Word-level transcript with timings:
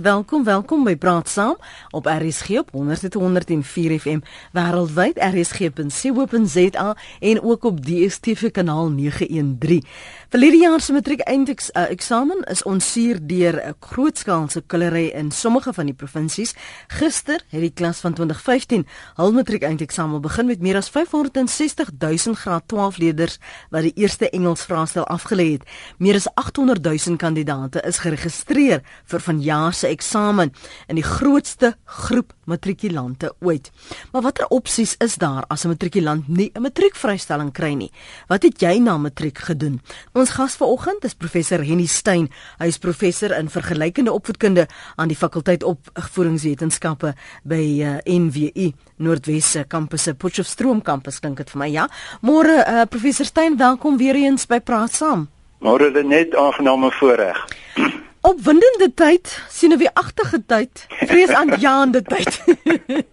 Welkom, 0.00 0.44
welkom 0.44 0.84
by 0.84 0.94
Praat 0.96 1.28
Saam 1.28 1.58
op 1.92 2.06
RSG 2.08 2.56
op 2.62 2.70
100.104 2.72 3.98
FM 4.00 4.22
wêreldwyd 4.56 5.18
rsg.co.za 5.20 6.96
en 7.20 7.42
ook 7.42 7.64
op 7.64 7.82
DStv 7.84 8.50
kanaal 8.50 8.88
913. 8.88 9.84
Verlede 10.30 10.56
jaar 10.56 10.80
se 10.80 10.92
matriek 10.92 11.20
eindeksamen 11.20 12.38
uh, 12.40 12.52
is 12.52 12.62
onsuur 12.62 13.18
deur 13.26 13.60
'n 13.66 13.74
grootskaalse 13.80 14.62
kulery 14.66 15.06
in 15.06 15.30
sommige 15.30 15.72
van 15.72 15.84
die 15.84 15.94
provinsies. 15.94 16.54
Gister 16.86 17.44
het 17.48 17.60
die 17.60 17.72
klas 17.74 18.00
van 18.00 18.12
2015 18.12 18.86
hul 19.14 19.32
matriek 19.32 19.62
eindeksamen 19.62 20.20
begin 20.20 20.46
met 20.46 20.60
meer 20.60 20.76
as 20.76 20.88
560 20.88 21.90
000 21.98 22.34
graad 22.34 22.62
12 22.66 22.96
leerders 22.96 23.38
wat 23.70 23.82
die 23.82 23.92
eerste 23.94 24.30
Engels 24.30 24.62
vraestel 24.62 25.06
afgelê 25.06 25.52
het. 25.52 25.62
Meer 25.98 26.14
as 26.14 26.34
800 26.34 26.84
000 26.84 27.16
kandidate 27.16 27.82
is 27.82 27.98
geregistreer 27.98 28.82
vir 29.04 29.20
vanjaar 29.20 29.74
se 29.74 29.89
eksamen 29.90 30.52
in 30.88 30.98
die 30.98 31.06
grootste 31.06 31.74
groep 31.84 32.32
matrikulante 32.50 33.34
ooit. 33.40 33.70
Maar 34.12 34.22
watter 34.22 34.48
opsies 34.50 34.96
is 34.98 35.16
daar 35.16 35.44
as 35.48 35.64
'n 35.64 35.68
matrikulant 35.68 36.28
nie 36.28 36.50
'n 36.54 36.62
matriekvrystelling 36.62 37.52
kry 37.52 37.74
nie? 37.74 37.92
Wat 38.28 38.42
het 38.42 38.60
jy 38.60 38.78
na 38.78 38.98
matriek 38.98 39.38
gedoen? 39.38 39.80
Ons 40.12 40.30
gas 40.30 40.56
vanoggend 40.56 41.04
is 41.04 41.14
professor 41.14 41.64
Henny 41.64 41.86
Stein. 41.86 42.30
Hy 42.58 42.66
is 42.66 42.78
professor 42.78 43.38
in 43.38 43.48
vergelykende 43.48 44.12
opvoedkunde 44.12 44.68
aan 44.96 45.08
die 45.08 45.16
fakulteit 45.16 45.62
opvoedingswetenskappe 45.62 47.14
by 47.44 47.54
uh, 47.54 47.88
eh, 47.90 48.18
NWU 48.18 48.72
Noordwes 48.96 49.56
kampus 49.68 50.02
se 50.02 50.14
Potchefstroom 50.14 50.82
kampus 50.82 51.20
dink 51.20 51.36
dit 51.36 51.50
vir 51.50 51.58
my 51.58 51.68
ja. 51.68 51.88
Môre 52.20 52.64
uh, 52.66 52.84
professor 52.90 53.26
Stein, 53.26 53.56
welkom 53.56 53.96
weer 53.96 54.14
eens 54.14 54.46
by 54.46 54.60
Praat 54.60 54.92
Saam. 54.92 55.28
Môre 55.60 55.90
net 56.04 56.34
aangename 56.36 56.90
voorreg. 56.90 57.44
Opwindende 58.20 58.90
tyd, 58.94 59.30
sien 59.48 59.72
'n 59.72 59.78
weeragtige 59.80 60.42
tyd, 60.46 60.86
vreesaanjaende 61.08 62.02
tyd. 62.02 62.42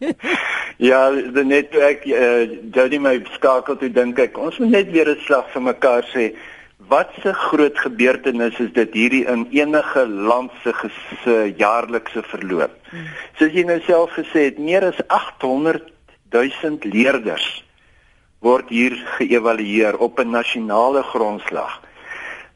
ja, 0.89 0.99
dit 1.11 1.45
net 1.47 1.75
ek 1.79 2.03
uh, 2.11 2.43
Jody 2.75 2.99
my 2.99 3.13
skakel 3.37 3.77
toe 3.79 3.87
dink 3.87 4.19
ek, 4.19 4.35
ons 4.37 4.57
moet 4.59 4.73
net 4.73 4.91
weer 4.91 5.07
'n 5.07 5.23
slag 5.23 5.47
vir 5.53 5.63
mekaar 5.63 6.03
sê. 6.11 6.25
Wat 6.91 7.15
'n 7.23 7.33
groot 7.47 7.79
gebeurtenis 7.79 8.59
is 8.59 8.73
dit 8.75 8.93
hierdie 8.93 9.23
in 9.31 9.47
enige 9.51 10.03
land 10.07 10.51
se 10.63 10.75
se 11.23 11.53
jaarlikse 11.55 12.23
verloop. 12.27 12.75
Soos 13.39 13.55
jy 13.55 13.63
nou 13.63 13.79
self 13.87 14.11
gesê 14.11 14.51
het, 14.51 14.59
meer 14.59 14.83
as 14.91 14.99
800 15.07 15.87
000 16.35 16.83
leerders 16.83 17.63
word 18.43 18.67
hier 18.69 18.91
geëvalueer 19.15 19.97
op 19.97 20.19
'n 20.19 20.35
nasionale 20.35 21.03
grondslag. 21.03 21.79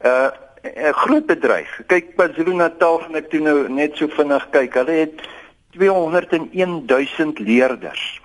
Uh 0.04 0.28
'n 0.62 0.92
groot 0.92 1.26
bedryf. 1.26 1.80
Kyk 1.86 2.14
KwaZulu-Natal 2.16 2.98
gaan 3.02 3.14
ek 3.18 3.30
toe 3.30 3.40
nou 3.40 3.68
net 3.68 3.96
so 3.96 4.08
vinnig 4.08 4.50
kyk. 4.50 4.74
Hulle 4.74 4.92
het 5.06 5.20
201 5.74 6.86
000 6.86 7.32
leerders. 7.38 8.20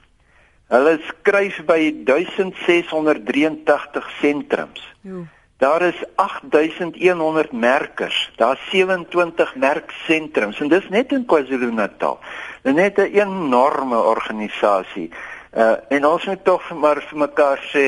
Hulle 0.70 1.00
skryf 1.08 1.66
by 1.66 1.94
1683 2.06 4.10
sentrums. 4.20 4.96
Daar 5.58 5.82
is 5.82 6.04
8100 6.16 7.52
merkers. 7.52 8.32
Daar's 8.36 8.70
27 8.70 9.56
merksentrums 9.56 10.60
en 10.60 10.68
dis 10.70 10.90
net 10.90 11.12
in 11.12 11.26
KwaZulu-Natal. 11.26 12.20
Dit 12.62 12.76
is 12.76 12.82
net 12.82 12.98
'n 12.98 13.18
enorme 13.18 13.98
organisasie. 13.98 15.10
Uh 15.56 15.76
en 15.90 16.06
ons 16.06 16.26
moet 16.26 16.44
tog 16.44 16.64
maar 16.76 17.00
vir 17.10 17.18
mekaar 17.18 17.62
sê, 17.72 17.86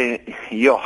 ja. 0.49 0.77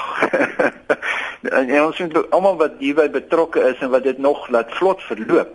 en 1.59 1.83
ons 1.83 1.99
moet 1.99 2.31
almal 2.33 2.57
wat 2.57 2.79
hierby 2.79 3.09
betrokke 3.13 3.61
is 3.69 3.81
en 3.85 3.91
wat 3.93 4.03
dit 4.03 4.17
nog 4.17 4.47
laat 4.49 4.73
vlot 4.79 5.01
verloop. 5.09 5.51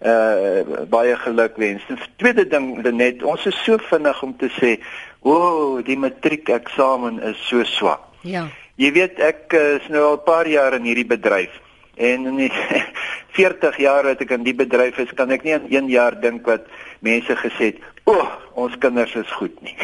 Uh 0.00 0.84
baie 0.88 1.16
geluk 1.16 1.56
wens. 1.56 1.86
Die 1.88 1.98
tweede 2.22 2.46
ding 2.48 2.78
net, 2.96 3.22
ons 3.22 3.46
is 3.46 3.58
so 3.64 3.78
vinnig 3.90 4.22
om 4.22 4.36
te 4.38 4.48
sê, 4.60 4.76
o, 5.20 5.34
oh, 5.34 5.82
die 5.84 5.98
matriekeksamen 5.98 7.18
is 7.32 7.42
so 7.48 7.64
swak. 7.64 8.06
Ja. 8.22 8.46
Jy 8.80 8.92
weet 8.96 9.18
ek 9.20 9.52
is 9.58 9.90
nou 9.92 10.04
al 10.06 10.16
'n 10.20 10.24
paar 10.24 10.48
jaar 10.48 10.78
in 10.78 10.86
hierdie 10.88 11.08
bedryf 11.08 11.52
en 12.00 12.26
in 12.26 12.36
die 12.36 12.52
40 13.36 13.76
jaar 13.76 14.06
wat 14.08 14.22
ek 14.24 14.30
in 14.36 14.46
die 14.46 14.56
bedryf 14.56 14.98
is, 15.02 15.12
kan 15.16 15.30
ek 15.30 15.44
nie 15.44 15.52
in 15.52 15.66
1 15.68 15.90
jaar 15.92 16.16
dink 16.20 16.46
wat 16.48 16.64
mense 17.00 17.36
gesê 17.36 17.64
het, 17.72 17.78
"O, 18.04 18.12
oh, 18.12 18.28
ons 18.54 18.78
kinders 18.78 19.14
is 19.14 19.30
goed 19.30 19.60
nie." 19.62 19.76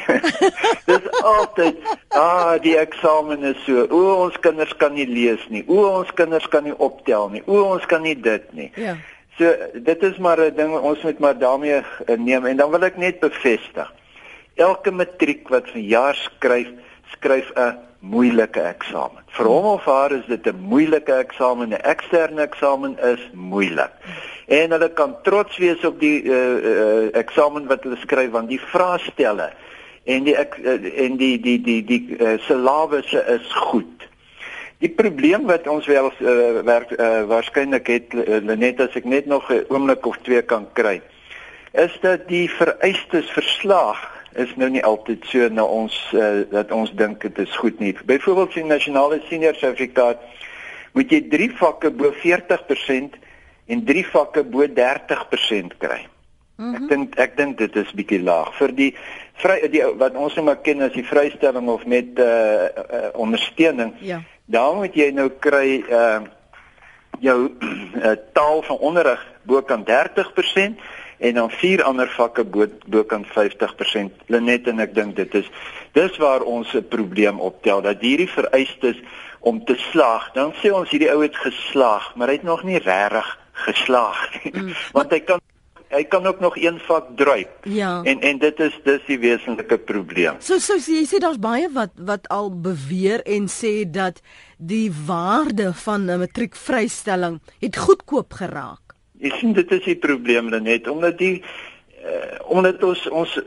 Dis 0.90 1.10
altyd, 1.22 1.76
"Ah, 2.08 2.60
die 2.62 2.76
eksamen 2.78 3.42
is 3.42 3.64
so. 3.64 3.86
O, 3.90 4.22
ons 4.24 4.38
kinders 4.40 4.76
kan 4.76 4.92
nie 4.94 5.06
lees 5.06 5.48
nie. 5.48 5.64
O, 5.66 5.98
ons 5.98 6.12
kinders 6.14 6.48
kan 6.48 6.64
nie 6.64 6.78
optel 6.78 7.28
nie. 7.28 7.42
O, 7.46 7.62
ons 7.62 7.86
kan 7.86 8.02
nie 8.02 8.20
dit 8.20 8.52
nie." 8.52 8.70
Ja. 8.74 8.96
So 9.36 9.52
dit 9.74 10.02
is 10.02 10.16
maar 10.18 10.40
'n 10.40 10.56
ding 10.56 10.78
ons 10.78 11.02
moet 11.02 11.18
maar 11.18 11.38
daarmee 11.38 11.82
neem 12.16 12.46
en 12.46 12.56
dan 12.56 12.70
wil 12.70 12.84
ek 12.84 12.96
net 12.96 13.20
bevestig. 13.20 13.92
Elke 14.54 14.90
matriek 14.90 15.48
wat 15.48 15.68
vir 15.68 15.80
jaar 15.80 16.14
skryf, 16.14 16.68
skryf 17.12 17.52
'n 17.54 17.76
moeilike 18.00 18.60
eksamen. 18.60 19.22
Vir 19.36 19.46
hom 19.46 19.64
of 19.64 19.84
haar 19.84 20.12
is 20.12 20.26
dit 20.26 20.46
'n 20.46 20.56
moeilike 20.56 21.12
eksamen, 21.12 21.68
'n 21.68 21.82
eksterne 21.82 22.42
eksamen 22.42 22.98
is 22.98 23.20
moeilik. 23.32 23.92
En 24.46 24.70
hulle 24.70 24.90
kan 24.94 25.16
trots 25.26 25.56
wees 25.58 25.84
op 25.84 26.00
die 26.00 26.22
uh, 26.22 26.34
uh, 26.34 27.06
eksamen 27.18 27.66
wat 27.66 27.82
hulle 27.82 27.98
skryf 27.98 28.30
want 28.30 28.48
die 28.48 28.60
vraestelle 28.62 29.50
en 30.04 30.22
die 30.28 30.36
ek, 30.38 30.54
uh, 30.62 30.76
en 31.02 31.16
die 31.18 31.34
die 31.42 31.58
die 31.62 31.80
die, 31.82 32.00
die 32.06 32.18
uh, 32.20 32.36
syllabusse 32.46 33.24
is 33.34 33.48
goed. 33.66 34.06
Die 34.78 34.92
probleem 34.92 35.48
wat 35.50 35.66
ons 35.66 35.88
wel 35.90 36.12
uh, 36.12 36.62
werk 36.62 36.92
uh, 36.94 37.24
waarskynlik 37.26 37.90
het 37.90 38.14
uh, 38.14 38.38
net 38.54 38.80
as 38.80 38.94
ek 38.94 39.04
net 39.04 39.26
nog 39.26 39.50
'n 39.50 39.64
oomblik 39.68 40.06
of 40.06 40.18
twee 40.22 40.42
kan 40.42 40.68
kry 40.78 41.00
is 41.76 41.92
dat 42.00 42.28
die 42.28 42.46
vereistes 42.50 43.28
verslag 43.30 44.00
is 44.32 44.52
nou 44.56 44.68
nie 44.72 44.84
altyd 44.84 45.24
so 45.28 45.48
na 45.52 45.64
ons 45.64 45.96
uh, 46.16 46.44
dat 46.50 46.72
ons 46.72 46.92
dink 46.96 47.20
dit 47.24 47.38
is 47.38 47.56
goed 47.56 47.78
nie. 47.80 47.92
Byvoorbeeld 48.04 48.54
die 48.54 48.64
nasionale 48.64 49.20
senior 49.28 49.54
sertifikaat 49.54 50.22
moet 50.96 51.12
jy 51.12 51.20
3 51.32 51.50
vakke 51.58 51.90
bo 51.92 52.12
40% 52.22 53.16
en 53.66 53.84
3 53.84 54.06
vakke 54.06 54.44
bo 54.44 54.66
30% 54.66 55.76
kry. 55.78 56.06
Mm 56.56 56.74
-hmm. 56.74 56.74
Ek 56.74 56.88
dink 56.88 57.14
ek 57.14 57.36
dink 57.36 57.58
dit 57.58 57.76
is 57.76 57.92
bietjie 57.92 58.22
laag 58.22 58.54
vir 58.56 58.72
die 58.74 58.94
vry 59.42 59.68
die 59.68 59.82
wat 59.98 60.14
ons 60.14 60.34
nou 60.34 60.44
maar 60.44 60.62
ken 60.62 60.80
as 60.82 60.92
die 60.92 61.04
vrystelling 61.04 61.68
of 61.68 61.86
met 61.86 62.18
uh, 62.18 62.24
uh 62.24 63.10
ondersteuning. 63.12 63.92
Ja. 64.00 64.22
Dan 64.44 64.76
moet 64.76 64.94
jy 64.94 65.10
nou 65.10 65.30
kry 65.38 65.84
uh 65.90 66.20
jou 67.20 67.50
uh, 67.60 68.12
taal 68.36 68.62
van 68.62 68.78
onderrig 68.78 69.26
bo 69.42 69.62
kan 69.62 69.84
30% 69.84 70.80
en 71.18 71.34
dan 71.34 71.50
vier 71.50 71.82
ander 71.82 72.08
vakke 72.08 72.44
bo 72.44 72.66
bokant 72.86 73.26
50%. 73.26 74.26
Lenet 74.26 74.68
en 74.68 74.80
ek 74.80 74.94
dink 74.94 75.16
dit 75.16 75.34
is 75.34 75.48
dis 75.92 76.16
waar 76.16 76.42
ons 76.42 76.74
'n 76.74 76.88
probleem 76.88 77.40
optel 77.40 77.80
dat 77.82 78.00
hierdie 78.00 78.28
vereistes 78.28 79.00
om 79.40 79.64
te 79.64 79.76
slaag. 79.92 80.32
Dan 80.32 80.52
sê 80.62 80.72
ons 80.72 80.90
hierdie 80.90 81.12
ou 81.12 81.22
het 81.22 81.36
geslaag, 81.36 82.14
maar 82.16 82.28
hy 82.28 82.34
het 82.34 82.42
nog 82.42 82.62
nie 82.62 82.78
regtig 82.78 83.38
geslaag 83.64 84.24
nie. 84.44 84.52
Mm. 84.54 84.72
Want 84.96 85.14
hy 85.14 85.20
kan 85.26 85.42
hy 85.94 86.02
kan 86.10 86.26
ook 86.26 86.40
nog 86.42 86.56
een 86.58 86.78
vak 86.82 87.12
druip. 87.16 87.50
Ja. 87.62 88.02
En 88.02 88.20
en 88.20 88.38
dit 88.38 88.60
is 88.60 88.74
dis 88.84 89.04
die 89.06 89.18
wesenlike 89.18 89.78
probleem. 89.78 90.40
So 90.42 90.58
so 90.58 90.76
jy 90.76 91.04
sê 91.06 91.20
daar's 91.22 91.38
baie 91.38 91.68
wat 91.72 91.94
wat 91.94 92.26
al 92.28 92.50
beweer 92.50 93.22
en 93.22 93.46
sê 93.48 93.84
dat 93.86 94.20
die 94.58 94.90
waarde 95.06 95.72
van 95.74 96.10
'n 96.10 96.18
matriekvrystelling 96.18 97.40
het 97.60 97.76
goedkoop 97.76 98.32
geraak. 98.32 98.82
Ek 99.20 99.32
sien 99.40 99.52
dit 99.52 99.70
is 99.72 99.84
die 99.84 99.96
probleem 99.96 100.50
net 100.62 100.88
omdat 100.88 101.18
die 101.18 101.42
uh, 102.04 102.38
omdat 102.44 102.82
ons 102.82 103.08
ons 103.08 103.38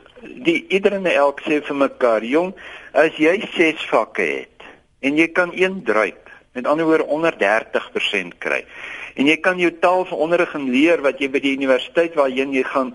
die 0.43 0.65
iedereen 0.67 1.05
elk 1.05 1.41
sê 1.41 1.61
vir 1.61 1.75
mekaar, 1.75 2.23
jong, 2.23 2.53
as 2.91 3.15
jy 3.17 3.39
6 3.55 3.85
vakke 3.89 4.21
het 4.21 4.65
en 4.99 5.17
jy 5.17 5.27
kan 5.31 5.51
een 5.55 5.83
druip, 5.83 6.28
met 6.53 6.67
ander 6.67 6.85
woorde 6.85 7.05
onder 7.05 7.33
30% 7.33 8.37
kry. 8.37 8.65
En 9.15 9.25
jy 9.25 9.37
kan 9.37 9.59
jou 9.59 9.71
taal 9.79 10.05
van 10.05 10.17
onderrig 10.17 10.53
en 10.53 10.69
leer 10.69 11.01
wat 11.01 11.19
jy 11.19 11.29
by 11.29 11.41
die 11.43 11.55
universiteit 11.57 12.15
waarheen 12.15 12.53
jy 12.53 12.63
gaan 12.63 12.93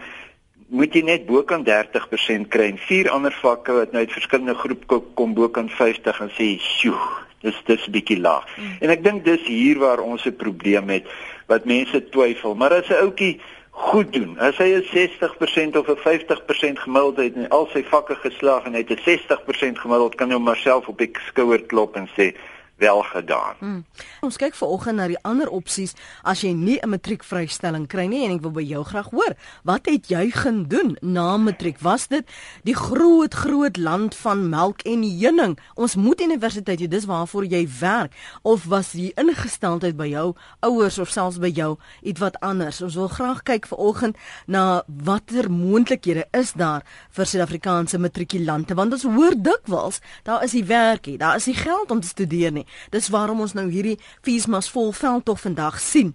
moet 0.75 0.95
jy 0.97 1.03
net 1.05 1.27
bokant 1.29 1.67
30% 1.69 2.49
kry 2.51 2.71
en 2.73 2.81
vier 2.89 3.11
ander 3.13 3.35
vakke 3.43 3.77
wat 3.77 3.93
nou 3.93 4.01
uit 4.03 4.15
verskillende 4.15 4.57
groepe 4.59 5.01
kom 5.15 5.35
bokant 5.37 5.73
50 5.73 6.21
en 6.21 6.31
sê, 6.39 6.59
"Sjoe, 6.59 6.99
dis 7.43 7.63
dis 7.67 7.87
bietjie 7.91 8.19
laag." 8.21 8.47
Mm. 8.57 8.77
En 8.81 8.91
ek 8.91 9.05
dink 9.05 9.25
dis 9.25 9.47
hier 9.47 9.79
waar 9.79 10.01
ons 10.01 10.25
'n 10.27 10.37
probleem 10.37 10.89
het 10.89 11.07
wat 11.47 11.65
mense 11.65 12.09
twyfel. 12.09 12.55
Maar 12.55 12.73
as 12.73 12.89
'n 12.89 13.03
ouetjie 13.05 13.41
goed 13.71 14.13
doen, 14.13 14.39
as 14.39 14.57
hy 14.57 14.75
'n 14.75 14.83
60% 14.83 15.77
of 15.77 15.89
'n 15.89 15.97
50% 15.97 16.79
gemiddeld 16.79 17.17
het 17.17 17.35
en 17.35 17.49
al 17.49 17.69
sy 17.73 17.85
vakke 17.85 18.15
geslaag 18.15 18.65
en 18.65 18.73
hy 18.73 18.79
het 18.79 18.91
'n 18.91 19.03
60% 19.05 19.79
gemiddeld, 19.79 20.15
kan 20.15 20.31
hy 20.31 20.37
homself 20.37 20.89
op 20.89 20.99
die 20.99 21.11
skouer 21.29 21.63
klop 21.63 21.97
en 21.97 22.09
sê 22.17 22.35
wel 22.77 23.03
gedaan. 23.03 23.55
Hmm. 23.59 23.85
Ons 24.21 24.37
kyk 24.37 24.55
vanoggend 24.55 24.97
na 24.99 25.07
die 25.11 25.19
ander 25.23 25.49
opsies 25.49 25.95
as 26.23 26.43
jy 26.43 26.53
nie 26.53 26.79
'n 26.83 26.89
matriekvrystelling 26.89 27.87
kry 27.87 28.07
nie 28.07 28.25
en 28.25 28.35
ek 28.35 28.43
wil 28.43 28.51
by 28.51 28.63
jou 28.63 28.85
graag 28.85 29.11
hoor, 29.11 29.37
wat 29.63 29.87
het 29.87 30.09
jy 30.09 30.31
gedoen 30.31 30.97
na 31.01 31.37
matriek? 31.37 31.79
Was 31.81 32.07
dit 32.07 32.25
die 32.63 32.75
groot 32.75 33.35
groot 33.35 33.77
land 33.77 34.15
van 34.15 34.49
melk 34.49 34.83
en 34.83 35.03
heuning? 35.03 35.59
Ons 35.75 35.95
moet 35.95 36.21
universiteit, 36.21 36.81
jy 36.81 36.89
dis 36.89 37.05
waarvoor 37.05 37.45
jy 37.45 37.69
werk 37.81 38.13
of 38.43 38.65
was 38.65 38.93
die 38.93 39.13
ingesteldheid 39.17 39.97
by 39.97 40.07
jou 40.07 40.35
ouers 40.61 40.99
of 40.99 41.09
selfs 41.09 41.39
by 41.39 41.49
jou 41.49 41.79
iets 42.03 42.21
wat 42.21 42.41
anders? 42.41 42.83
Ons 42.83 42.95
wil 42.95 43.09
graag 43.09 43.43
kyk 43.43 43.67
vanoggend 43.67 44.17
na 44.47 44.83
watter 44.87 45.51
moontlikhede 45.51 46.25
is 46.33 46.53
daar 46.53 46.83
vir 47.11 47.27
Suid-Afrikaanse 47.27 47.99
matrikulante 47.99 48.75
want 48.75 48.93
ons 48.93 49.03
hoor 49.03 49.35
dikwels 49.37 50.01
daar 50.23 50.43
is 50.43 50.53
nie 50.53 50.65
werk 50.65 51.07
nie, 51.07 51.19
daar 51.19 51.37
is 51.37 51.47
nie 51.47 51.57
geld 51.57 51.91
om 51.91 52.01
te 52.01 52.09
studeer 52.09 52.53
nie. 52.53 52.64
Dis 52.91 53.09
waarom 53.09 53.41
ons 53.41 53.53
nou 53.53 53.69
hierdie 53.71 53.99
Fiesmas 54.23 54.71
volveld 54.71 55.25
tog 55.25 55.41
vandag 55.41 55.81
sien. 55.81 56.15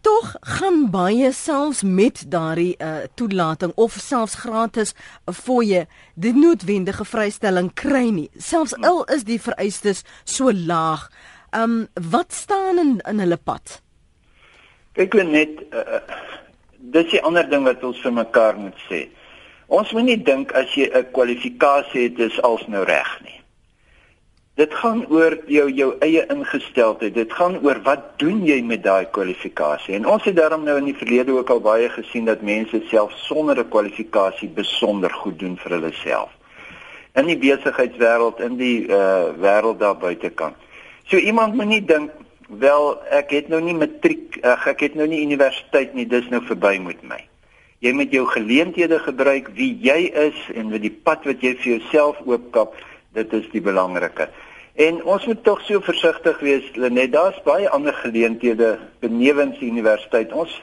Tog 0.00 0.36
gaan 0.40 0.90
baie 0.90 1.32
selfs 1.32 1.82
met 1.82 2.24
daardie 2.32 2.74
uh, 2.78 3.04
toelating 3.14 3.72
of 3.76 3.92
selfs 4.00 4.34
gratis 4.34 4.94
'n 5.28 5.32
fooie 5.32 5.86
die 6.14 6.32
noodwendige 6.32 7.04
vrystelling 7.04 7.74
kry 7.74 8.08
nie. 8.08 8.30
Selfs 8.36 8.74
al 8.80 9.04
is 9.04 9.24
die 9.24 9.40
vereistes 9.40 10.04
so 10.24 10.52
laag. 10.52 11.10
Um 11.52 11.88
wat 12.10 12.32
staan 12.32 12.78
in 12.78 13.00
in 13.08 13.18
hulle 13.18 13.36
pad? 13.36 13.82
Kyk 14.92 15.14
net 15.14 15.50
uh, 15.72 16.00
dis 16.78 17.12
'n 17.12 17.24
ander 17.24 17.50
ding 17.50 17.64
wat 17.64 17.84
ons 17.84 18.00
vir 18.00 18.12
mekaar 18.12 18.56
moet 18.56 18.80
sê. 18.88 19.08
Ons 19.66 19.92
moet 19.92 20.04
nie 20.04 20.22
dink 20.22 20.52
as 20.52 20.74
jy 20.74 20.88
'n 20.88 21.10
kwalifikasie 21.12 22.02
het 22.02 22.16
dis 22.16 22.42
als 22.42 22.66
nou 22.66 22.84
reg 22.84 23.20
nie. 23.22 23.39
Dit 24.58 24.74
gaan 24.74 25.04
oor 25.08 25.36
jou 25.46 25.70
jou 25.72 25.90
eie 26.02 26.24
ingesteldheid. 26.26 27.14
Dit 27.14 27.32
gaan 27.32 27.58
oor 27.62 27.78
wat 27.86 28.18
doen 28.18 28.42
jy 28.44 28.58
met 28.66 28.82
daai 28.82 29.06
kwalifikasie? 29.14 29.94
En 29.94 30.08
ons 30.10 30.24
het 30.24 30.36
daarom 30.36 30.64
nou 30.66 30.76
in 30.78 30.90
die 30.90 30.96
verlede 30.96 31.32
ook 31.32 31.50
al 31.50 31.62
baie 31.64 31.88
gesien 31.88 32.26
dat 32.26 32.42
mense 32.42 32.82
self 32.90 33.12
sonder 33.12 33.58
'n 33.58 33.68
kwalifikasie 33.68 34.48
besonder 34.48 35.10
goed 35.10 35.38
doen 35.38 35.56
vir 35.56 35.72
hulle 35.72 35.92
self. 35.92 36.30
In 37.14 37.26
die 37.26 37.38
besigheidswêreld, 37.38 38.40
in 38.40 38.56
die 38.56 38.86
uh 38.88 39.30
wêreld 39.38 39.78
daar 39.78 39.96
buitekant. 39.96 40.56
So 41.06 41.16
iemand 41.16 41.54
moet 41.54 41.66
nie 41.66 41.84
dink 41.84 42.10
wel 42.58 42.98
ek 43.10 43.30
het 43.30 43.48
nou 43.48 43.60
nie 43.60 43.74
matriek, 43.74 44.38
uh, 44.42 44.66
ek 44.66 44.80
het 44.80 44.94
nou 44.94 45.06
nie 45.06 45.22
universiteit 45.22 45.94
nie, 45.94 46.06
dis 46.06 46.28
nou 46.28 46.42
verby 46.42 46.78
met 46.82 47.02
my. 47.02 47.18
Jy 47.80 47.92
moet 47.96 48.12
jou 48.12 48.26
geleenthede 48.26 48.98
gebruik 48.98 49.48
wie 49.56 49.72
jy 49.80 50.10
is 50.12 50.38
en 50.54 50.68
met 50.68 50.82
die 50.82 50.92
pad 50.92 51.24
wat 51.24 51.40
jy 51.40 51.54
vir 51.62 51.78
jouself 51.78 52.18
oopkap, 52.26 52.74
dit 53.12 53.32
is 53.32 53.48
die 53.52 53.62
belangrike. 53.64 54.28
En 54.80 55.02
ons 55.04 55.26
moet 55.26 55.42
tog 55.44 55.60
so 55.66 55.82
versigtig 55.84 56.38
wees, 56.40 56.66
Lenet. 56.74 57.12
Daar's 57.12 57.40
baie 57.44 57.68
ander 57.68 57.94
geleenthede 57.94 58.78
benewens 59.02 59.58
die 59.58 59.68
universiteit. 59.68 60.32
Ons 60.32 60.54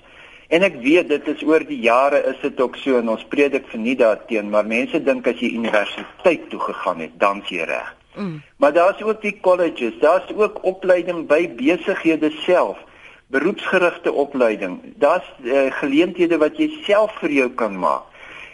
en 0.48 0.64
ek 0.64 0.80
weet 0.80 1.10
dit 1.12 1.28
is 1.28 1.44
oor 1.44 1.66
die 1.68 1.82
jare 1.84 2.24
is 2.32 2.40
dit 2.42 2.62
ook 2.62 2.80
so 2.80 2.98
en 3.02 3.12
ons 3.12 3.26
predik 3.28 3.68
vir 3.68 3.84
nie 3.84 3.98
daarteen, 4.00 4.50
maar 4.50 4.66
mense 4.66 5.04
dink 5.04 5.28
as 5.28 5.44
jy 5.44 5.52
universiteit 5.60 6.48
toe 6.50 6.62
gegaan 6.70 7.04
het, 7.04 7.14
dan 7.20 7.44
jy 7.52 7.68
reg. 7.68 7.94
Mm. 8.16 8.42
Maar 8.58 8.74
daar's 8.74 9.02
ook 9.04 9.22
die 9.22 9.36
colleges, 9.44 10.00
daar's 10.02 10.32
ook 10.34 10.64
opleiding 10.64 11.28
by 11.28 11.44
besighede 11.60 12.32
self, 12.48 12.80
beroepsgerigte 13.28 14.12
opleiding. 14.12 14.80
Daar's 15.04 15.28
uh, 15.44 15.68
geleenthede 15.84 16.40
wat 16.42 16.58
jy 16.58 16.72
self 16.88 17.12
vir 17.20 17.36
jou 17.44 17.50
kan 17.60 17.76
maak. 17.78 18.08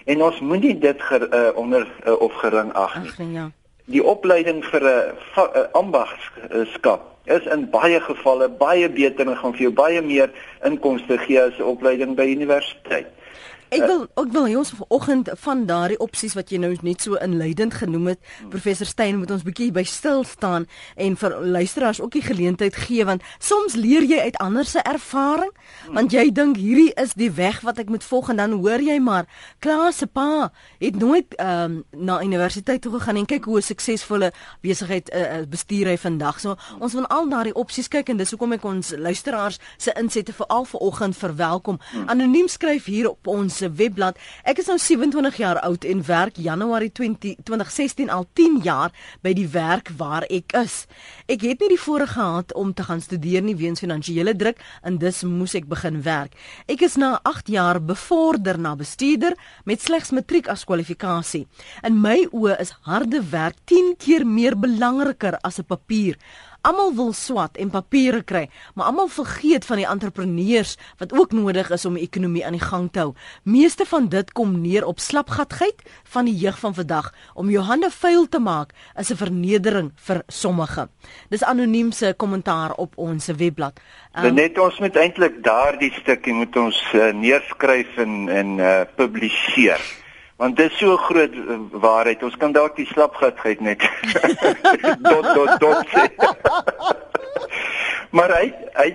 En 0.10 0.26
ons 0.26 0.40
moenie 0.44 0.76
dit 0.76 1.02
ger, 1.08 1.30
uh, 1.30 1.52
onder 1.56 1.86
uh, 2.04 2.18
of 2.20 2.34
gering 2.42 2.74
ag 2.74 2.98
nie. 3.00 3.14
Ag, 3.14 3.28
ja 3.32 3.52
die 3.86 4.04
opleiding 4.04 4.64
vir 4.66 4.84
'n 4.84 5.68
ambagskap 5.74 7.02
is 7.26 7.46
in 7.46 7.70
baie 7.70 8.00
gevalle 8.00 8.50
baie 8.50 8.90
beter 8.90 9.28
en 9.28 9.38
gaan 9.38 9.54
vir 9.54 9.62
jou 9.62 9.74
baie 9.74 10.02
meer 10.02 10.30
inkomste 10.64 11.18
gee 11.18 11.42
as 11.42 11.60
'n 11.60 11.64
opleiding 11.64 12.16
by 12.16 12.24
universiteit. 12.24 13.08
Ek 13.74 13.88
wil 13.90 14.04
ek 14.22 14.30
wil 14.34 14.46
hê 14.46 14.54
ons 14.60 14.70
vanoggend 14.78 15.30
van 15.42 15.64
daardie 15.66 15.98
opsies 16.04 16.36
wat 16.38 16.52
jy 16.54 16.60
nou 16.62 16.72
net 16.86 17.02
so 17.02 17.18
inleidend 17.24 17.74
genoem 17.74 18.12
het, 18.12 18.20
hmm. 18.22 18.52
professor 18.54 18.86
Steyn 18.86 19.18
moet 19.18 19.32
ons 19.34 19.46
bietjie 19.46 19.72
by 19.74 19.82
stil 19.88 20.22
staan 20.28 20.68
en 20.96 21.16
vir 21.18 21.38
luisteraars 21.42 22.02
ook 22.04 22.14
die 22.14 22.22
geleentheid 22.22 22.78
gee 22.86 23.06
want 23.08 23.26
soms 23.42 23.74
leer 23.80 24.06
jy 24.06 24.20
uit 24.28 24.38
ander 24.44 24.68
se 24.70 24.84
ervaring 24.86 25.50
hmm. 25.54 25.98
want 25.98 26.14
jy 26.14 26.28
dink 26.30 26.60
hierdie 26.62 26.92
is 27.02 27.16
die 27.18 27.32
weg 27.34 27.64
wat 27.66 27.82
ek 27.82 27.90
moet 27.90 28.06
volg 28.06 28.30
en 28.34 28.42
dan 28.44 28.54
hoor 28.62 28.84
jy 28.84 29.00
maar 29.02 29.26
Klaas 29.64 30.04
se 30.04 30.08
pa 30.08 30.52
het 30.82 31.00
nooit 31.02 31.34
um, 31.42 31.82
na 31.98 32.20
universiteit 32.22 32.84
toe 32.84 32.94
gegaan 33.00 33.24
en 33.24 33.30
kyk 33.30 33.50
hoe 33.50 33.58
'n 33.58 33.68
suksesvolle 33.72 34.32
besigheid 34.62 35.10
uh, 35.10 35.42
bestuur 35.50 35.88
hy 35.88 35.98
vandag. 35.98 36.40
So 36.40 36.56
ons 36.80 36.94
wil 36.94 37.08
al 37.08 37.30
daardie 37.30 37.56
opsies 37.56 37.88
kyk 37.88 38.10
en 38.10 38.18
dis 38.18 38.30
hoekom 38.30 38.54
ek 38.54 38.66
ons 38.66 38.94
luisteraars 38.98 39.60
se 39.78 39.94
insette 39.98 40.34
veral 40.34 40.66
vanoggend 40.66 41.18
verwelkom. 41.18 41.80
Hmm. 41.92 42.10
Anoniem 42.10 42.48
skryf 42.48 42.86
hier 42.86 43.10
op 43.10 43.28
ons 43.28 43.63
se 43.64 43.72
webblad. 43.80 44.20
Ek 44.44 44.60
is 44.62 44.70
nou 44.70 44.78
27 44.82 45.40
jaar 45.40 45.60
oud 45.64 45.86
en 45.88 46.04
werk 46.08 46.40
Januarie 46.42 46.92
20, 46.92 47.40
2016 47.48 48.12
al 48.14 48.28
10 48.38 48.60
jaar 48.66 48.94
by 49.24 49.34
die 49.38 49.48
werk 49.54 49.92
waar 49.98 50.28
ek 50.30 50.56
is. 50.60 50.84
Ek 51.32 51.46
het 51.48 51.64
nie 51.64 51.74
die 51.74 51.80
voorreg 51.80 52.16
gehad 52.18 52.54
om 52.60 52.74
te 52.76 52.86
gaan 52.88 53.02
studeer 53.02 53.44
nie 53.46 53.56
weens 53.60 53.84
finansiële 53.84 54.36
druk 54.36 54.60
en 54.84 55.00
dus 55.02 55.24
moes 55.28 55.56
ek 55.58 55.70
begin 55.72 56.02
werk. 56.06 56.36
Ek 56.68 56.84
is 56.86 56.98
na 57.00 57.16
8 57.24 57.52
jaar 57.54 57.80
bevorder 57.82 58.60
na 58.60 58.76
bestuurder 58.80 59.38
met 59.66 59.82
slegs 59.82 60.12
matriek 60.12 60.50
as 60.52 60.66
kwalifikasie. 60.68 61.46
In 61.88 62.02
my 62.04 62.26
oë 62.32 62.60
is 62.60 62.76
harde 62.88 63.24
werk 63.32 63.60
10 63.72 63.96
keer 64.00 64.28
meer 64.28 64.58
belangriker 64.60 65.40
as 65.44 65.60
'n 65.60 65.68
papier. 65.68 66.18
Almal 66.64 66.94
wil 66.96 67.10
swat 67.12 67.58
en 67.60 67.74
papiere 67.74 68.22
kry, 68.24 68.46
maar 68.72 68.86
almal 68.88 69.10
vergeet 69.12 69.66
van 69.68 69.82
die 69.82 69.88
entrepreneurs 69.88 70.78
wat 71.02 71.12
ook 71.12 71.34
nodig 71.36 71.68
is 71.76 71.84
om 71.86 71.98
die 72.00 72.06
ekonomie 72.06 72.46
aan 72.48 72.56
die 72.56 72.64
gang 72.64 72.86
te 72.88 73.02
hou. 73.02 73.10
Meeste 73.44 73.84
van 73.90 74.06
dit 74.08 74.30
kom 74.32 74.54
neer 74.62 74.86
op 74.88 75.02
slapgatheid 75.04 75.84
van 76.14 76.30
die 76.30 76.36
jeug 76.40 76.56
van 76.62 76.78
vandag 76.78 77.10
om 77.36 77.52
jou 77.52 77.64
hande 77.68 77.90
vuil 77.92 78.30
te 78.32 78.40
maak 78.40 78.72
is 78.96 79.12
'n 79.12 79.20
vernedering 79.20 79.92
vir 79.96 80.24
sommige. 80.28 80.88
Dis 81.30 81.44
anoniem 81.44 81.92
se 81.92 82.14
kommentaar 82.18 82.72
op 82.78 82.94
ons 82.98 83.28
webblad. 83.28 83.80
Um, 84.16 84.34
net 84.34 84.58
ons 84.58 84.80
moet 84.80 84.96
eintlik 84.96 85.44
daardie 85.44 85.92
stukkie 85.92 86.34
moet 86.34 86.56
ons 86.56 86.80
uh, 86.94 87.12
neerskryf 87.12 87.98
en 87.98 88.30
en 88.30 88.58
uh, 88.58 88.82
publiseer 88.96 90.03
want 90.42 90.58
dit 90.58 90.72
is 90.72 90.78
so 90.78 90.98
groot 90.98 91.34
uh, 91.34 91.58
waarheid. 91.72 92.24
Ons 92.24 92.38
kan 92.38 92.52
dalk 92.52 92.76
die 92.76 92.90
slapgatheid 92.90 93.62
net 93.62 93.84
dot 95.10 95.28
dot 95.36 95.60
dot 95.60 95.88
sê. 95.94 96.10
Maar 98.14 98.30
hy 98.38 98.48
hy 98.78 98.90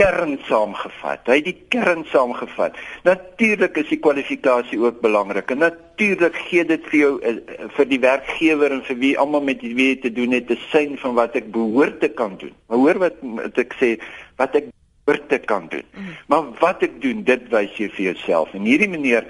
kern 0.00 0.38
saamgevat. 0.48 1.26
Hy 1.28 1.36
het 1.38 1.46
die 1.46 1.58
kern 1.72 2.02
saamgevat. 2.10 2.78
Natuurlik 3.06 3.76
is 3.82 3.90
die 3.92 4.00
kwalifikasie 4.02 4.78
ook 4.80 5.00
belangrik. 5.04 5.50
En 5.54 5.62
natuurlik 5.62 6.38
gee 6.48 6.64
dit 6.66 6.88
vir 6.90 6.98
jou 6.98 7.12
uh, 7.20 7.34
vir 7.76 7.88
die 7.90 8.00
werkgewer 8.02 8.74
en 8.74 8.82
vir 8.86 8.98
wie 9.02 9.12
almal 9.20 9.44
met 9.46 9.62
wie 9.62 9.90
jy 9.92 10.00
te 10.02 10.12
doen 10.16 10.34
het 10.34 10.50
'n 10.50 10.58
sein 10.70 10.98
van 10.98 11.14
wat 11.14 11.36
ek 11.36 11.52
behoort 11.52 12.00
te 12.00 12.08
kan 12.08 12.36
doen. 12.38 12.54
Maar 12.66 12.78
hoor 12.78 12.98
wat, 12.98 13.22
wat 13.22 13.58
ek 13.58 13.76
sê? 13.78 13.90
Wat 14.36 14.54
ek 14.54 14.70
behoort 15.04 15.28
te 15.28 15.38
kan 15.38 15.68
doen. 15.68 15.84
Mm. 15.94 16.16
maar 16.26 16.44
wat 16.60 16.82
ek 16.82 17.00
doen 17.02 17.22
dit 17.24 17.48
wys 17.50 17.76
jy 17.76 17.88
vir 17.90 18.04
jouself. 18.04 18.54
En 18.54 18.64
hierdie 18.64 18.88
meneer 18.88 19.26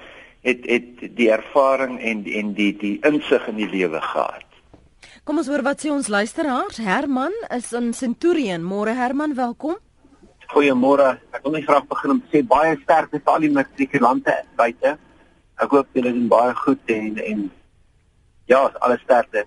het 0.47 0.65
het 0.65 1.17
die 1.17 1.31
ervaring 1.31 1.99
en 2.01 2.25
en 2.25 2.55
die 2.55 2.73
die 2.77 2.97
insig 3.07 3.47
in 3.49 3.57
die 3.61 3.69
lewe 3.69 4.01
gehad. 4.01 4.47
Kom 5.25 5.39
ons 5.39 5.51
hoor 5.53 5.63
wat 5.63 5.83
sê 5.85 5.91
ons 5.93 6.09
luisteraars. 6.09 6.81
Herman 6.81 7.35
is 7.57 7.73
in 7.77 7.93
Centurion. 7.95 8.65
Môre 8.65 8.95
Herman, 8.97 9.35
welkom. 9.37 9.77
Goeiemôre. 10.51 11.13
Ek 11.37 11.45
wil 11.45 11.55
net 11.55 11.69
graag 11.69 11.87
begin 11.91 12.17
om 12.17 12.21
te 12.25 12.39
sê 12.39 12.43
baie 12.47 12.73
sterkte 12.83 13.21
vir 13.21 13.35
al 13.35 13.45
die 13.45 13.53
matrikulante 13.55 14.35
buite. 14.59 14.97
Ek 15.61 15.77
hoop 15.77 15.93
julle 15.95 16.15
doen 16.17 16.29
baie 16.33 16.57
goed 16.65 16.95
en 16.97 17.21
en 17.23 17.45
ja, 18.51 18.65
alles 18.81 19.05
sterkte. 19.05 19.45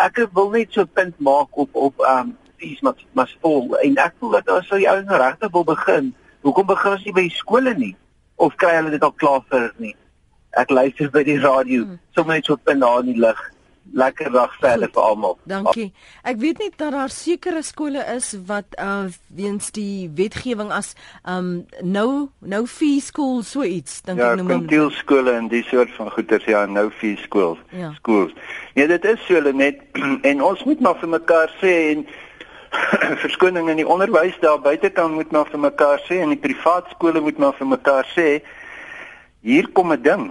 Ek 0.00 0.22
wil 0.32 0.50
net 0.54 0.72
so 0.72 0.82
'n 0.82 0.94
punt 0.94 1.20
maak 1.20 1.50
op 1.58 1.74
op 1.74 2.00
ehm 2.00 2.30
um, 2.30 2.36
fees 2.56 2.80
maar 2.80 2.96
maar 3.12 3.36
vol 3.42 3.76
en 3.82 3.96
ek 3.96 4.14
voel 4.18 4.30
dat 4.38 4.48
as 4.48 4.68
jy 4.68 4.86
ouens 4.88 5.10
regtig 5.10 5.52
wil 5.52 5.64
begin, 5.64 6.14
hoekom 6.42 6.66
begin 6.66 6.92
ons 6.92 7.04
nie 7.04 7.12
by 7.12 7.28
skole 7.28 7.74
nie 7.74 7.96
of 8.36 8.56
kry 8.56 8.76
hulle 8.76 8.90
dit 8.90 9.02
al 9.02 9.12
klaar 9.12 9.42
vir 9.50 9.72
nie? 9.76 9.96
Ek 10.56 10.72
luister 10.72 11.12
by 11.12 11.22
die 11.26 11.38
radio 11.42 11.84
hmm. 11.84 12.00
sommer 12.16 12.40
net 12.40 12.48
so 12.48 12.56
punt 12.56 12.84
daar 12.84 13.04
in 13.04 13.12
die 13.12 13.20
lig. 13.20 13.44
Lekker 13.96 14.32
dag 14.34 14.50
verder 14.58 14.90
vir 14.92 15.02
almal. 15.02 15.36
Dankie. 15.46 15.86
Ek 16.26 16.40
weet 16.42 16.58
net 16.58 16.74
dat 16.80 16.90
daar 16.92 17.12
sekere 17.12 17.62
skole 17.62 18.02
is 18.16 18.32
wat 18.48 18.74
uh 18.82 19.06
weens 19.30 19.70
die 19.76 20.10
wetgewing 20.18 20.72
as 20.74 20.94
um 21.22 21.66
nou 21.80 22.28
nou 22.40 22.64
fee 22.66 23.00
school 23.00 23.44
so 23.46 23.62
iets 23.62 24.00
dink 24.08 24.18
ja, 24.18 24.32
ek 24.34 24.42
noem 24.42 24.66
ja 24.72 24.88
skole 24.98 25.36
en 25.38 25.48
die 25.52 25.62
soort 25.70 25.92
van 25.96 26.10
goeters 26.10 26.44
ja 26.50 26.64
nou 26.66 26.88
fee 26.90 27.16
schools 27.22 27.62
ja. 27.70 27.92
schools. 28.00 28.34
Nee 28.74 28.88
dit 28.90 29.04
is 29.04 29.22
so 29.28 29.52
net 29.52 29.80
en 30.30 30.42
ons 30.42 30.64
moet 30.66 30.80
maar 30.80 30.98
vir 31.00 31.12
mekaar 31.14 31.54
sê 31.62 31.74
en 31.92 32.06
verskoning 33.24 33.70
in 33.70 33.80
die 33.80 33.88
onderwys 33.88 34.36
daar 34.42 34.58
buitekant 34.60 35.14
moet 35.14 35.30
maar 35.30 35.46
vir 35.52 35.62
mekaar 35.62 36.02
sê 36.08 36.20
en 36.24 36.34
die 36.34 36.42
privaat 36.42 36.90
skole 36.96 37.22
moet 37.22 37.38
maar 37.38 37.54
vir 37.60 37.70
mekaar 37.76 38.10
sê 38.16 38.28
hier 39.46 39.70
kom 39.72 39.94
'n 39.94 40.02
ding 40.02 40.26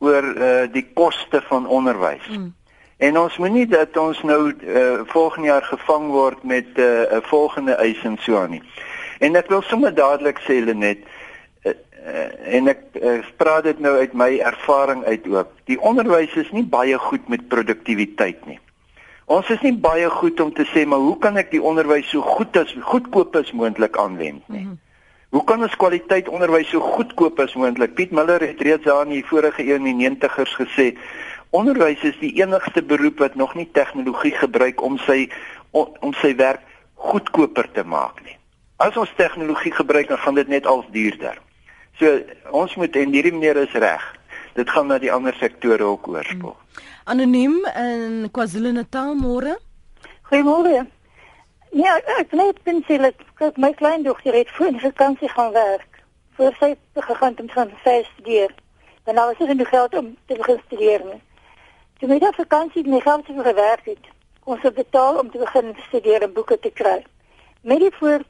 oor 0.00 0.24
uh, 0.24 0.64
die 0.72 0.86
koste 0.94 1.42
van 1.48 1.68
onderwys. 1.68 2.26
Mm. 2.28 2.54
En 3.00 3.18
ons 3.18 3.36
moenie 3.40 3.66
dat 3.66 3.96
ons 3.96 4.18
nou 4.28 4.40
uh, 4.52 5.00
volgende 5.08 5.48
jaar 5.48 5.64
gevang 5.64 6.10
word 6.12 6.42
met 6.44 6.66
eh, 6.74 6.84
'n 6.84 7.16
uh, 7.16 7.22
volgende 7.32 7.74
eis 7.74 8.02
en 8.04 8.16
so 8.20 8.36
aan 8.36 8.50
nie. 8.50 8.62
En 9.18 9.36
ek 9.36 9.48
wil 9.48 9.62
sommer 9.62 9.94
dadelik 9.94 10.38
sê 10.44 10.60
Lenet 10.64 10.98
uh, 11.64 11.72
uh, 11.72 12.54
en 12.56 12.68
ek 12.68 12.82
uh, 13.00 13.24
praat 13.36 13.64
dit 13.64 13.80
nou 13.80 13.96
uit 13.96 14.12
my 14.12 14.38
ervaring 14.38 15.04
uit 15.04 15.28
ook. 15.28 15.48
Die 15.64 15.80
onderwys 15.80 16.34
is 16.34 16.50
nie 16.50 16.64
baie 16.64 16.98
goed 16.98 17.28
met 17.28 17.48
produktiwiteit 17.48 18.44
nie. 18.46 18.60
Ons 19.24 19.48
is 19.48 19.60
nie 19.60 19.76
baie 19.76 20.10
goed 20.10 20.40
om 20.40 20.52
te 20.52 20.68
sê 20.68 20.84
maar 20.84 20.98
hoe 20.98 21.18
kan 21.18 21.36
ek 21.36 21.50
die 21.50 21.62
onderwys 21.62 22.08
so 22.10 22.20
goed 22.20 22.56
as 22.56 22.76
goedkoop 22.80 23.36
as 23.36 23.52
moontlik 23.52 23.96
aanwend 23.96 24.48
nie. 24.48 24.60
Mm 24.60 24.66
-hmm. 24.66 24.78
Hoe 25.30 25.44
kan 25.46 25.62
ons 25.62 25.76
kwaliteit 25.78 26.28
onderwys 26.28 26.72
so 26.72 26.82
goedkoop 26.82 27.38
as 27.38 27.54
moontlik? 27.54 27.94
Piet 27.94 28.10
Miller 28.10 28.42
het 28.42 28.60
reeds 28.66 28.82
daar 28.82 29.04
in 29.06 29.14
die 29.14 29.26
vorige 29.26 29.62
eeu 29.62 29.76
in 29.78 29.86
die 29.86 30.08
90's 30.08 30.56
gesê, 30.58 30.86
onderwys 31.54 32.02
is 32.06 32.18
die 32.18 32.32
enigste 32.40 32.82
beroep 32.82 33.22
wat 33.22 33.38
nog 33.38 33.54
nie 33.54 33.68
tegnologie 33.78 34.34
gebruik 34.34 34.82
om 34.82 34.98
sy 35.06 35.28
om, 35.70 36.10
sy 36.18 36.32
werk 36.34 36.66
goedkoper 36.98 37.70
te 37.70 37.86
maak 37.86 38.18
nie. 38.26 38.34
As 38.82 38.96
ons 38.98 39.12
tegnologie 39.14 39.70
gebruik, 39.70 40.08
dan 40.10 40.18
gaan 40.18 40.34
dit 40.34 40.50
net 40.50 40.66
als 40.66 40.88
duurder. 40.90 41.38
So 42.00 42.18
ons 42.50 42.74
moet 42.80 42.96
en 42.98 43.14
hierdie 43.14 43.32
meneer 43.36 43.62
is 43.62 43.76
reg. 43.78 44.02
Dit 44.58 44.70
gaan 44.74 44.90
na 44.90 44.98
die 44.98 45.12
ander 45.14 45.36
sektore 45.38 45.86
ook 45.86 46.08
oorspoel. 46.10 46.56
Hmm. 46.56 46.88
Anoniem 47.14 47.60
in 47.78 48.26
KwaZulu-Natal 48.34 49.14
môre. 49.14 49.60
Goeiemôre. 50.26 50.88
Ja, 51.70 52.00
ek 52.18 52.32
net 52.34 52.58
bin 52.66 52.80
sê 52.88 52.96
dat 52.98 53.56
my 53.56 53.70
kleindogter 53.78 54.34
het 54.34 54.50
voor 54.56 54.72
die 54.74 54.80
vakansie 54.80 55.28
gaan 55.28 55.52
werk. 55.52 56.00
Voor 56.34 56.54
sy 56.58 56.74
gegaan 56.94 57.36
om 57.38 57.46
te 57.46 57.52
gaan 57.52 57.70
studeer. 58.12 58.54
En 59.04 59.14
nou 59.14 59.30
is 59.30 59.38
dit 59.38 59.56
nie 59.56 59.64
geld 59.64 59.94
om 59.94 60.16
te 60.26 60.34
begin 60.34 60.58
studeer 60.66 61.04
nie. 61.04 61.20
Toe 61.98 62.08
my 62.08 62.18
daai 62.18 62.34
vakansie 62.34 62.82
my 62.88 63.00
geld 63.00 63.26
te 63.26 63.36
gewerk 63.42 63.84
het, 63.84 64.10
kon 64.40 64.58
sy 64.62 64.72
betaal 64.72 65.18
om 65.18 65.30
te 65.30 65.38
begin 65.38 65.74
studeer 65.86 66.22
en 66.26 66.32
boeke 66.32 66.58
te 66.58 66.70
kry. 66.70 67.04
Met 67.62 67.78
die 67.78 67.92
voor 67.98 68.26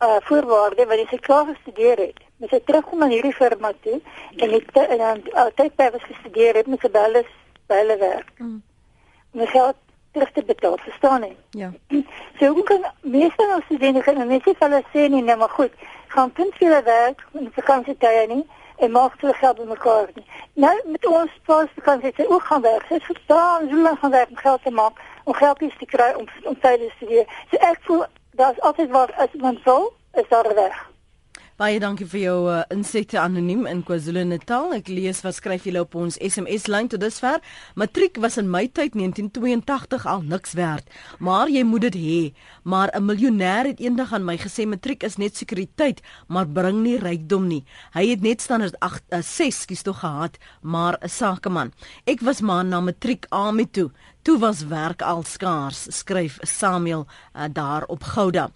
uh 0.00 0.16
voorwaarde 0.24 0.86
wat 0.88 1.02
sy 1.10 1.18
klaar 1.20 1.46
gestudeer 1.46 1.98
het. 2.00 2.18
Met 2.40 2.50
sy 2.50 2.60
terugkom 2.64 2.98
na 2.98 3.08
hierdie 3.12 3.34
firma 3.36 3.72
toe 3.84 4.00
en 4.36 4.50
het 4.56 4.78
en 4.86 4.98
dan 4.98 5.22
altyd 5.44 5.76
by 5.76 5.90
was 5.92 6.06
gestudeer 6.08 6.56
het 6.56 6.66
met 6.66 6.80
gebelle 6.80 7.24
belle 7.66 7.96
werk. 7.96 8.32
Mm. 8.38 8.62
My 9.32 9.46
geld 9.46 9.76
terug 10.12 10.32
te 10.32 10.44
betaal, 10.44 10.78
verstaan 10.78 11.22
jy? 11.22 11.36
Ja. 11.50 11.72
So 12.38 12.52
hoe 12.56 12.62
kan 12.62 12.84
meeste 13.00 13.46
nou 13.46 13.60
studente 13.64 14.00
kan 14.00 14.26
net 14.28 14.46
sê 14.46 14.54
hulle 14.58 14.82
sê 14.92 15.08
nie, 15.12 15.22
nee, 15.22 15.36
maar 15.36 15.52
goed, 15.52 15.72
gaan 16.08 16.32
punt 16.32 16.54
vir 16.56 16.68
hulle 16.68 16.82
werk 16.86 17.26
in 17.36 17.50
vakansietye 17.52 18.26
nie 18.30 18.44
en 18.80 18.90
maak 18.90 19.18
hulle 19.20 19.34
geld 19.34 19.58
bymekaar 19.60 20.08
nie. 20.14 20.24
Nou 20.64 20.72
met 20.84 21.06
ons 21.06 21.34
pas 21.44 21.68
vakansie 21.74 22.12
sê 22.16 22.26
ook 22.28 22.46
gaan 22.48 22.62
werk. 22.62 22.88
Dit 22.88 23.04
verstaan, 23.04 23.68
hoe 23.70 23.82
lank 23.82 23.98
gaan 23.98 24.16
werk 24.16 24.30
om 24.30 24.36
geld 24.36 24.62
te 24.62 24.70
maak, 24.70 25.02
om 25.24 25.34
geldjies 25.34 25.76
te 25.78 25.86
kry 25.86 26.12
om 26.16 26.28
om 26.42 26.60
tydens 26.60 26.94
te 26.94 26.96
studeer. 26.96 27.26
So 27.50 27.60
ek 27.70 27.84
voel 27.88 28.06
daar's 28.40 28.60
altyd 28.60 28.90
wat 28.96 29.12
as 29.16 29.36
mens 29.44 29.60
wil, 29.68 29.92
is 30.12 30.28
daar 30.28 30.48
'n 30.48 30.54
weg. 30.54 30.90
Baie 31.60 31.76
dankie 31.76 32.06
vir 32.08 32.22
jou 32.22 32.36
uh, 32.48 32.62
insette 32.72 33.18
anoniem 33.20 33.66
in 33.68 33.82
KwaZulu-Natal. 33.84 34.70
Ek 34.78 34.86
lees 34.88 35.18
wat 35.20 35.36
skryf 35.36 35.66
julle 35.68 35.82
op 35.84 35.92
ons 36.00 36.16
SMS 36.16 36.70
lyn 36.72 36.86
tot 36.88 37.02
dusver. 37.02 37.42
Matriek 37.76 38.16
was 38.24 38.38
in 38.40 38.48
my 38.48 38.62
tyd 38.72 38.96
1982 38.96 40.06
al 40.08 40.24
niks 40.24 40.56
werd, 40.56 40.88
maar 41.20 41.52
jy 41.52 41.60
moet 41.68 41.84
dit 41.90 41.98
hê. 42.00 42.22
Maar 42.64 42.88
'n 42.96 43.04
miljonair 43.04 43.68
het 43.68 43.80
eendag 43.84 44.14
aan 44.16 44.24
my 44.24 44.38
gesê 44.40 44.64
matriek 44.64 45.04
is 45.04 45.18
net 45.20 45.36
sekuriteit, 45.36 46.00
maar 46.28 46.48
bring 46.48 46.80
nie 46.80 46.96
rykdom 46.96 47.44
nie. 47.46 47.64
Hy 47.92 48.08
het 48.08 48.22
net 48.22 48.40
standaard 48.40 48.80
8 48.80 49.04
uh, 49.12 49.20
6 49.20 49.64
kies 49.66 49.82
tog 49.82 50.00
gehad, 50.00 50.38
maar 50.62 50.96
'n 51.02 51.08
sakeman. 51.08 51.72
Ek 52.06 52.20
was 52.20 52.40
maar 52.40 52.64
na 52.64 52.80
matriek 52.80 53.26
aan 53.28 53.56
met 53.56 53.72
toe. 53.72 53.90
Toe 54.22 54.38
was 54.38 54.66
werk 54.68 55.02
al 55.02 55.22
skaars, 55.24 55.86
skryf 55.96 56.36
Samuel 56.44 57.06
uh, 57.06 57.44
daar 57.52 57.84
op 57.88 58.02
Gouda. 58.02 58.50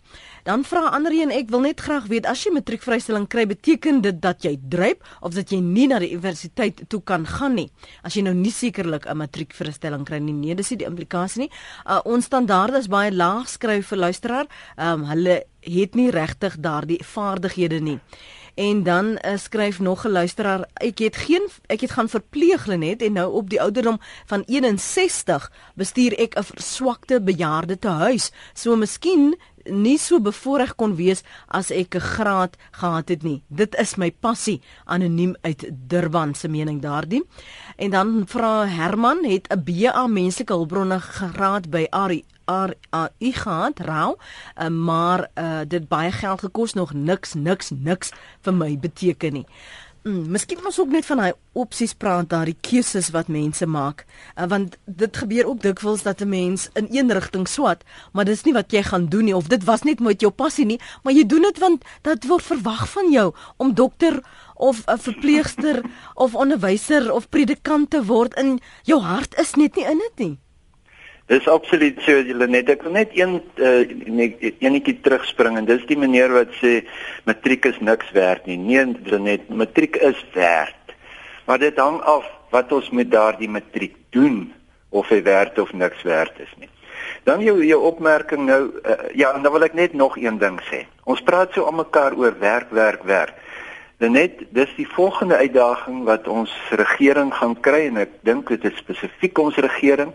Dan 0.44 0.64
vra 0.64 0.90
ander 0.92 1.12
een 1.12 1.30
ek 1.32 1.48
wil 1.48 1.62
net 1.64 1.80
graag 1.80 2.04
weet 2.12 2.26
as 2.28 2.42
jy 2.44 2.52
matriekvrystelling 2.52 3.24
kry 3.32 3.46
beteken 3.48 4.02
dit 4.04 4.18
dat 4.20 4.44
jy 4.44 4.58
dryp 4.68 5.06
of 5.24 5.32
dat 5.32 5.54
jy 5.54 5.62
nie 5.64 5.86
na 5.88 6.02
die 6.04 6.12
universiteit 6.12 6.84
toe 6.92 7.00
kan 7.00 7.24
gaan 7.24 7.56
nie. 7.56 7.70
As 8.04 8.12
jy 8.12 8.26
nou 8.26 8.34
nie 8.36 8.52
sekerlik 8.52 9.08
'n 9.08 9.16
matriekvrystelling 9.16 10.04
kry 10.04 10.20
nie, 10.20 10.36
nee, 10.36 10.54
dis 10.54 10.70
nie 10.70 10.84
die 10.84 10.90
implikasie 10.90 11.46
nie. 11.46 11.50
Uh, 11.88 12.00
ons 12.04 12.24
standaarde 12.24 12.78
is 12.78 12.92
baie 12.92 13.12
laag 13.12 13.48
skryf 13.48 13.88
vir 13.88 13.98
luisteraar. 13.98 14.46
Ehm 14.76 15.00
um, 15.00 15.08
hulle 15.08 15.44
het 15.64 15.94
nie 15.94 16.10
regtig 16.10 16.60
daardie 16.60 17.00
vaardighede 17.00 17.80
nie. 17.80 18.00
En 18.54 18.82
dan 18.82 19.06
uh, 19.06 19.36
skryf 19.36 19.80
nog 19.80 20.04
'n 20.04 20.10
luisteraar, 20.10 20.68
ek 20.74 20.98
het 20.98 21.16
geen 21.16 21.48
ek 21.66 21.80
het 21.80 21.90
gaan 21.90 22.08
verpleeg 22.08 22.66
net 22.66 23.02
en 23.02 23.12
nou 23.12 23.32
op 23.32 23.50
die 23.50 23.60
ouderdom 23.60 24.00
van 24.26 24.42
61 24.46 25.52
bestuur 25.74 26.18
ek 26.18 26.38
'n 26.38 26.42
verswakte 26.42 27.20
bejaarde 27.20 27.78
te 27.78 27.88
huis. 27.88 28.30
So 28.52 28.76
miskien 28.76 29.36
nie 29.70 29.98
so 29.98 30.20
bevoorreg 30.20 30.74
kon 30.74 30.96
wees 30.96 31.22
as 31.48 31.70
ek 31.70 31.94
'n 31.94 32.00
graad 32.00 32.56
gehad 32.70 33.08
het 33.08 33.22
nie. 33.22 33.42
Dit 33.48 33.74
is 33.74 33.96
my 33.96 34.10
passie, 34.10 34.60
anoniem 34.84 35.36
uit 35.42 35.70
Durban 35.88 36.34
se 36.34 36.48
mening 36.48 36.80
daardie. 36.80 37.24
En 37.76 37.90
dan 37.90 38.24
vra 38.26 38.66
Herman 38.66 39.24
het 39.24 39.48
'n 39.48 39.62
BA 39.64 40.06
menslike 40.06 40.52
hulpbronne 40.52 41.00
graad 41.00 41.70
by 41.70 41.86
Ari 41.90 42.24
RAI 42.46 43.32
gehad, 43.32 43.78
rou, 43.78 44.16
uh, 44.16 44.68
maar 44.68 45.30
uh, 45.34 45.60
dit 45.68 45.88
baie 45.88 46.12
geld 46.12 46.40
gekos 46.40 46.72
nog 46.72 46.92
niks 46.92 47.34
niks 47.34 47.70
niks 47.70 48.12
vir 48.40 48.54
my 48.54 48.78
beteken 48.78 49.32
nie. 49.32 49.46
Mm, 50.04 50.26
miskien 50.28 50.58
moet 50.60 50.68
ons 50.68 50.78
ook 50.82 50.90
net 50.92 51.06
van 51.08 51.16
daai 51.16 51.36
opsies 51.56 51.94
praat, 51.96 52.26
daai 52.28 52.52
keuses 52.66 53.06
wat 53.14 53.30
mense 53.32 53.64
maak, 53.64 54.02
uh, 54.36 54.44
want 54.52 54.76
dit 54.84 55.16
gebeur 55.16 55.48
ook 55.48 55.62
dikwels 55.62 56.04
dat 56.04 56.20
'n 56.20 56.28
mens 56.28 56.68
in 56.74 56.88
een 56.90 57.12
rigting 57.12 57.48
swat, 57.48 57.84
maar 58.12 58.24
dis 58.24 58.44
nie 58.44 58.52
wat 58.52 58.72
jy 58.72 58.82
gaan 58.82 59.08
doen 59.08 59.24
nie 59.24 59.36
of 59.36 59.48
dit 59.48 59.64
was 59.64 59.82
net 59.82 60.00
met 60.00 60.20
jou 60.20 60.30
passie 60.30 60.66
nie, 60.66 60.80
maar 61.02 61.14
jy 61.14 61.24
doen 61.26 61.42
dit 61.42 61.58
want 61.58 61.84
dit 62.02 62.26
word 62.28 62.44
verwag 62.44 62.88
van 62.88 63.10
jou 63.12 63.32
om 63.56 63.74
dokter 63.74 64.20
of 64.54 64.84
'n 64.86 64.98
verpleegster 64.98 65.82
of 66.14 66.34
onderwyser 66.34 67.12
of 67.12 67.28
predikant 67.28 67.90
te 67.90 68.04
word 68.04 68.34
in 68.34 68.60
jou 68.82 69.00
hart 69.00 69.38
is 69.38 69.54
net 69.54 69.74
nie 69.76 69.84
in 69.84 69.98
dit 69.98 70.18
nie. 70.18 70.43
Dis 71.26 71.46
absoluut 71.48 72.00
so 72.04 72.18
julle 72.20 72.46
net 72.52 72.68
ek 72.68 72.82
wil 72.84 72.92
net 72.98 73.14
een 73.16 73.38
uh, 73.56 73.80
enetjie 74.60 74.98
terugspring 75.00 75.56
en 75.56 75.68
dis 75.68 75.86
die 75.88 75.96
meneer 75.96 76.34
wat 76.36 76.52
sê 76.58 76.82
matriek 77.24 77.64
is 77.70 77.78
niks 77.80 78.10
werd 78.12 78.44
nie. 78.50 78.58
Nee, 78.60 78.84
julle 79.06 79.22
net 79.24 79.48
matriek 79.48 79.96
is 80.04 80.20
werd. 80.34 80.92
Maar 81.48 81.62
dit 81.64 81.80
hang 81.80 82.02
af 82.04 82.28
wat 82.52 82.72
ons 82.76 82.90
met 82.92 83.08
daardie 83.10 83.48
matriek 83.48 83.96
doen 84.12 84.52
of 84.92 85.08
hy 85.08 85.22
werd 85.24 85.56
of 85.58 85.72
niks 85.72 86.04
werd 86.04 86.36
is 86.44 86.52
nie. 86.60 86.68
Dan 87.24 87.40
jou 87.40 87.56
jou 87.64 87.80
opmerking 87.88 88.44
nou 88.44 88.60
uh, 88.84 89.00
ja, 89.16 89.32
en 89.32 89.42
dan 89.42 89.52
wil 89.56 89.64
ek 89.64 89.80
net 89.80 89.96
nog 89.96 90.20
een 90.20 90.36
ding 90.38 90.60
sê. 90.68 90.84
Ons 91.08 91.24
praat 91.24 91.56
so 91.56 91.64
aan 91.64 91.80
mekaar 91.80 92.12
oor 92.20 92.36
werk, 92.38 92.68
werk, 92.76 93.08
werk. 93.08 93.40
Net 94.04 94.42
dis 94.52 94.68
die 94.76 94.88
volgende 94.92 95.38
uitdaging 95.40 96.04
wat 96.04 96.28
ons 96.28 96.52
regering 96.76 97.32
gaan 97.32 97.56
kry 97.64 97.86
en 97.88 98.02
ek 98.04 98.18
dink 98.28 98.50
dit 98.52 98.64
is 98.68 98.76
spesifiek 98.76 99.38
ons 99.40 99.56
regering 99.56 100.12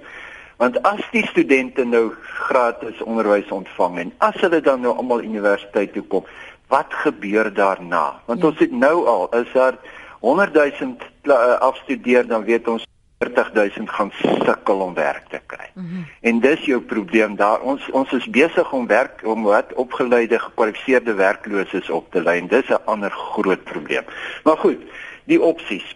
Want 0.59 0.81
as 0.83 0.99
die 1.11 1.23
studente 1.27 1.85
nou 1.87 2.09
gratis 2.19 2.99
onderwys 3.07 3.47
ontvang 3.55 3.97
en 4.01 4.09
as 4.17 4.35
hulle 4.43 4.59
dan 4.61 4.81
nou 4.83 4.91
almal 4.99 5.23
universiteit 5.23 5.93
toe 5.95 6.03
kom, 6.11 6.25
wat 6.67 6.91
gebeur 7.03 7.47
daarna? 7.55 8.19
Want 8.27 8.43
ja. 8.43 8.49
ons 8.51 8.59
het 8.59 8.73
nou 8.75 9.05
al 9.07 9.29
is 9.39 9.53
daar 9.53 9.77
100 10.19 10.53
000 10.53 10.97
uh, 11.23 11.55
afstudeer 11.63 12.27
dan 12.27 12.43
weet 12.43 12.67
ons 12.67 12.83
40 13.23 13.53
000 13.53 13.87
gaan 13.87 14.11
sukkel 14.19 14.83
om 14.83 14.93
werk 14.93 15.31
te 15.31 15.39
kry. 15.45 15.69
Mm 15.73 15.87
-hmm. 15.87 16.05
En 16.21 16.39
dis 16.39 16.65
jou 16.65 16.81
probleem 16.81 17.35
daar. 17.35 17.61
Ons 17.61 17.91
ons 17.91 18.11
is 18.11 18.29
besig 18.29 18.71
om 18.71 18.87
werk 18.87 19.23
om 19.23 19.43
wat 19.43 19.73
opgeleide 19.73 20.39
gekwalifiseerde 20.39 21.13
werklooses 21.13 21.89
op 21.89 22.11
te 22.11 22.23
lei. 22.23 22.47
Dis 22.47 22.67
'n 22.67 22.83
ander 22.85 23.11
groot 23.11 23.63
probleem. 23.63 24.03
Maar 24.43 24.57
goed, 24.57 24.79
die 25.23 25.41
opsies 25.41 25.95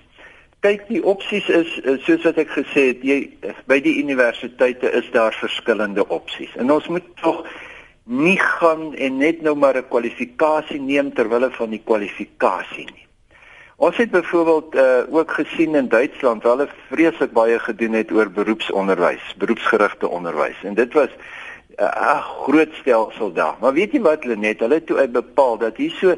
kyk 0.63 0.87
die 0.87 1.03
opsies 1.03 1.49
is 1.51 1.71
soos 2.05 2.23
wat 2.23 2.37
ek 2.39 2.51
gesê 2.55 2.87
het 2.93 3.01
jy 3.03 3.17
by 3.67 3.81
die 3.83 3.97
universiteite 3.99 4.91
is 4.95 5.09
daar 5.11 5.35
verskillende 5.35 6.07
opsies 6.07 6.53
en 6.55 6.71
ons 6.71 6.87
moet 6.87 7.07
tog 7.19 7.43
nie 8.03 8.39
gaan 8.39 8.93
en 8.95 9.17
net 9.17 9.41
nou 9.41 9.55
maar 9.55 9.77
'n 9.77 9.87
kwalifikasie 9.89 10.79
neem 10.79 11.13
ter 11.13 11.29
wille 11.29 11.51
van 11.51 11.69
die 11.69 11.81
kwalifikasie 11.85 12.85
nie. 12.85 13.07
Ons 13.77 13.97
het 13.97 14.11
byvoorbeeld 14.11 14.75
uh, 14.75 15.03
ook 15.09 15.31
gesien 15.31 15.75
in 15.75 15.87
Duitsland 15.87 16.43
waar 16.43 16.57
hulle 16.57 16.69
vreeslik 16.89 17.31
baie 17.31 17.59
gedoen 17.59 17.93
het 17.93 18.11
oor 18.11 18.29
beroepsonderwys, 18.29 19.35
beroepsgerigte 19.37 20.07
onderwys 20.07 20.63
en 20.63 20.73
dit 20.73 20.93
was 20.93 21.09
'n 21.09 21.83
uh, 21.83 22.23
groot 22.45 22.73
stelsel 22.73 23.33
daar. 23.33 23.55
Maar 23.59 23.73
weet 23.73 23.91
jy 23.91 24.01
wat 24.01 24.23
hulle 24.23 24.35
net, 24.35 24.59
hulle 24.59 24.73
het 24.73 24.85
toe 24.85 24.97
uitbepaal 24.97 25.57
dat 25.57 25.77
hier 25.77 25.91
so 25.91 26.15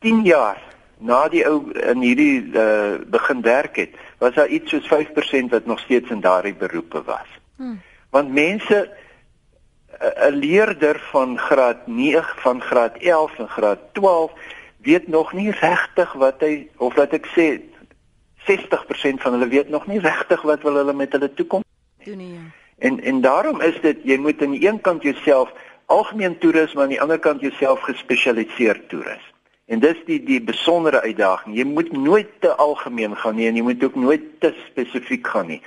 10 0.00 0.22
jaar 0.22 0.71
na 1.02 1.28
die 1.28 1.44
ou 1.48 1.70
in 1.72 2.00
hierdie 2.00 2.52
uh, 2.54 2.98
begin 3.10 3.42
werk 3.42 3.76
het, 3.76 3.96
was 4.18 4.34
daar 4.34 4.48
iets 4.48 4.70
soos 4.70 4.88
5% 4.88 5.50
wat 5.50 5.66
nog 5.66 5.78
steeds 5.78 6.10
in 6.10 6.20
daardie 6.20 6.54
beroepe 6.54 7.02
was. 7.02 7.28
Hmm. 7.56 7.80
Want 8.10 8.32
mense 8.32 8.90
'n 10.02 10.34
leerder 10.34 11.00
van 11.10 11.38
graad 11.38 11.86
9 11.86 12.40
van 12.40 12.62
graad 12.62 12.96
11 12.96 13.38
en 13.38 13.48
graad 13.48 13.78
12 13.92 14.32
weet 14.76 15.08
nog 15.08 15.32
nie 15.32 15.50
regtig 15.50 16.12
wat 16.12 16.40
hy 16.40 16.68
of 16.76 16.94
wat 16.94 17.12
ek 17.12 17.26
sê 17.36 17.60
60% 18.46 19.22
van 19.22 19.32
hulle 19.32 19.48
weet 19.48 19.68
nog 19.68 19.86
nie 19.86 20.00
regtig 20.00 20.42
wat 20.42 20.62
wil 20.62 20.74
hulle 20.74 20.92
met 20.92 21.12
hulle 21.12 21.34
toekoms. 21.34 21.64
Doen 22.04 22.16
nie. 22.16 22.32
Ja. 22.32 22.40
En 22.78 23.00
en 23.00 23.20
daarom 23.20 23.60
is 23.60 23.80
dit 23.80 23.98
jy 24.02 24.16
moet 24.18 24.42
aan 24.42 24.50
die 24.50 24.66
een 24.66 24.80
kant 24.80 25.02
jouself 25.02 25.52
algemeen 25.86 26.38
toerus 26.38 26.74
maar 26.74 26.82
aan 26.82 26.96
die 26.96 27.00
ander 27.00 27.18
kant 27.18 27.40
jouself 27.40 27.80
gespesialiseer 27.80 28.86
toerus. 28.86 29.31
En 29.72 29.80
dis 29.80 30.02
die 30.08 30.18
die 30.26 30.40
besondere 30.44 31.00
uitdaging. 31.00 31.56
Jy 31.56 31.64
moet 31.68 31.92
nooit 31.96 32.28
te 32.44 32.52
algemeen 32.60 33.16
gaan 33.16 33.38
nie 33.38 33.48
en 33.48 33.56
jy 33.56 33.64
moet 33.64 33.84
ook 33.84 33.96
nooit 33.96 34.28
te 34.44 34.52
spesifiek 34.66 35.26
gaan 35.32 35.48
nie. 35.54 35.62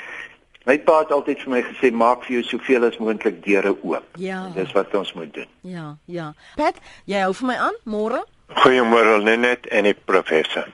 My 0.66 0.78
pa 0.82 1.00
het 1.04 1.12
altyd 1.14 1.42
vir 1.46 1.54
my 1.54 1.62
gesê 1.66 1.92
maak 1.94 2.24
vir 2.26 2.40
jou 2.40 2.44
soveel 2.52 2.88
as 2.88 2.98
moontlik 3.02 3.42
deure 3.46 3.76
oop. 3.82 4.06
Ja. 4.22 4.46
En 4.48 4.56
dis 4.58 4.72
wat 4.78 4.94
ons 4.98 5.14
moet 5.18 5.34
doen. 5.34 5.50
Ja, 5.62 5.88
ja. 6.10 6.32
Pat, 6.58 6.78
jy 7.10 7.22
hou 7.26 7.34
vir 7.42 7.50
my 7.52 7.58
aan 7.68 7.78
môre? 7.86 8.24
Goeiemôre 8.62 9.20
Lenet 9.24 9.70
en 9.74 9.90
die 9.90 9.98
professor. 9.98 10.70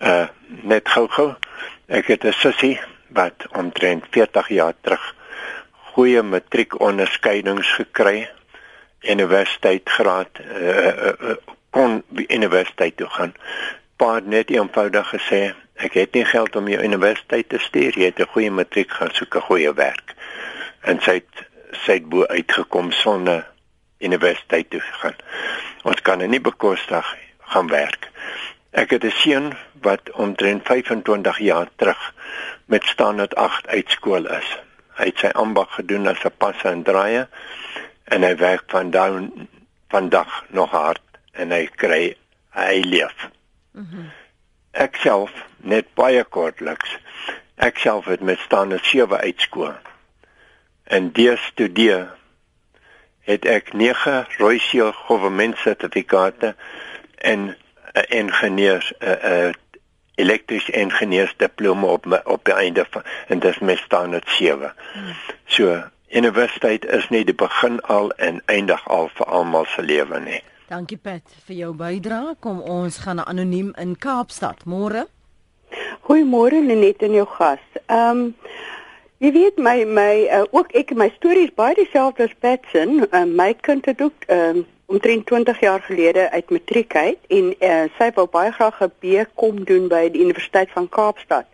Uh 0.00 0.26
net 0.64 0.88
gou-gou. 0.88 1.34
Ek 1.86 2.08
het 2.08 2.24
'n 2.24 2.32
sussie 2.32 2.80
wat 3.12 3.46
omtrent 3.52 4.04
40 4.10 4.48
jaar 4.48 4.74
terug 4.80 5.14
goeie 5.98 6.22
matriekonderskeidings 6.22 7.70
gekry 7.74 8.28
universiteitsgraad 9.02 10.38
uh, 10.38 10.58
uh, 10.62 11.12
uh, 11.30 11.56
kon 11.70 12.02
universiteit 12.14 12.96
toe 12.96 13.08
gaan. 13.08 13.34
Pa 13.96 14.14
het 14.14 14.26
net 14.26 14.50
eenvoudig 14.50 15.08
gesê, 15.08 15.40
ek 15.74 15.94
het 15.98 16.14
nie 16.14 16.24
geld 16.24 16.56
om 16.56 16.68
jou 16.68 16.82
universiteit 16.82 17.48
te 17.48 17.58
stuur, 17.58 17.98
jy 17.98 18.10
het 18.10 18.20
'n 18.20 18.32
goeie 18.34 18.50
matriek 18.50 18.90
gaan 18.90 19.10
soek 19.12 19.36
'n 19.36 19.48
goeie 19.50 19.72
werk. 19.74 20.14
En 20.80 21.00
sy 21.00 21.12
het 21.20 21.46
sy 21.84 21.92
het 21.92 22.08
bo 22.08 22.26
uitgekom 22.26 22.92
sonder 22.92 23.46
universiteit 23.98 24.70
toe 24.70 24.80
gaan. 24.80 25.16
Ons 25.82 26.00
kan 26.02 26.20
er 26.20 26.28
nie 26.28 26.40
bekostig 26.40 27.16
gaan 27.38 27.68
werk. 27.68 28.08
Ek 28.70 28.90
het 28.90 29.04
'n 29.04 29.10
seun 29.10 29.56
wat 29.82 30.10
omtrent 30.10 30.66
25 30.66 31.38
jaar 31.38 31.68
terug 31.76 32.14
met 32.66 32.84
standaard 32.84 33.34
8 33.34 33.66
uit 33.66 33.90
skool 33.90 34.26
is. 34.26 34.58
Hy 34.94 35.04
het 35.04 35.18
sy 35.18 35.26
ambag 35.26 35.74
gedoen 35.74 36.06
as 36.06 36.24
'n 36.24 36.36
passer 36.38 36.70
en 36.70 36.82
draaier 36.82 37.28
en 38.04 38.22
hy 38.22 38.36
werk 38.36 38.64
van 38.66 38.90
dan 38.90 39.48
vandag 39.88 40.44
nog 40.48 40.70
hard 40.70 41.00
en 41.38 41.52
hy 41.54 41.66
kry 41.74 42.16
hy 42.58 42.80
leef. 42.84 43.28
Mhm. 43.72 44.02
Mm 44.04 44.16
ek 44.78 44.96
self 45.02 45.32
net 45.56 45.88
baie 45.98 46.22
kortliks. 46.24 46.98
Ek 47.58 47.78
self 47.82 48.06
het 48.06 48.20
met 48.20 48.38
staan 48.38 48.78
7 48.82 49.18
uitskool. 49.18 49.74
En 50.84 51.12
deur 51.12 51.38
studeer 51.38 52.14
het 53.28 53.44
ek 53.44 53.72
9 53.72 54.26
Royal 54.38 54.92
Government 54.92 55.56
sertifikate 55.58 56.54
en 57.16 57.56
'n 57.94 58.06
ingenieurs 58.08 58.92
'n 59.00 59.04
uh, 59.04 59.46
uh, 59.46 59.52
elektrische 60.14 60.72
ingenieursdiploma 60.72 61.86
op 61.86 62.06
my, 62.06 62.20
op 62.24 62.44
die 62.44 62.54
einde 62.54 62.86
van 62.90 63.02
en 63.26 63.38
dit 63.38 63.50
is 63.50 63.58
met 63.58 63.78
staan 63.78 64.20
7. 64.24 64.74
Mm. 64.94 65.14
So 65.44 65.82
universiteit 66.08 66.84
is 66.84 67.08
nie 67.08 67.24
die 67.24 67.34
begin 67.34 67.80
al 67.80 68.10
en 68.12 68.42
eindig 68.46 68.88
al 68.88 69.10
vir 69.14 69.26
almal 69.26 69.64
se 69.64 69.82
lewe 69.82 70.20
nie. 70.20 70.42
Dankie 70.68 70.98
Pat 71.00 71.24
vir 71.46 71.56
jou 71.56 71.68
bydrae. 71.72 72.34
Kom 72.44 72.58
ons 72.60 72.98
gaan 73.00 73.16
na 73.16 73.24
anoniem 73.30 73.70
in 73.80 73.94
Kaapstad. 73.96 74.66
Môre. 74.68 75.06
Goeiemôre 76.04 76.58
Lenet 76.60 77.00
en 77.06 77.14
jou 77.16 77.24
gas. 77.38 77.62
Ehm 77.86 78.18
um, 78.18 78.34
jy 79.24 79.30
weet 79.32 79.56
my 79.56 79.86
my 79.88 80.12
uh, 80.28 80.42
ook 80.52 80.74
ek 80.76 80.92
my 80.92 81.08
stories 81.14 81.54
baie 81.56 81.72
dieselfde 81.78 82.26
as 82.28 82.34
Pat 82.44 82.68
se. 82.72 82.84
Uh, 82.84 83.24
my 83.24 83.54
kind 83.64 83.88
het 83.88 84.02
ook 84.04 84.28
ehm 84.28 84.60
um, 84.60 84.66
omtrent 84.92 85.26
20 85.26 85.60
jaar 85.60 85.80
gelede 85.86 86.30
uit 86.30 86.50
matriek 86.50 86.96
uit 86.96 87.32
en 87.38 87.48
uh, 87.60 87.84
sy 87.96 88.10
wou 88.20 88.26
baie 88.28 88.52
graag 88.52 88.82
'n 88.84 88.92
BCom 89.00 89.64
doen 89.64 89.88
by 89.88 90.10
die 90.12 90.20
Universiteit 90.20 90.68
van 90.76 90.88
Kaapstad. 90.88 91.48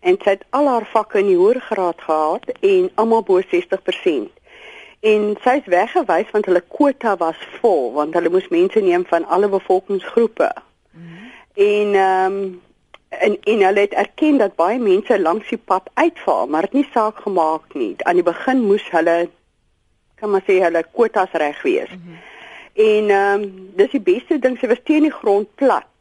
En 0.00 0.18
sy 0.24 0.34
het 0.34 0.44
al 0.50 0.66
haar 0.66 0.90
vakke 0.90 1.22
in 1.22 1.30
die 1.30 1.38
hoër 1.38 1.60
graad 1.70 2.02
gehad 2.02 2.50
en 2.60 2.90
almal 2.94 3.22
bo 3.22 3.38
60% 3.38 4.35
en 5.00 5.36
sy 5.44 5.56
is 5.60 5.66
weggewys 5.66 6.30
want 6.32 6.46
hulle 6.46 6.62
kwota 6.68 7.16
was 7.20 7.40
vol 7.60 7.92
want 7.92 8.14
hulle 8.14 8.32
moes 8.32 8.48
mense 8.48 8.80
neem 8.80 9.04
van 9.06 9.24
alle 9.24 9.48
bevolkingsgroepe. 9.48 10.50
Mm 10.92 11.02
-hmm. 11.02 11.32
En 11.54 11.94
ehm 11.94 12.32
um, 12.32 12.62
en 13.08 13.36
en 13.42 13.60
hulle 13.66 13.80
het 13.80 13.92
erken 13.92 14.36
dat 14.36 14.54
baie 14.54 14.78
mense 14.78 15.20
langs 15.20 15.48
die 15.48 15.58
pad 15.58 15.90
uitval, 15.94 16.46
maar 16.46 16.62
dit 16.62 16.72
nie 16.72 16.88
saak 16.92 17.16
gemaak 17.18 17.74
nie. 17.74 17.94
Aan 17.98 18.14
die 18.14 18.22
begin 18.22 18.60
moes 18.66 18.90
hulle 18.90 19.30
kan 20.14 20.30
maar 20.30 20.42
sê 20.48 20.60
hulle 20.60 20.84
kwotas 20.92 21.32
reg 21.32 21.62
wees. 21.62 21.90
Mm 21.90 22.02
-hmm. 22.04 22.18
En 22.74 23.10
ehm 23.10 23.42
um, 23.42 23.70
dis 23.76 23.90
die 23.90 24.00
beste 24.00 24.38
ding, 24.38 24.58
sy 24.58 24.66
was 24.66 24.82
teen 24.84 25.02
die 25.02 25.18
grond 25.20 25.54
plat. 25.54 25.95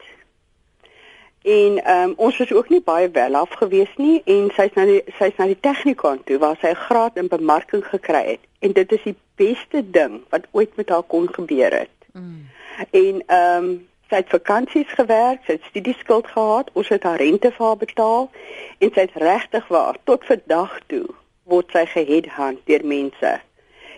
En 1.45 1.83
ehm 1.83 2.09
um, 2.09 2.13
ons 2.17 2.37
was 2.37 2.51
ook 2.51 2.69
nie 2.69 2.81
baie 2.81 3.09
wel 3.09 3.35
af 3.35 3.49
gewees 3.49 3.91
nie 3.95 4.21
en 4.25 4.47
sy's 4.55 4.73
na 4.73 4.85
die 4.89 5.01
sy's 5.17 5.35
na 5.37 5.45
die 5.45 5.59
tegnikon 5.61 6.23
toe 6.25 6.39
waar 6.41 6.57
sy 6.57 6.71
'n 6.73 6.83
graad 6.87 7.19
in 7.21 7.27
bemarking 7.27 7.83
gekry 7.85 8.23
het 8.25 8.39
en 8.59 8.71
dit 8.73 8.91
is 8.91 9.03
die 9.03 9.15
beste 9.35 9.83
ding 9.91 10.23
wat 10.29 10.47
ooit 10.51 10.75
met 10.75 10.89
haar 10.89 11.03
kon 11.03 11.29
gebeur 11.33 11.77
het. 11.79 11.97
Mm. 12.13 12.49
En 12.89 13.21
ehm 13.27 13.63
um, 13.63 13.87
sy 14.09 14.15
het 14.15 14.29
vakansies 14.29 14.89
gewerk, 14.97 15.45
sy 15.45 15.51
het 15.51 15.69
studieskuld 15.69 16.27
gehad, 16.27 16.69
ons 16.73 16.89
het 16.89 17.03
haar 17.03 17.21
rente 17.21 17.51
vir 17.51 17.65
haar 17.65 17.77
betaal 17.77 18.29
en 18.77 18.91
sy 18.93 18.99
het 18.99 19.15
regtig 19.15 19.67
waar 19.67 19.97
tot 20.03 20.25
vandag 20.25 20.79
toe 20.87 21.05
word 21.43 21.69
sy 21.71 21.85
geheadhunt 21.85 22.65
deur 22.65 22.85
mense. 22.85 23.39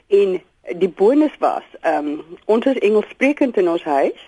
En 0.08 0.42
die 0.76 0.90
bonus 0.90 1.38
was 1.40 1.64
ehm 1.82 2.08
um, 2.08 2.40
ons 2.46 2.66
is 2.66 2.84
Engelssprekend 2.84 3.58
in 3.58 3.70
ons 3.70 3.84
huis 3.84 4.20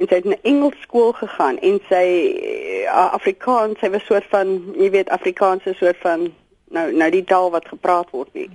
en 0.00 0.08
sy 0.08 0.18
het 0.20 0.28
na 0.32 0.38
Engels 0.48 0.80
skool 0.82 1.12
gegaan 1.12 1.58
en 1.60 1.78
sy 1.90 2.04
uh, 2.88 3.06
Afrikaans, 3.12 3.78
sy 3.80 3.92
was 3.92 4.06
soort 4.08 4.26
van, 4.32 4.56
jy 4.80 4.90
weet 4.96 5.12
Afrikaans 5.12 5.68
is 5.68 5.78
soort 5.78 6.00
van 6.00 6.30
nou 6.70 6.86
nou 6.96 7.10
die 7.10 7.24
taal 7.26 7.50
wat 7.52 7.68
gepraat 7.68 8.10
word 8.16 8.32
nie. 8.38 8.48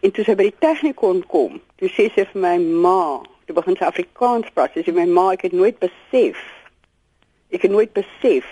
En 0.00 0.12
toe 0.14 0.24
sy 0.24 0.36
by 0.38 0.48
die 0.48 0.58
tegnikon 0.62 1.24
kom, 1.28 1.60
toe 1.76 1.90
sê 1.92 2.08
sy 2.14 2.24
vir 2.32 2.42
my 2.42 2.56
ma, 2.58 3.22
toe 3.46 3.56
begin 3.58 3.76
sy 3.76 3.88
Afrikaans 3.88 4.52
praat. 4.54 4.74
Sy 4.74 4.86
sê 4.86 4.94
my 4.94 5.06
ma, 5.10 5.32
ek 5.34 5.48
het 5.50 5.56
nooit 5.56 5.78
besef 5.82 6.40
ek 7.50 7.62
het 7.62 7.70
nooit 7.70 7.92
besef 7.92 8.46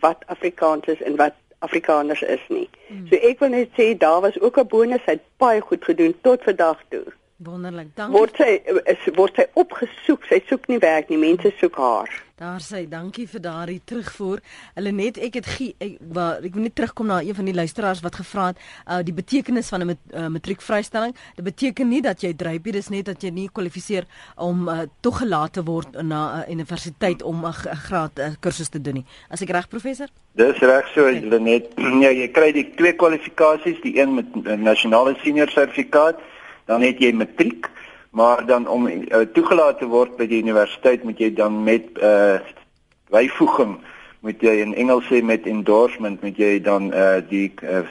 wat 0.00 0.24
Afrikaans 0.26 0.86
is 0.86 1.02
en 1.02 1.16
wat 1.16 1.34
Afrikaners 1.58 2.22
is 2.22 2.42
nie. 2.48 2.68
Hmm. 2.86 3.06
So 3.08 3.16
ek 3.16 3.40
wil 3.40 3.54
net 3.54 3.72
sê 3.78 3.94
daar 3.98 4.20
was 4.20 4.40
ook 4.40 4.58
'n 4.58 4.68
bonus, 4.68 5.04
sy 5.04 5.16
het 5.16 5.24
baie 5.36 5.60
goed 5.60 5.84
gedoen 5.84 6.14
tot 6.20 6.42
vandag 6.42 6.82
toe. 6.88 7.04
Wonderlik. 7.36 7.90
Dankie. 7.94 8.16
Word 8.16 8.38
sy 8.40 8.52
is 8.88 9.08
word 9.16 9.36
sy 9.36 9.44
opgesoek. 9.60 10.24
Sy 10.30 10.38
soek 10.48 10.70
nie 10.72 10.78
werk 10.80 11.10
nie. 11.12 11.18
Mense 11.20 11.50
soek 11.60 11.76
haar. 11.76 12.14
Daar 12.36 12.60
sê 12.60 12.82
dankie 12.88 13.26
vir 13.28 13.40
daardie 13.44 13.80
terugvoer. 13.84 14.40
Hulle 14.76 14.92
net 14.92 15.16
ek 15.20 15.36
het 15.38 15.46
gie, 15.56 15.70
ek 15.80 15.98
waar 16.16 16.44
ek 16.44 16.56
wil 16.56 16.64
net 16.66 16.74
terugkom 16.76 17.08
na 17.08 17.22
een 17.24 17.36
van 17.36 17.48
die 17.48 17.54
luisteraars 17.56 18.02
wat 18.04 18.16
gevra 18.20 18.50
het 18.50 18.60
uh, 18.60 18.98
die 19.04 19.14
betekenis 19.16 19.68
van 19.72 19.84
'n 19.84 19.86
met, 19.92 20.00
uh, 20.12 20.26
matriekvrystelling. 20.32 21.16
Dit 21.36 21.44
beteken 21.44 21.88
nie 21.88 22.02
dat 22.02 22.20
jy 22.20 22.34
drypie, 22.36 22.72
dis 22.72 22.88
net 22.88 23.04
dat 23.04 23.22
jy 23.22 23.30
nie 23.30 23.48
kwalifiseer 23.52 24.04
om 24.36 24.68
uh, 24.68 24.84
toegelaat 25.00 25.52
te 25.52 25.64
word 25.64 25.92
na 26.02 26.20
'n 26.40 26.44
uh, 26.44 26.52
universiteit 26.52 27.22
om 27.22 27.44
'n 27.44 27.52
graad 27.88 28.18
uh, 28.18 28.32
kursus 28.40 28.68
te 28.68 28.80
doen 28.80 28.94
nie. 28.94 29.06
As 29.28 29.40
ek 29.40 29.50
reg 29.50 29.68
professor? 29.68 30.08
Dis 30.32 30.58
reg 30.58 30.88
so, 30.94 31.00
okay. 31.00 31.20
hulle 31.20 31.40
net 31.40 31.72
ja, 31.76 32.10
jy 32.12 32.28
kry 32.28 32.52
die 32.52 32.72
twee 32.76 32.92
kwalifikasies, 32.92 33.80
die 33.80 34.00
een 34.00 34.14
met 34.14 34.26
'n 34.36 34.62
nasionale 34.62 35.16
senior 35.22 35.48
sertifikaat 35.48 36.20
dan 36.66 36.82
het 36.82 37.00
jy 37.02 37.12
matriek, 37.14 37.70
maar 38.10 38.46
dan 38.46 38.68
om 38.68 38.86
uh, 38.88 39.24
toegelaat 39.32 39.78
te 39.78 39.88
word 39.90 40.16
by 40.16 40.26
die 40.26 40.42
universiteit 40.42 41.04
moet 41.04 41.18
jy 41.20 41.32
dan 41.34 41.62
met 41.64 41.90
uh 42.02 42.38
byvoeging 43.06 43.76
moet 44.26 44.40
jy 44.42 44.56
in 44.58 44.72
Engels 44.74 45.06
sê 45.06 45.20
met 45.22 45.44
endorsement 45.46 46.22
moet 46.24 46.38
jy 46.40 46.56
dan 46.62 46.88
uh 46.90 47.20
die 47.28 47.52
uh, 47.62 47.84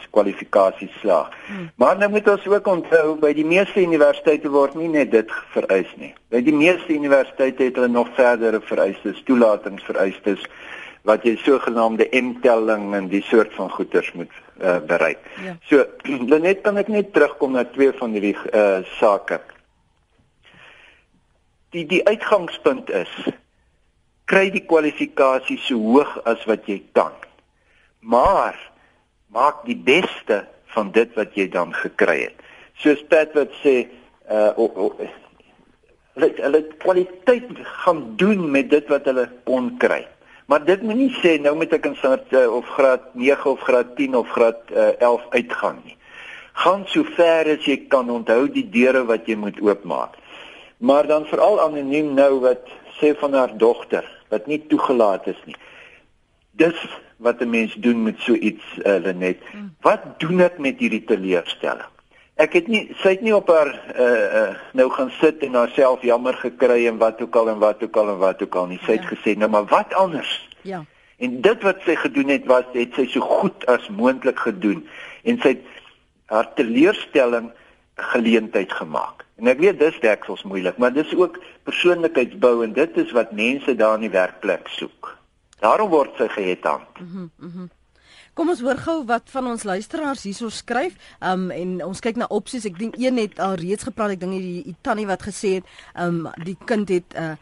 slaag. 0.99 1.29
Hmm. 1.47 1.69
Maar 1.75 1.97
nou 1.97 2.09
moet 2.09 2.27
ons 2.29 2.47
ook 2.47 2.67
onthou 2.67 3.15
by 3.21 3.31
die 3.33 3.45
meeste 3.45 3.81
universiteite 3.81 4.51
word 4.51 4.75
nie 4.75 4.89
net 4.91 5.11
dit 5.11 5.31
vereis 5.53 5.91
nie. 5.95 6.13
By 6.29 6.41
die 6.43 6.53
meeste 6.53 6.91
universiteite 6.93 7.63
het 7.63 7.75
hulle 7.79 7.88
nog 7.88 8.11
verdere 8.15 8.59
vereistes, 8.61 9.23
toelatingsvereistes 9.23 10.43
wat 11.05 11.25
jy 11.25 11.35
sogenaamde 11.37 12.07
M-telling 12.11 12.93
en 12.97 13.07
die 13.11 13.21
soort 13.29 13.53
van 13.53 13.69
goeders 13.69 14.11
moet 14.17 14.31
uh, 14.61 14.77
bereik. 14.87 15.21
Ja. 15.43 15.55
So 15.69 15.85
net 16.47 16.63
kan 16.65 16.81
ek 16.81 16.89
net 16.89 17.13
terugkom 17.13 17.53
na 17.53 17.65
twee 17.69 17.93
van 17.93 18.15
hierdie 18.17 18.35
uh, 18.51 18.81
sake. 18.97 19.39
Die 21.75 21.85
die 21.89 22.01
uitgangspunt 22.07 22.89
is 22.89 23.11
kry 24.25 24.47
die 24.49 24.63
kwalifikasie 24.65 25.59
so 25.61 25.77
hoog 25.77 26.17
as 26.25 26.41
wat 26.49 26.65
jy 26.69 26.79
kan. 26.97 27.13
Maar 28.01 28.57
maak 29.29 29.61
die 29.69 29.77
beste 29.77 30.45
van 30.73 30.89
dit 30.95 31.13
wat 31.19 31.37
jy 31.37 31.45
dan 31.53 31.75
gekry 31.77 32.23
het. 32.23 32.41
Soos 32.81 33.03
Pat 33.11 33.37
wat 33.37 33.53
sê 33.61 33.85
uh 34.25 34.57
oh, 34.57 34.81
oh, 34.87 35.05
hulle 36.15 36.31
hulle 36.39 36.61
kwaliteit 36.81 37.51
gaan 37.85 38.15
doen 38.17 38.41
met 38.51 38.71
dit 38.73 38.89
wat 38.89 39.05
hulle 39.05 39.27
kon 39.45 39.75
kry. 39.77 40.01
Maar 40.45 40.65
dit 40.65 40.81
moenie 40.86 41.10
sê 41.21 41.38
nou 41.41 41.55
moet 41.58 41.71
ek 41.73 41.88
in 41.89 41.95
graad 41.97 42.34
uh, 42.38 42.45
of 42.53 42.67
graad 42.77 43.08
9 43.17 43.49
of 43.49 43.63
graad 43.65 43.95
10 43.97 44.17
of 44.19 44.29
graad 44.29 44.60
uh, 44.71 44.89
eh, 44.89 45.08
11 45.08 45.23
uitgaan 45.29 45.79
nie. 45.86 45.95
Gaan 46.53 46.86
so 46.88 47.03
ver 47.17 47.49
as 47.55 47.65
jy 47.65 47.79
kan 47.89 48.12
onthou 48.13 48.45
die 48.53 48.67
deure 48.69 49.03
wat 49.10 49.25
jy 49.27 49.36
moet 49.41 49.58
oopmaak. 49.62 50.19
Maar 50.77 51.10
dan 51.10 51.25
veral 51.25 51.58
anoniem 51.63 52.13
nou 52.13 52.39
wat 52.45 52.69
sê 52.99 53.15
van 53.17 53.34
haar 53.34 53.58
dogter 53.58 54.05
wat 54.29 54.45
nie 54.47 54.62
toegelaat 54.69 55.27
is 55.34 55.41
nie. 55.49 55.58
Dis 56.51 56.77
wat 57.17 57.41
'n 57.41 57.49
mens 57.49 57.73
doen 57.73 58.03
met 58.03 58.19
so 58.19 58.34
iets 58.34 58.63
uh, 58.77 58.99
Lenet. 59.01 59.41
Hmm. 59.51 59.73
Wat 59.81 60.19
doen 60.19 60.38
dit 60.38 60.58
met 60.58 60.79
hierdie 60.79 61.03
teleurstelling? 61.03 61.94
Ek 62.36 62.52
het 62.58 62.65
nie 62.67 62.82
sy 63.00 63.13
het 63.15 63.21
nie 63.24 63.32
op 63.36 63.48
haar 63.48 63.69
uh, 63.95 64.06
uh, 64.06 64.56
nou 64.76 64.89
gaan 64.91 65.12
sit 65.21 65.43
en 65.48 65.54
haarself 65.56 66.02
jammer 66.04 66.36
gekry 66.41 66.82
en 66.89 66.98
wat 67.00 67.21
ook 67.24 67.36
al 67.39 67.54
en 67.54 67.62
wat 67.62 67.84
ook 67.84 67.95
al 67.95 68.10
en 68.12 68.17
wat 68.19 68.41
ook 68.43 68.56
al 68.60 68.67
nie. 68.74 68.80
Sy 68.84 68.98
het 68.98 69.08
ja. 69.08 69.12
gesê 69.13 69.36
nou 69.39 69.50
maar 69.50 69.69
wat 69.71 69.93
anders? 69.95 70.34
Ja. 70.67 70.82
En 71.24 71.38
dit 71.41 71.63
wat 71.63 71.80
sy 71.88 71.95
gedoen 71.95 72.34
het 72.34 72.50
was 72.52 72.67
het 72.74 72.98
sy 73.00 73.06
so 73.13 73.24
goed 73.24 73.63
as 73.71 73.88
moontlik 73.88 74.41
gedoen 74.43 74.84
en 75.24 75.39
sy 75.39 75.56
het 75.56 75.63
haar 76.28 76.50
teleurstelling 76.60 77.54
geleentheid 78.12 78.74
gemaak. 78.74 79.24
En 79.39 79.48
ek 79.48 79.62
weet 79.63 79.80
dis 79.80 80.00
deksels 80.04 80.43
moeilik, 80.43 80.76
maar 80.80 80.91
dis 80.95 81.15
ook 81.15 81.39
persoonlikheidsbou 81.67 82.58
en 82.65 82.76
dit 82.76 83.00
is 83.00 83.15
wat 83.15 83.32
mense 83.36 83.76
daar 83.80 83.95
in 83.95 84.10
die 84.10 84.12
werkplek 84.12 84.67
soek. 84.76 85.13
Daarom 85.63 85.89
word 85.89 86.19
sy 86.19 86.28
geheadhunt. 86.36 87.00
Mhm. 87.00 87.30
Mm 87.39 87.52
mm 87.56 87.74
Kom 88.36 88.50
ons 88.52 88.60
hoor 88.60 88.76
gou 88.84 88.98
wat 89.08 89.30
van 89.32 89.45
ons 89.48 89.63
luisteraars 89.63 90.26
hierso 90.28 90.50
skryf. 90.52 90.98
Um 91.24 91.48
en 91.56 91.78
ons 91.86 92.02
kyk 92.04 92.17
na 92.19 92.28
opsies. 92.36 92.65
Ek 92.67 92.76
dink 92.76 92.98
een 93.00 93.15
het 93.21 93.39
al 93.39 93.56
reeds 93.62 93.88
gepraat. 93.88 94.17
Ek 94.17 94.26
dink 94.26 94.36
die, 94.36 94.63
die 94.65 94.76
tannie 94.84 95.08
wat 95.08 95.24
gesê 95.24 95.54
het, 95.62 95.69
um 96.04 96.26
die 96.43 96.58
kind 96.67 96.91
het 96.91 97.15
uh 97.15 97.38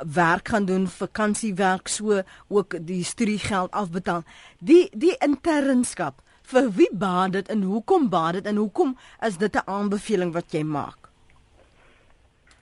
werk 0.00 0.48
gaan 0.50 0.64
doen, 0.66 0.88
vakansiewerk, 0.90 1.92
so 1.92 2.22
ook 2.48 2.78
die 2.88 3.04
studiegeld 3.04 3.76
afbetaal. 3.76 4.24
Die 4.64 4.88
die 4.96 5.12
internskap 5.20 6.24
vir 6.48 6.72
wie 6.72 6.88
baat 6.90 7.36
dit 7.36 7.52
en 7.52 7.68
hoekom 7.68 8.08
baat 8.10 8.40
dit 8.40 8.48
en 8.48 8.64
hoekom 8.64 8.96
is 9.28 9.36
dit 9.36 9.54
'n 9.54 9.68
aanbeveling 9.68 10.32
wat 10.32 10.56
jy 10.56 10.64
maak? 10.64 11.10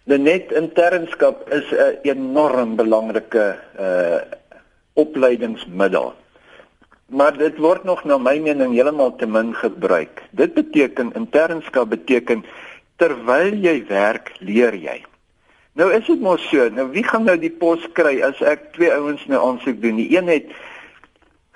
Die 0.05 0.19
net 0.19 0.51
internskap 0.51 1.49
is 1.49 1.71
'n 1.71 1.99
enorm 2.03 2.77
belangrike 2.77 3.55
uh 3.79 4.19
opleidingsmiddel 4.99 6.17
maar 7.09 7.37
dit 7.37 7.57
word 7.59 7.85
nog 7.88 8.05
na 8.05 8.18
my 8.21 8.37
mening 8.38 8.75
heeltemal 8.77 9.14
te 9.16 9.27
min 9.27 9.55
gebruik. 9.57 10.23
Dit 10.31 10.55
beteken 10.55 11.14
internskap 11.16 11.88
beteken 11.88 12.44
terwyl 13.01 13.55
jy 13.55 13.85
werk, 13.88 14.35
leer 14.40 14.75
jy. 14.75 14.99
Nou 15.79 15.92
is 15.94 16.07
dit 16.07 16.21
mos 16.21 16.42
so, 16.51 16.68
nou 16.75 16.88
wie 16.92 17.05
gaan 17.07 17.25
nou 17.25 17.37
die 17.38 17.55
pos 17.55 17.85
kry 17.94 18.18
as 18.27 18.40
ek 18.42 18.73
twee 18.75 18.90
ouens 18.92 19.25
nou 19.31 19.40
aansoek 19.40 19.81
doen? 19.81 20.01
Die 20.01 20.11
een 20.16 20.29
het 20.29 20.51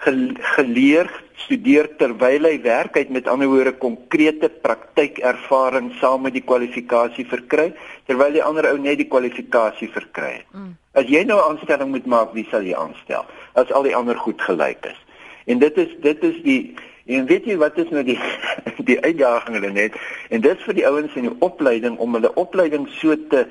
geleer 0.02 1.10
studeer 1.42 1.88
terwyl 1.98 2.46
hy 2.46 2.56
werk, 2.62 2.96
hy 2.96 3.04
het 3.04 3.12
met 3.14 3.28
ander 3.30 3.50
woorde 3.50 3.74
konkrete 3.82 4.48
praktykervaring 4.62 5.90
saam 6.00 6.24
met 6.26 6.36
die 6.36 6.44
kwalifikasie 6.46 7.26
verkry, 7.28 7.72
terwyl 8.06 8.34
die 8.34 8.42
ander 8.42 8.70
ou 8.70 8.78
net 8.78 9.00
die 9.02 9.08
kwalifikasie 9.10 9.90
verkry 9.94 10.36
het. 10.38 10.48
Mm. 10.54 10.74
As 10.94 11.08
jy 11.10 11.24
nou 11.26 11.38
'n 11.38 11.50
aanstelling 11.52 11.90
moet 11.90 12.06
maak, 12.06 12.34
wie 12.34 12.46
sal 12.50 12.62
jy 12.62 12.74
aanstel? 12.74 13.26
As 13.54 13.72
al 13.72 13.82
die 13.82 13.96
ander 13.96 14.16
goed 14.16 14.40
gelyk 14.40 14.86
is. 14.86 14.98
En 15.44 15.58
dit 15.58 15.76
is 15.76 15.94
dit 16.00 16.24
is 16.24 16.42
die 16.42 16.74
en 17.06 17.26
weet 17.26 17.48
jy 17.50 17.56
wat 17.58 17.78
is 17.82 17.90
nou 17.90 18.04
die 18.06 18.18
die 18.90 19.00
uitdaging 19.00 19.58
hulle 19.58 19.72
net 19.74 19.98
en 20.30 20.40
dit 20.44 20.60
vir 20.66 20.78
die 20.78 20.86
ouens 20.86 21.14
in 21.18 21.28
die 21.28 21.36
opleiding 21.42 21.98
om 21.98 22.14
hulle 22.14 22.30
opleiding 22.38 22.86
so 23.00 23.16
te 23.32 23.46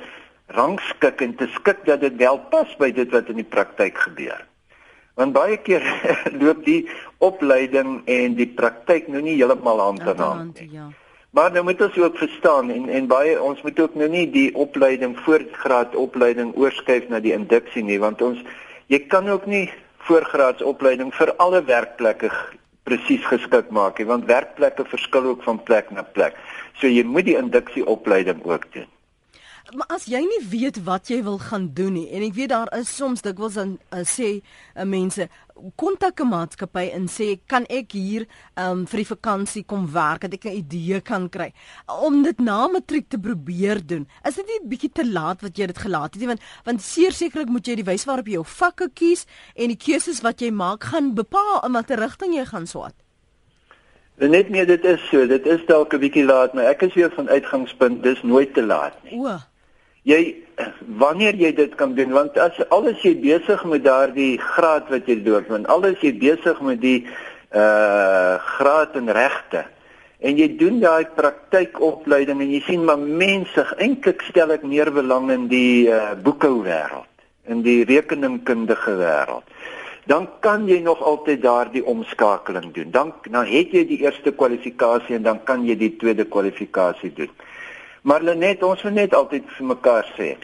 rangskik 0.55 1.21
en 1.21 1.35
te 1.35 1.47
skik 1.55 1.85
dat 1.85 2.01
dit 2.01 2.15
wel 2.19 2.39
pas 2.51 2.71
by 2.79 2.91
dit 2.95 3.11
wat 3.11 3.29
in 3.31 3.39
die 3.39 3.47
praktyk 3.47 3.97
gebeur. 4.07 4.39
Want 5.19 5.35
baie 5.35 5.57
keer 5.63 5.83
loop 6.41 6.63
die 6.65 6.87
opleiding 7.19 8.01
en 8.09 8.35
die 8.39 8.47
praktyk 8.47 9.07
nou 9.11 9.21
nie 9.23 9.37
heeltemal 9.37 9.83
hand 9.83 10.07
in 10.07 10.23
hand 10.23 10.59
nie. 10.59 10.71
Ja. 10.71 10.89
Maar 11.31 11.51
nou 11.55 11.63
moet 11.63 11.81
ons 11.81 11.97
ook 11.97 12.17
verstaan 12.19 12.71
en 12.71 12.89
en 12.89 13.07
baie 13.07 13.35
ons 13.41 13.61
moet 13.63 13.79
ook 13.79 13.93
nou 13.95 14.09
nie 14.11 14.25
die 14.31 14.49
opleiding 14.55 15.15
voorgraad 15.23 15.95
opleiding 15.95 16.51
oorskuif 16.59 17.07
na 17.07 17.21
die 17.23 17.31
induksie 17.35 17.83
nie 17.87 17.99
want 17.99 18.21
ons 18.21 18.41
jy 18.91 18.99
kan 19.07 19.29
ook 19.31 19.45
nie 19.47 19.69
voorgraadsopleiding 20.07 21.13
vir 21.15 21.33
alle 21.37 21.61
werkplekke 21.65 22.31
presies 22.87 23.25
geskik 23.29 23.69
maak 23.69 23.99
nie 23.99 24.07
want 24.09 24.25
werkplekke 24.29 24.85
verskil 24.93 25.29
ook 25.33 25.43
van 25.43 25.61
plek 25.63 25.91
na 25.91 26.03
plek. 26.03 26.37
So 26.79 26.87
jy 26.87 27.03
moet 27.05 27.27
die 27.29 27.37
induksieopleiding 27.37 28.41
ook 28.45 28.65
doen. 28.73 28.89
Maar 29.69 29.87
as 29.93 30.07
jy 30.09 30.19
nie 30.25 30.41
weet 30.49 30.81
wat 30.87 31.07
jy 31.11 31.21
wil 31.23 31.37
gaan 31.39 31.69
doen 31.77 31.93
nie 31.93 32.07
en 32.09 32.23
ek 32.25 32.33
weet 32.33 32.49
daar 32.49 32.69
is 32.75 32.89
soms 32.89 33.21
dikwels 33.21 33.59
dan 33.59 33.75
uh, 33.93 34.01
sê 34.07 34.41
uh, 34.41 34.85
mense 34.89 35.27
kontak 35.77 36.19
'n 36.19 36.27
maatskappy 36.27 36.89
en 36.97 37.05
sê 37.07 37.37
kan 37.47 37.65
ek 37.69 37.93
hier 37.93 38.25
um, 38.57 38.87
vir 38.89 39.03
die 39.03 39.11
vakansie 39.11 39.63
kom 39.63 39.85
werk 39.93 40.25
dat 40.25 40.33
ek 40.33 40.49
'n 40.49 40.57
idee 40.65 41.01
kan 41.01 41.29
kry 41.29 41.53
om 41.87 42.23
dit 42.23 42.39
na 42.39 42.67
matriek 42.67 43.07
te 43.09 43.19
probeer 43.19 43.85
doen. 43.85 44.07
Is 44.25 44.35
dit 44.35 44.45
nie 44.47 44.59
'n 44.59 44.69
bietjie 44.69 44.91
te 44.91 45.05
laat 45.05 45.41
wat 45.41 45.57
jy 45.57 45.67
dit 45.67 45.77
gelaat 45.77 46.13
het 46.13 46.21
nie 46.21 46.31
want 46.33 46.41
want 46.65 46.81
sekerlik 46.81 47.49
moet 47.49 47.67
jy 47.67 47.75
die 47.75 47.89
wyse 47.91 48.05
waarop 48.05 48.25
jy 48.27 48.33
jou 48.33 48.45
vakke 48.45 48.89
kies 48.93 49.25
en 49.55 49.67
die 49.67 49.77
keuses 49.77 50.21
wat 50.21 50.41
jy 50.41 50.51
maak 50.51 50.83
gaan 50.83 51.13
bepaal 51.13 51.61
in 51.65 51.73
watter 51.73 51.99
rigting 51.99 52.33
jy 52.33 52.45
gaan 52.45 52.67
swat. 52.67 52.95
Net 54.17 54.49
meer 54.49 54.65
dit 54.65 54.83
is 54.85 55.01
so, 55.09 55.25
dit 55.27 55.45
is 55.45 55.61
dalk 55.65 55.93
'n 55.93 55.99
bietjie 55.99 56.25
laat, 56.25 56.53
maar 56.53 56.65
ek 56.65 56.81
is 56.81 56.93
weer 56.93 57.11
van 57.11 57.29
uitgangspunt 57.29 58.03
dis 58.03 58.21
nooit 58.23 58.53
te 58.53 58.63
laat 58.63 58.93
nie. 59.03 59.17
O 59.17 59.50
jy 60.07 60.21
wanneer 60.97 61.35
jy 61.37 61.51
dit 61.53 61.75
kan 61.77 61.93
doen 61.97 62.13
want 62.15 62.37
as 62.41 62.57
alles 62.73 63.01
jy 63.05 63.13
besig 63.21 63.61
met 63.69 63.83
daardie 63.85 64.37
graad 64.41 64.89
wat 64.89 65.09
jy 65.09 65.19
doen 65.21 65.45
want 65.49 65.69
alles 65.69 66.01
jy 66.01 66.13
besig 66.17 66.61
met 66.65 66.81
die 66.81 67.05
uh 67.51 68.39
graad 68.57 68.95
en 68.95 69.11
regte 69.13 69.65
en 70.21 70.37
jy 70.39 70.47
doen 70.57 70.79
daai 70.81 71.05
praktykopleiding 71.17 72.41
en 72.41 72.53
jy 72.55 72.61
sien 72.65 72.85
maar 72.87 72.97
mense 72.97 73.65
eintlik 73.77 74.23
stel 74.29 74.55
ek 74.55 74.63
meer 74.63 74.89
belang 74.95 75.29
in 75.33 75.47
die 75.51 75.89
uh 75.91 76.15
boekhou 76.15 76.63
wêreld 76.65 77.09
in 77.51 77.61
die 77.65 77.83
rekeningkundige 77.85 78.97
wêreld 78.97 79.45
dan 80.09 80.25
kan 80.41 80.65
jy 80.67 80.79
nog 80.81 81.01
altyd 81.05 81.43
daardie 81.43 81.83
omskakeling 81.85 82.71
doen. 82.73 82.89
Dan 82.91 83.13
dan 83.29 83.45
het 83.45 83.69
jy 83.71 83.83
die 83.85 83.99
eerste 84.01 84.33
kwalifikasie 84.33 85.15
en 85.15 85.23
dan 85.23 85.43
kan 85.45 85.61
jy 85.63 85.75
die 85.77 85.93
tweede 86.01 86.25
kwalifikasie 86.25 87.13
doen 87.13 87.29
Maar 88.01 88.23
net 88.35 88.63
ons 88.63 88.83
moet 88.83 88.93
net 88.93 89.13
altyd 89.13 89.43
vir 89.57 89.65
mekaar 89.65 90.07
sê. 90.17 90.35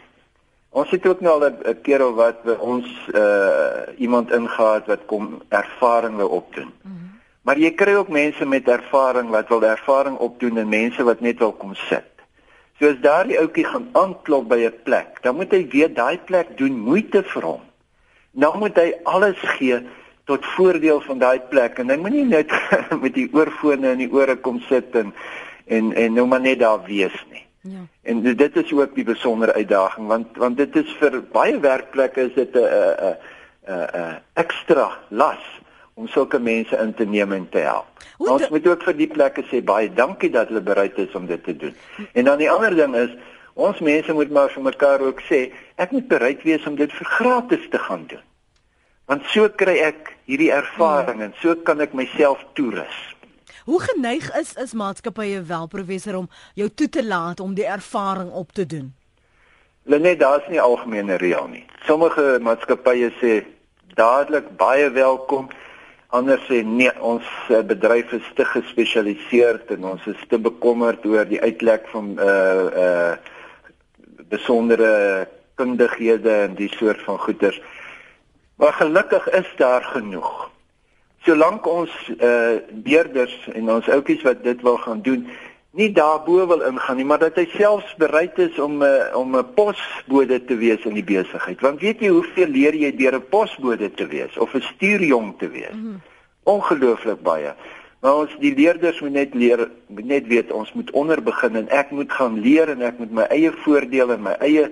Ons 0.69 0.91
het 0.93 1.05
ook 1.07 1.21
nou 1.21 1.33
al 1.33 1.49
'n 1.49 1.81
keer 1.81 2.05
of 2.07 2.15
wat 2.15 2.59
ons 2.59 2.87
uh 3.13 3.81
iemand 3.97 4.31
ingehaat 4.31 4.85
wat 4.85 5.05
kom 5.05 5.41
ervaring 5.49 6.15
wil 6.15 6.29
opdoen. 6.29 6.71
Mm 6.81 6.91
-hmm. 6.91 7.07
Maar 7.41 7.57
jy 7.57 7.71
kry 7.71 7.93
ook 7.95 8.09
mense 8.11 8.45
met 8.45 8.67
ervaring 8.67 9.29
wat 9.29 9.47
wil 9.47 9.63
ervaring 9.63 10.17
opdoen 10.17 10.57
en 10.57 10.69
mense 10.69 11.03
wat 11.03 11.19
net 11.19 11.39
wil 11.39 11.51
kom 11.51 11.75
sit. 11.75 12.09
So 12.77 12.89
as 12.91 12.99
daardie 13.01 13.39
ouetjie 13.39 13.65
gaan 13.65 13.87
aanklop 13.91 14.49
by 14.51 14.59
'n 14.67 14.73
plek, 14.83 15.21
dan 15.21 15.35
moet 15.35 15.51
hy 15.51 15.67
weet 15.71 15.95
daai 15.95 16.19
plek 16.19 16.57
doen 16.57 16.79
moeite 16.79 17.23
vir 17.23 17.43
hom. 17.43 17.61
Nou 18.31 18.57
moet 18.57 18.75
hy 18.75 18.93
alles 19.03 19.39
gee 19.57 19.79
tot 20.25 20.45
voordeel 20.45 21.01
van 21.01 21.17
daai 21.17 21.39
plek 21.39 21.79
en 21.79 21.89
hy 21.89 21.97
moenie 21.97 22.25
net 22.25 22.51
met 23.03 23.13
die 23.13 23.29
oorfone 23.33 23.91
in 23.95 24.03
die 24.03 24.11
ore 24.11 24.35
kom 24.35 24.59
sit 24.67 24.95
en 24.95 25.13
en 25.67 25.93
en 25.93 26.13
nou 26.13 26.27
maar 26.27 26.41
net 26.41 26.59
daar 26.59 26.83
wees 26.85 27.25
nie. 27.31 27.45
Ja. 27.61 27.83
En 28.01 28.21
dit 28.21 28.55
is 28.55 28.73
ook 28.73 28.95
die 28.95 29.03
besondere 29.03 29.53
uitdaging 29.53 30.07
want 30.07 30.37
want 30.37 30.57
dit 30.57 30.75
is 30.75 30.95
vir 30.99 31.21
baie 31.31 31.59
werkplekke 31.59 32.21
is 32.29 32.33
dit 32.33 32.55
'n 32.55 32.59
'n 32.59 33.15
'n 33.67 33.87
'n 34.01 34.19
ekstra 34.33 34.97
las 35.09 35.43
om 35.93 36.07
sulke 36.07 36.39
mense 36.39 36.77
in 36.77 36.93
te 36.93 37.05
neem 37.05 37.31
en 37.31 37.49
te 37.49 37.57
help. 37.57 37.87
Ons 38.17 38.49
moet 38.49 38.67
ook 38.67 38.83
vir 38.83 38.97
die 38.97 39.07
plekke 39.07 39.43
sê 39.49 39.63
baie 39.65 39.89
dankie 39.93 40.29
dat 40.29 40.47
hulle 40.47 40.61
bereid 40.61 40.97
is 40.97 41.15
om 41.15 41.25
dit 41.25 41.43
te 41.43 41.55
doen. 41.57 41.75
En 42.13 42.23
dan 42.23 42.37
die 42.37 42.51
ander 42.51 42.75
ding 42.75 42.95
is 42.95 43.13
ons 43.53 43.79
mense 43.79 44.13
moet 44.13 44.29
maar 44.29 44.49
vir 44.53 44.63
mekaar 44.63 45.01
ook 45.01 45.21
sê 45.25 45.51
ek 45.75 45.91
moet 45.91 46.07
bereid 46.07 46.43
wees 46.43 46.65
om 46.69 46.75
dit 46.75 46.93
vir 46.93 47.05
gratis 47.17 47.69
te 47.69 47.79
gaan 47.79 48.05
doen. 48.07 48.23
Want 49.05 49.25
so 49.33 49.49
kry 49.49 49.77
ek 49.79 50.13
hierdie 50.29 50.51
ervaring 50.51 51.19
ja. 51.19 51.29
en 51.29 51.33
so 51.41 51.55
kan 51.55 51.81
ek 51.81 51.93
myself 51.97 52.43
toerus. 52.53 53.16
Hoe 53.67 53.81
geneig 53.81 54.35
is 54.39 54.53
is 54.53 54.73
maatskappye 54.73 55.41
wel 55.41 55.65
professor 55.67 56.15
om 56.15 56.29
jou 56.55 56.69
toe 56.69 56.89
te 56.89 57.03
laat 57.05 57.39
om 57.39 57.53
die 57.53 57.65
ervaring 57.67 58.29
op 58.31 58.51
te 58.51 58.65
doen? 58.65 58.93
Hulle 59.83 59.99
net 59.99 60.19
daar's 60.19 60.47
nie 60.47 60.61
algemene 60.61 61.17
reël 61.19 61.49
nie. 61.51 61.65
Sommige 61.83 62.37
maatskappye 62.47 63.11
sê 63.19 63.33
dadelik 63.99 64.47
baie 64.55 64.87
welkom. 64.95 65.51
Ander 66.15 66.39
sê 66.47 66.61
nee, 66.63 66.95
ons 67.03 67.27
eh, 67.51 67.59
bedryf 67.59 68.15
is 68.15 68.31
te 68.39 68.47
gespesialiseer 68.55 69.59
en 69.75 69.91
ons 69.91 70.09
is 70.15 70.25
te 70.31 70.39
bekommerd 70.39 71.03
oor 71.05 71.27
die 71.27 71.43
uitlek 71.43 71.91
van 71.91 72.13
uh 72.15 72.67
uh 72.87 73.13
besondere 74.31 75.27
kundighede 75.59 76.43
en 76.47 76.55
die 76.55 76.71
soort 76.79 77.03
van 77.03 77.19
goeders. 77.19 77.59
Maar 78.55 78.79
gelukkig 78.79 79.27
is 79.43 79.57
daar 79.59 79.83
genoeg 79.83 80.47
solank 81.25 81.65
ons 81.67 81.91
uh 82.19 82.57
beerders 82.71 83.35
en 83.53 83.69
ons 83.69 83.89
ouetjies 83.89 84.21
wat 84.21 84.43
dit 84.43 84.61
wil 84.61 84.77
gaan 84.77 85.01
doen 85.01 85.27
nie 85.77 85.91
daarbo 85.93 86.47
wil 86.47 86.61
ingaan 86.65 86.97
nie 86.97 87.05
maar 87.05 87.21
dat 87.21 87.35
hy 87.37 87.45
selfs 87.53 87.95
bereid 88.01 88.37
is 88.41 88.59
om 88.59 88.81
uh, 88.81 89.13
om 89.13 89.35
'n 89.37 89.53
posbode 89.53 90.39
te 90.45 90.55
wees 90.57 90.85
in 90.85 90.93
die 90.97 91.05
besigheid. 91.05 91.61
Want 91.61 91.81
weet 91.81 91.99
jy 92.01 92.09
hoeveel 92.09 92.49
leer 92.49 92.75
jy 92.75 92.91
deur 92.95 93.15
'n 93.15 93.29
posbode 93.29 93.91
te 93.93 94.07
wees 94.07 94.37
of 94.37 94.53
'n 94.53 94.61
stuurjong 94.61 95.37
te 95.37 95.49
wees? 95.49 95.73
Mm 95.73 95.83
-hmm. 95.83 96.01
ongelooflik 96.43 97.21
baie. 97.21 97.53
Maar 97.99 98.15
ons 98.15 98.35
die 98.39 98.55
leerders 98.55 98.99
moet 99.01 99.11
net 99.11 99.33
leer 99.33 99.69
moet 99.87 100.05
net 100.05 100.27
weet 100.27 100.51
ons 100.51 100.73
moet 100.73 100.91
onder 100.91 101.23
begin 101.23 101.55
en 101.55 101.69
ek 101.69 101.91
moet 101.91 102.11
gaan 102.11 102.39
leer 102.39 102.69
en 102.69 102.81
ek 102.81 102.97
moet 102.97 103.11
my 103.11 103.25
eie 103.29 103.51
voordele 103.51 104.13
en 104.13 104.21
my 104.21 104.35
eie 104.39 104.71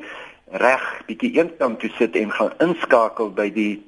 reg 0.52 0.86
bietjie 1.06 1.34
eenkant 1.38 1.80
toe 1.80 1.90
sit 1.98 2.16
en 2.16 2.32
gaan 2.32 2.54
inskakel 2.58 3.30
by 3.34 3.50
die 3.50 3.84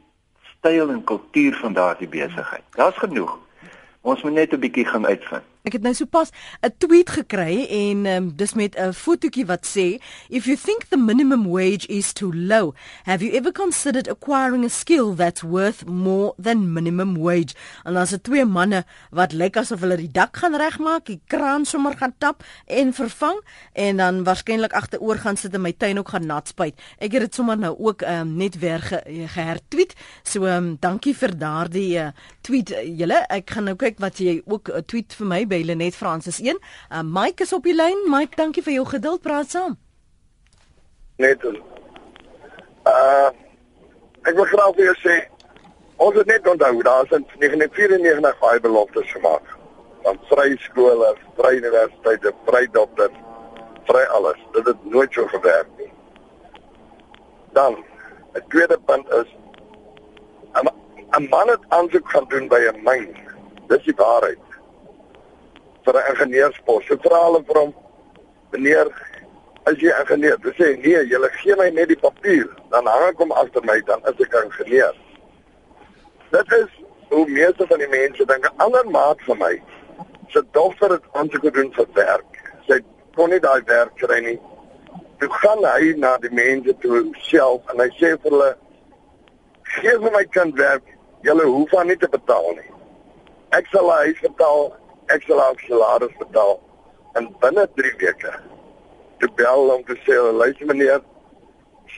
styl 0.60 0.90
en 0.90 1.04
kultuur 1.04 1.56
van 1.56 1.74
daardie 1.74 2.08
besigheid. 2.08 2.64
Daar's 2.72 2.98
genoeg. 2.98 3.38
Ons 4.02 4.24
moet 4.24 4.34
net 4.34 4.54
'n 4.54 4.60
bietjie 4.60 4.86
gaan 4.86 5.06
uitvind. 5.06 5.44
Ek 5.68 5.76
het 5.76 5.84
nou 5.84 5.94
sopas 5.94 6.32
'n 6.64 6.72
tweet 6.80 7.10
gekry 7.10 7.68
en 7.68 8.06
um, 8.06 8.32
dis 8.36 8.54
met 8.54 8.76
'n 8.80 8.94
fotootjie 8.94 9.46
wat 9.46 9.68
sê 9.68 10.00
if 10.30 10.46
you 10.46 10.56
think 10.56 10.88
the 10.90 10.98
minimum 10.98 11.44
wage 11.52 11.86
is 11.88 12.14
too 12.14 12.32
low 12.32 12.74
have 13.04 13.22
you 13.22 13.34
ever 13.34 13.52
considered 13.52 14.08
acquiring 14.08 14.64
a 14.64 14.70
skill 14.70 15.14
that's 15.14 15.44
worth 15.44 15.86
more 15.86 16.34
than 16.40 16.74
minimum 16.74 17.18
wage? 17.18 17.54
En 17.84 17.94
dit 17.94 18.24
twee 18.24 18.46
manne 18.46 18.86
wat 19.12 19.34
lyk 19.34 19.58
asof 19.58 19.82
hulle 19.84 19.98
die 20.00 20.12
dak 20.12 20.38
gaan 20.38 20.56
regmaak 20.56 21.06
die 21.06 21.20
kraan 21.28 21.66
sommer 21.66 21.98
gaan 21.98 22.14
tap 22.18 22.44
en 22.66 22.94
vervang 22.94 23.42
en 23.74 23.98
dan 23.98 24.24
waarskynlik 24.24 24.74
agteroor 24.74 25.18
gaan 25.18 25.38
sit 25.38 25.54
in 25.54 25.62
my 25.62 25.74
tuin 25.78 26.00
ook 26.00 26.10
gaan 26.10 26.26
nat 26.26 26.48
spuit. 26.48 26.80
Ek 27.00 27.12
het 27.12 27.28
dit 27.28 27.36
sommer 27.36 27.58
nou 27.58 27.74
ook 27.78 28.02
um, 28.08 28.36
net 28.38 28.60
weer 28.60 28.80
ge, 28.80 29.02
gehertweet. 29.34 29.96
So 30.24 30.48
um, 30.48 30.78
dankie 30.80 31.16
vir 31.18 31.36
daardie 31.38 32.00
uh, 32.00 32.10
tweet 32.42 32.72
julle. 32.72 33.24
Ek 33.34 33.50
gaan 33.56 33.68
nou 33.68 33.76
kyk 33.76 34.00
wat 34.00 34.22
jy 34.24 34.40
ook 34.46 34.70
'n 34.70 34.80
uh, 34.80 34.86
tweet 34.86 35.14
vir 35.14 35.28
my 35.28 35.42
by 35.46 35.57
by 35.58 35.66
Lenet 35.66 35.96
Francis 35.96 36.40
1. 36.40 36.60
Uh, 36.92 37.02
Mike 37.04 37.44
is 37.44 37.54
op 37.54 37.66
die 37.66 37.76
lyn. 37.76 38.06
Mike, 38.12 38.36
dankie 38.38 38.64
vir 38.64 38.78
jou 38.78 38.86
geduld. 38.94 39.24
Praat 39.26 39.52
saam. 39.56 39.78
Net. 41.22 41.44
Uh 42.86 43.30
ek 44.28 44.36
wil 44.36 44.48
graag 44.52 44.74
vir 44.76 44.90
jou 44.90 44.96
sê 45.00 45.14
ons 46.04 46.18
het 46.20 46.28
net 46.28 46.48
onthou 46.52 46.82
daar 46.84 47.06
is 47.06 47.14
in 47.16 47.24
1994 47.40 48.42
baie 48.42 48.60
beloftes 48.66 49.14
gemaak. 49.16 49.54
Van 50.04 50.20
vry 50.32 50.50
skole, 50.66 51.14
vry 51.38 51.54
universiteite, 51.62 52.34
vry 52.50 52.66
dokters, 52.76 53.16
vry 53.88 54.04
alles. 54.18 54.42
Dit 54.58 54.68
het 54.68 54.84
nooit 54.84 55.16
so 55.16 55.26
gewerk 55.32 55.72
nie. 55.80 55.90
Dan 57.56 57.80
'n 58.36 58.44
tweede 58.52 58.78
punt 58.86 59.08
is 59.22 59.32
'n 60.60 61.30
man 61.32 61.48
het 61.48 61.64
aansoek 61.70 62.12
gaan 62.12 62.28
doen 62.28 62.48
by 62.48 62.62
'n 62.68 62.84
myn. 62.84 63.16
Dis 63.68 63.84
die 63.84 63.96
waarheid 63.96 64.47
vir 65.88 66.00
'n 66.00 66.10
ingenieurspos. 66.12 66.88
So 66.88 66.98
vra 67.04 67.20
hulle 67.26 67.44
vir 67.48 67.60
hom: 67.62 67.74
"Meneer, 68.52 68.88
as 69.66 69.76
jy 69.84 69.92
ingenieur?" 70.02 70.38
Hy 70.44 70.54
sê: 70.60 70.68
"Nee, 70.84 71.06
julle 71.12 71.30
gee 71.40 71.56
my 71.56 71.70
net 71.70 71.88
die 71.90 72.02
papier, 72.08 72.50
dan 72.72 72.86
hang 72.86 73.10
ek 73.10 73.24
hom 73.24 73.32
agter 73.32 73.64
my 73.64 73.80
dan 73.82 74.02
is 74.12 74.20
ek 74.26 74.34
ingenieur." 74.44 74.96
Dit 76.32 76.52
is 76.52 76.72
hoe 77.10 77.26
meeste 77.28 77.68
van 77.68 77.80
die 77.80 77.88
mense 77.88 78.26
dink. 78.26 78.46
'n 78.46 78.58
Ander 78.66 78.86
maat 78.90 79.22
van 79.28 79.38
my 79.38 79.62
se 80.30 80.44
dogter 80.52 80.92
het 80.92 81.04
aansoek 81.14 81.44
gedoen 81.44 81.74
vir 81.74 81.88
werk. 81.94 82.32
Sy 82.68 82.80
kon 83.16 83.30
nie 83.30 83.40
daai 83.40 83.62
werk 83.66 83.96
kry 83.96 84.20
nie. 84.20 84.40
Toe 85.20 85.30
gaan 85.30 85.64
hy 85.64 85.94
na 85.98 86.18
die 86.18 86.32
mense 86.32 86.76
toe 86.82 87.06
self 87.30 87.62
en 87.72 87.80
hy 87.80 87.90
sê 88.00 88.18
vir 88.22 88.32
hulle: 88.32 88.58
"Gee 89.64 90.00
vir 90.00 90.12
my 90.12 90.26
kind 90.26 90.54
werk. 90.56 90.84
Julle 91.22 91.46
hoef 91.46 91.74
aan 91.76 91.88
nie 91.88 91.98
te 91.98 92.10
betaal 92.10 92.52
nie. 92.56 92.72
Ek 93.52 93.66
sal 93.72 93.90
hy 93.92 94.14
betaal 94.22 94.76
ek 95.14 95.24
sal 95.28 95.40
haar 95.40 95.60
salaris 95.68 96.16
betaal 96.20 96.58
en 97.20 97.30
binne 97.42 97.68
3 97.76 97.94
weke 98.02 98.34
te 99.20 99.30
bel 99.36 99.72
om 99.76 99.84
te 99.84 99.96
sê 100.06 100.18
luister 100.42 100.68
meneer 100.70 101.02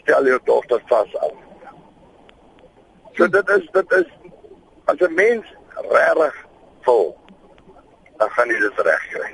stel 0.02 0.28
jou 0.30 0.39
dogter 0.45 0.82
vas 0.91 1.15
af. 1.26 1.36
So 3.17 3.28
dit 3.28 3.50
is 3.58 3.65
dit 3.74 3.91
is 4.02 4.10
as 4.86 5.00
'n 5.08 5.13
mens 5.13 5.45
regtig 5.91 6.36
vol 6.86 7.17
dan 8.17 8.30
gaan 8.30 8.50
jy 8.52 8.60
dit 8.60 8.80
reg 8.86 9.04
kry. 9.13 9.32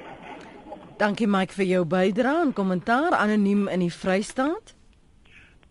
Dankie 0.97 1.27
Mike 1.27 1.53
vir 1.53 1.65
jou 1.65 1.85
bydrae 1.85 2.41
en 2.41 2.53
kommentaar 2.53 3.11
anoniem 3.11 3.67
in 3.67 3.79
die 3.79 3.93
Vrystaat. 3.93 4.74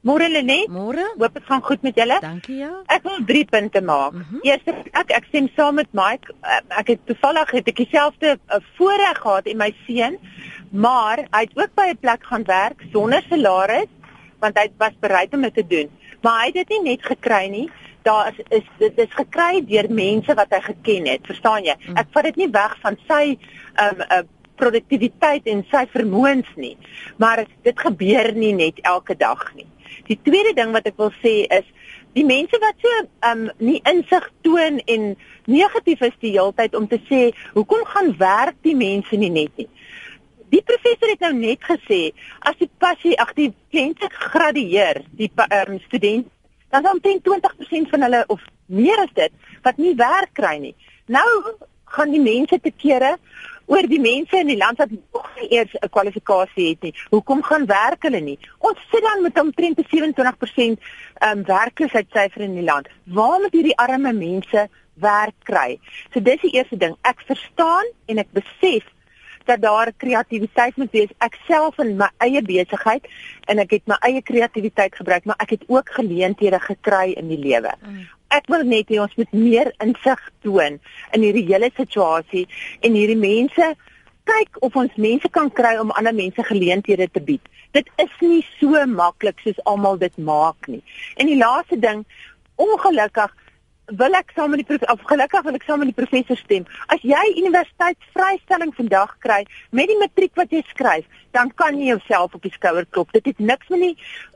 Môre 0.05 0.29
Lenet. 0.29 0.69
Môre. 0.69 1.05
Hoop 1.17 1.33
dit 1.33 1.45
gaan 1.49 1.63
goed 1.65 1.83
met 1.83 1.97
julle. 1.97 2.19
Dankie 2.21 2.59
ja. 2.61 2.73
Ek 2.93 3.07
wil 3.09 3.23
drie 3.25 3.45
punte 3.49 3.81
maak. 3.81 4.13
Mm 4.13 4.25
-hmm. 4.29 4.43
Eerstens 4.45 4.91
ek 4.93 5.11
ek 5.17 5.25
stem 5.29 5.49
saam 5.57 5.75
met 5.81 5.89
Mike. 5.97 6.35
Eh, 6.43 6.61
ek 6.79 6.87
het 6.93 7.01
toevallig 7.07 7.51
het 7.51 7.69
ek 7.69 7.77
dieselfde 7.77 8.37
eh, 8.37 8.61
voorreg 8.77 9.19
gehad 9.19 9.47
in 9.47 9.57
my 9.57 9.75
seun, 9.87 10.19
maar 10.71 11.25
hy 11.31 11.41
het 11.41 11.57
ook 11.57 11.75
by 11.75 11.89
'n 11.89 11.99
plek 12.01 12.27
gaan 12.27 12.45
werk 12.45 12.85
sonder 12.93 13.25
salaris 13.29 13.89
want 14.39 14.59
hy 14.59 14.69
was 14.77 14.93
bereid 15.01 15.35
om 15.35 15.43
dit 15.43 15.55
te 15.55 15.67
doen. 15.67 15.91
Maar 16.21 16.41
hy 16.41 16.47
het 16.47 16.55
dit 16.55 16.69
nie 16.69 16.83
net 16.83 17.03
gekry 17.03 17.49
nie. 17.49 17.71
Daar 18.03 18.29
is 18.29 18.45
is 18.49 18.69
dit 18.79 18.99
is 18.99 19.15
gekry 19.15 19.65
deur 19.65 19.89
mense 19.89 20.35
wat 20.35 20.51
hy 20.51 20.61
geken 20.61 21.07
het, 21.07 21.21
verstaan 21.23 21.65
jy? 21.65 21.77
Mhm. 21.79 21.97
Ek 21.97 22.07
vat 22.13 22.25
dit 22.25 22.37
nie 22.37 22.51
weg 22.51 22.77
van 22.81 22.97
sy 23.09 23.39
um 23.81 24.01
uh, 24.01 24.23
produktiwiteit 24.55 25.47
en 25.47 25.65
sy 25.71 25.87
vermoëns 25.87 26.51
nie. 26.57 26.77
Maar 27.17 27.45
dit 27.63 27.81
gebeur 27.81 28.33
nie 28.35 28.53
net 28.53 28.79
elke 28.83 29.17
dag 29.17 29.55
nie. 29.55 29.67
Die 30.09 30.19
tweede 30.23 30.55
ding 30.57 30.73
wat 30.77 30.87
ek 30.91 30.99
wil 31.01 31.13
sê 31.23 31.45
is 31.59 31.67
die 32.15 32.27
mense 32.27 32.59
wat 32.63 32.79
so 32.83 33.05
um 33.31 33.47
nie 33.59 33.81
insig 33.91 34.27
toon 34.47 34.81
en 34.87 35.15
negatief 35.51 36.05
is 36.07 36.15
die 36.23 36.35
hele 36.37 36.55
tyd 36.57 36.77
om 36.79 36.87
te 36.91 37.01
sê 37.11 37.23
hoekom 37.57 37.85
gaan 37.91 38.13
werk 38.21 38.59
die 38.67 38.77
mense 38.79 39.19
nie 39.19 39.33
net 39.35 39.55
nie. 39.59 39.69
Die 40.55 40.63
professor 40.63 41.11
het 41.11 41.25
nou 41.25 41.33
net 41.35 41.65
gesê 41.67 42.01
as 42.47 42.59
die 42.61 42.71
passie 42.79 43.17
ag 43.19 43.33
die 43.35 43.51
kliënte 43.73 44.11
gradueer, 44.13 45.03
die 45.19 45.31
um, 45.49 45.81
student 45.89 46.31
dan 46.75 46.83
dan 46.83 47.01
20% 47.03 47.91
van 47.91 48.03
hulle 48.07 48.25
of 48.27 48.43
meer 48.67 48.99
as 49.03 49.13
dit 49.15 49.33
wat 49.63 49.79
nie 49.79 49.95
werk 49.99 50.35
kry 50.35 50.57
nie. 50.59 50.75
Nou 51.07 51.27
gaan 51.95 52.11
die 52.11 52.23
mense 52.23 52.59
te 52.59 52.71
kere 52.71 53.17
oor 53.67 53.89
die 53.89 54.01
mense 54.01 54.39
in 54.39 54.51
die 54.53 54.59
land 54.61 54.79
wat 54.79 54.91
nog 54.91 55.29
nie 55.41 55.49
eers 55.57 55.75
'n 55.81 55.89
kwalifikasie 55.89 56.69
het 56.69 56.83
nie. 56.83 56.95
Hoekom 57.11 57.43
gaan 57.43 57.67
werk 57.67 58.03
hulle 58.03 58.21
nie? 58.21 58.39
Ons 58.59 58.79
sit 58.91 59.03
dan 59.03 59.23
met 59.23 59.41
omtrent 59.41 59.79
27% 59.79 60.81
ehm 61.15 61.39
um, 61.39 61.45
werkloosheidsyfer 61.45 62.41
in 62.41 62.55
die 62.55 62.65
land. 62.65 62.89
Waar 63.05 63.41
moet 63.41 63.53
hierdie 63.53 63.77
arme 63.77 64.13
mense 64.13 64.69
werk 64.95 65.35
kry? 65.43 65.79
So 66.13 66.21
dis 66.21 66.41
die 66.41 66.53
eerste 66.53 66.77
ding. 66.77 66.97
Ek 67.03 67.21
verstaan 67.27 67.87
en 68.07 68.19
ek 68.19 68.29
besef 68.33 68.85
dat 69.45 69.61
daar 69.61 69.93
kreatiwiteit 69.97 70.77
moet 70.77 70.91
wees. 70.91 71.13
Ek 71.19 71.37
self 71.47 71.79
in 71.79 71.97
my 71.97 72.09
eie 72.19 72.43
besigheid 72.43 73.07
en 73.47 73.59
ek 73.59 73.71
het 73.71 73.87
my 73.87 73.97
eie 74.01 74.23
kreatiwiteit 74.23 74.97
gebruik, 74.97 75.25
maar 75.25 75.37
ek 75.39 75.51
het 75.51 75.65
ook 75.69 75.91
geleenthede 75.91 76.61
gekry 76.61 77.13
in 77.13 77.29
die 77.29 77.39
lewe. 77.39 77.73
Mm 77.81 78.05
ek 78.35 78.51
wil 78.53 78.65
net 78.67 78.91
hê 78.91 79.01
ons 79.03 79.17
moet 79.21 79.35
meer 79.37 79.71
insig 79.85 80.23
toon 80.47 80.79
in 81.15 81.27
hierdie 81.27 81.47
hele 81.49 81.71
situasie 81.77 82.47
en 82.83 82.97
hierdie 82.99 83.21
mense 83.21 83.75
kyk 84.31 84.61
of 84.67 84.77
ons 84.81 84.95
mense 85.07 85.29
kan 85.37 85.51
kry 85.53 85.75
om 85.81 85.93
ander 85.99 86.15
mense 86.17 86.43
geleenthede 86.49 87.09
te 87.13 87.21
bied. 87.21 87.43
Dit 87.77 87.91
is 88.01 88.13
nie 88.25 88.43
so 88.59 88.85
maklik 88.89 89.41
soos 89.45 89.61
almal 89.71 89.99
dit 90.01 90.17
maak 90.19 90.69
nie. 90.71 90.81
En 91.21 91.29
die 91.29 91.37
laaste 91.37 91.77
ding, 91.81 92.05
ongelukkig 92.57 93.35
wil 93.87 94.17
ek 94.17 94.33
saam 94.35 94.55
met 94.55 94.63
die 94.65 94.79
of 94.89 95.03
gelukkig 95.09 95.43
wil 95.45 95.57
ek 95.59 95.67
saam 95.67 95.83
met 95.83 95.91
die 95.91 95.97
professor 95.97 96.39
stem. 96.41 96.65
As 96.93 97.03
jy 97.05 97.21
universiteitsvrystelling 97.37 98.73
vandag 98.77 99.13
kry 99.25 99.43
met 99.77 99.91
die 99.91 99.99
matriek 100.01 100.33
wat 100.41 100.53
jy 100.55 100.63
skryf, 100.71 101.05
dan 101.37 101.51
kan 101.59 101.77
jy 101.79 101.91
jouself 101.93 102.35
op 102.35 102.43
die 102.47 102.53
skouer 102.55 102.87
klop. 102.91 103.13
Dit 103.13 103.29
het 103.29 103.39
niks 103.39 103.69
met 103.69 103.85
die 103.85 103.95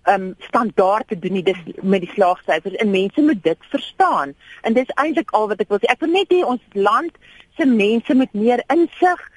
ehm 0.09 0.29
um, 0.29 0.35
standaard 0.49 1.09
te 1.09 1.19
doen 1.19 1.39
nie, 1.39 1.45
dis 1.45 1.59
met 1.83 2.05
die 2.05 2.13
slaagsyfers 2.13 2.77
en 2.83 2.91
mense 2.91 3.23
moet 3.23 3.43
dit 3.45 3.69
verstaan. 3.73 4.35
En 4.63 4.77
dis 4.77 4.95
eintlik 4.97 5.33
al 5.37 5.49
wat 5.49 5.61
ek 5.65 5.73
wil 5.73 5.81
sê. 5.81 5.93
Ek 5.93 6.05
wil 6.05 6.13
net 6.13 6.33
hê 6.33 6.45
ons 6.45 6.65
land 6.75 7.13
se 7.57 7.67
mense 7.67 8.15
moet 8.15 8.33
meer 8.33 8.65
insig 8.69 9.29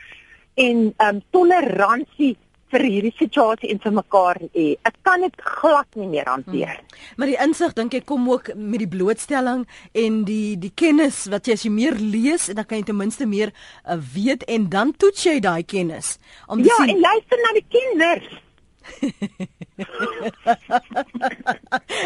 en 0.55 0.87
ehm 0.91 1.15
um, 1.15 1.23
toleransie 1.31 2.35
vir 2.71 2.85
hierdie 2.87 3.13
situasie 3.17 3.69
en 3.73 3.79
vir 3.83 3.93
mekaar 3.95 4.39
hê. 4.55 4.67
Ek 4.87 4.95
kan 5.07 5.23
dit 5.25 5.35
glad 5.41 5.89
nie 5.99 6.09
meer 6.11 6.27
hanteer. 6.31 6.75
Hmm. 6.79 6.85
Maar 7.17 7.31
die 7.33 7.39
insig 7.45 7.75
dink 7.77 7.93
ek 7.97 8.07
kom 8.09 8.29
ook 8.31 8.45
met 8.55 8.79
die 8.83 8.91
blootstelling 8.91 9.65
en 10.05 10.21
die 10.27 10.57
die 10.61 10.73
kennis 10.75 11.25
wat 11.31 11.47
jy 11.47 11.53
as 11.57 11.65
jy 11.67 11.73
meer 11.73 11.95
lees 11.99 12.49
en 12.49 12.55
dan 12.61 12.67
kan 12.69 12.77
jy 12.81 12.85
ten 12.91 12.99
minste 12.99 13.25
meer 13.29 13.49
uh, 13.51 13.97
weet 14.15 14.41
en 14.51 14.69
dan 14.71 14.95
toets 14.97 15.21
jy 15.27 15.37
daai 15.43 15.63
kennis 15.63 16.17
om 16.47 16.61
te 16.61 16.69
ja, 16.69 16.75
sien 16.79 16.89
Ja, 16.91 16.95
en 16.95 17.01
luister 17.07 17.37
na 17.45 17.51
die 17.59 17.67
kinders. 17.75 18.27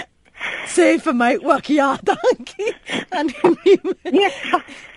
Sê 0.68 0.98
vir 0.98 1.14
my 1.14 1.32
ook 1.44 1.70
ja, 1.70 1.96
dankie. 2.10 2.74
Anoniem. 3.10 3.94
Nee, 4.12 4.32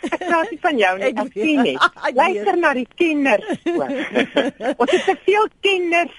ek 0.08 0.22
praat 0.24 0.50
nie 0.50 0.60
van 0.62 0.80
jou 0.80 0.94
nie, 1.00 1.12
ek 1.12 1.34
sien 1.34 1.62
net. 1.66 1.98
Luister 2.20 2.58
na 2.60 2.72
die 2.78 2.86
kinders. 2.98 3.48
Ons 4.80 4.94
het 4.94 5.04
te 5.08 5.16
veel 5.26 5.48
kinders 5.64 6.16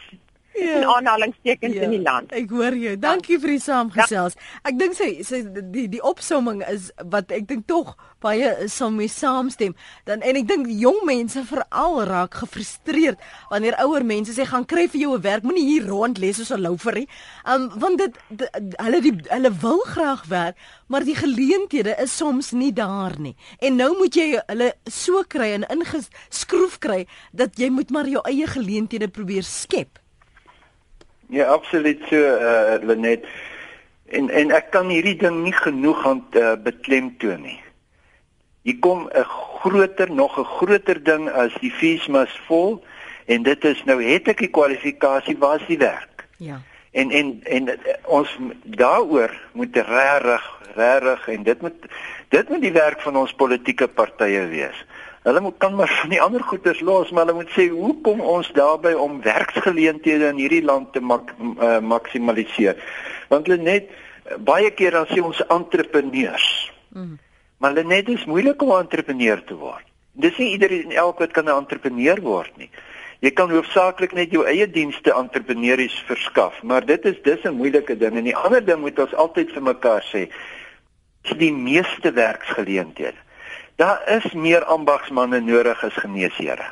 ja. 0.66 0.78
in 0.78 0.88
aanhalingstekens 0.96 1.76
ja. 1.76 1.88
in 1.88 1.96
die 1.98 2.02
land. 2.02 2.32
Ek 2.36 2.50
hoor 2.50 2.76
jou. 2.76 2.96
Dankie 3.00 3.40
vir 3.40 3.56
die 3.56 3.64
saamgesels. 3.64 4.38
Ja. 4.38 4.62
Ek 4.72 4.80
dink 4.80 4.98
sy 5.00 5.10
sy 5.24 5.44
die 5.48 5.88
die 5.92 6.04
opsomming 6.06 6.64
is 6.68 6.92
wat 7.12 7.32
ek 7.36 7.48
dink 7.50 7.68
tog 7.68 7.96
baie 8.24 8.68
sal 8.68 8.92
mee 8.92 9.08
saamstem. 9.12 9.76
Dan 10.08 10.24
en 10.26 10.40
ek 10.40 10.48
dink 10.50 10.68
jong 10.82 11.02
mense 11.08 11.44
veral 11.48 12.02
raak 12.10 12.40
gefrustreerd 12.42 13.22
wanneer 13.52 13.78
ouer 13.86 14.06
mense 14.06 14.36
sê 14.36 14.46
gaan 14.48 14.68
kry 14.68 14.88
vir 14.92 15.02
jou 15.02 15.14
'n 15.16 15.22
werk, 15.22 15.44
moenie 15.44 15.66
hier 15.66 15.88
rond 15.88 16.20
lê 16.20 16.34
soos 16.34 16.52
'n 16.52 16.62
louferie. 16.62 17.08
Um 17.46 17.70
want 17.80 17.98
dit 17.98 18.14
hulle 18.78 19.02
die 19.02 19.16
hulle 19.30 19.52
wil 19.62 19.80
graag 19.80 20.26
werk, 20.28 20.56
maar 20.88 21.04
die 21.04 21.16
geleenthede 21.16 21.96
is 22.02 22.18
soms 22.18 22.52
nie 22.52 22.74
daar 22.74 23.20
nie. 23.20 23.36
En 23.60 23.76
nou 23.76 23.98
moet 23.98 24.16
jy 24.16 24.40
hulle 24.48 24.74
so 24.86 25.24
kry 25.28 25.54
en 25.54 25.66
ingeskroef 25.70 26.80
kry 26.80 27.08
dat 27.32 27.58
jy 27.58 27.70
moet 27.70 27.90
maar 27.90 28.08
jou 28.08 28.22
eie 28.26 28.48
geleenthede 28.48 29.08
probeer 29.08 29.44
skep. 29.44 30.00
Ja, 31.30 31.46
absoluut 31.46 32.02
so 32.10 32.18
uh 32.18 32.82
Lenet. 32.82 33.26
En 34.10 34.30
en 34.30 34.52
ek 34.52 34.72
kan 34.74 34.90
hierdie 34.90 35.18
ding 35.22 35.44
nie 35.44 35.54
genoeg 35.54 36.06
aan 36.08 36.24
uh, 36.34 36.56
beklemtoon 36.64 37.44
nie. 37.46 37.60
Hier 38.66 38.80
kom 38.82 39.10
'n 39.14 39.24
groter 39.62 40.12
nog 40.12 40.40
'n 40.40 40.50
groter 40.58 41.04
ding 41.04 41.30
as 41.30 41.54
die 41.62 41.72
feesmas 41.72 42.34
vol 42.48 42.84
en 43.26 43.44
dit 43.44 43.64
is 43.64 43.84
nou 43.84 44.02
het 44.04 44.28
ek 44.28 44.42
die 44.42 44.50
kwalifikasie 44.50 45.38
waar 45.38 45.62
is 45.62 45.68
die 45.68 45.78
werk? 45.78 46.26
Ja. 46.38 46.62
En 46.92 47.12
en 47.12 47.40
en 47.44 47.68
uh, 47.68 47.78
ons 48.06 48.38
daaroor 48.64 49.30
moet 49.54 49.76
regtig 49.78 50.44
regtig 50.76 51.28
en 51.28 51.44
dit 51.44 51.62
moet 51.62 51.86
dit 52.30 52.50
moet 52.50 52.62
die 52.62 52.74
werk 52.74 53.02
van 53.02 53.16
ons 53.16 53.34
politieke 53.34 53.88
partye 53.88 54.48
wees. 54.48 54.86
Hulle 55.24 55.42
moet 55.44 55.58
kan 55.58 55.76
maar 55.76 55.92
van 56.02 56.10
die 56.10 56.22
ander 56.22 56.44
goeders 56.44 56.80
los, 56.80 57.12
maar 57.12 57.26
hulle 57.26 57.42
moet 57.42 57.52
sê 57.52 57.68
hoe 57.70 57.96
kom 58.02 58.22
ons 58.22 58.52
daarby 58.56 58.94
om 58.96 59.22
werksgeleenthede 59.22 60.30
in 60.32 60.40
hierdie 60.40 60.64
land 60.64 60.94
te 60.96 61.02
mak, 61.04 61.34
uh, 61.40 61.80
maksimaliseer? 61.84 62.80
Want 63.28 63.52
hulle 63.52 63.60
net 63.62 63.92
baie 64.48 64.72
keer 64.72 64.96
dan 64.96 65.10
sê 65.12 65.20
ons 65.24 65.42
entrepreneurs. 65.52 66.48
Mm. 66.96 67.18
Maar 67.60 67.76
hulle 67.76 67.88
net 67.92 68.10
is 68.16 68.26
moeilik 68.26 68.62
om 68.64 68.72
'n 68.72 68.86
entrepreneur 68.88 69.44
te 69.44 69.56
word. 69.56 69.86
Dis 70.12 70.38
nie 70.38 70.52
iedereen 70.52 70.92
elke 70.92 71.28
wat 71.28 71.32
kan 71.32 71.46
'n 71.46 71.60
entrepreneur 71.62 72.22
word 72.22 72.58
nie. 72.58 72.70
Jy 73.20 73.32
kan 73.32 73.52
hoofsaaklik 73.52 74.14
net 74.14 74.32
jou 74.32 74.46
eie 74.48 74.70
dienste 74.70 75.14
entrepreneurs 75.14 76.04
verskaf, 76.08 76.64
maar 76.64 76.86
dit 76.86 77.06
is 77.06 77.22
dis 77.24 77.44
'n 77.44 77.60
moeilike 77.60 77.98
ding 77.98 78.16
en 78.16 78.24
die 78.24 78.36
ander 78.36 78.66
ding 78.66 78.80
moet 78.80 79.00
ons 79.00 79.14
altyd 79.14 79.52
vir 79.52 79.62
mekaar 79.62 80.04
sê, 80.04 80.32
die 81.38 81.54
meeste 81.54 82.12
werksgeleenthede 82.12 83.18
Daar 83.80 84.04
is 84.12 84.32
meer 84.34 84.66
ambagsmanne 84.68 85.40
nodig 85.40 85.84
as 85.84 85.96
geneesheere 85.96 86.66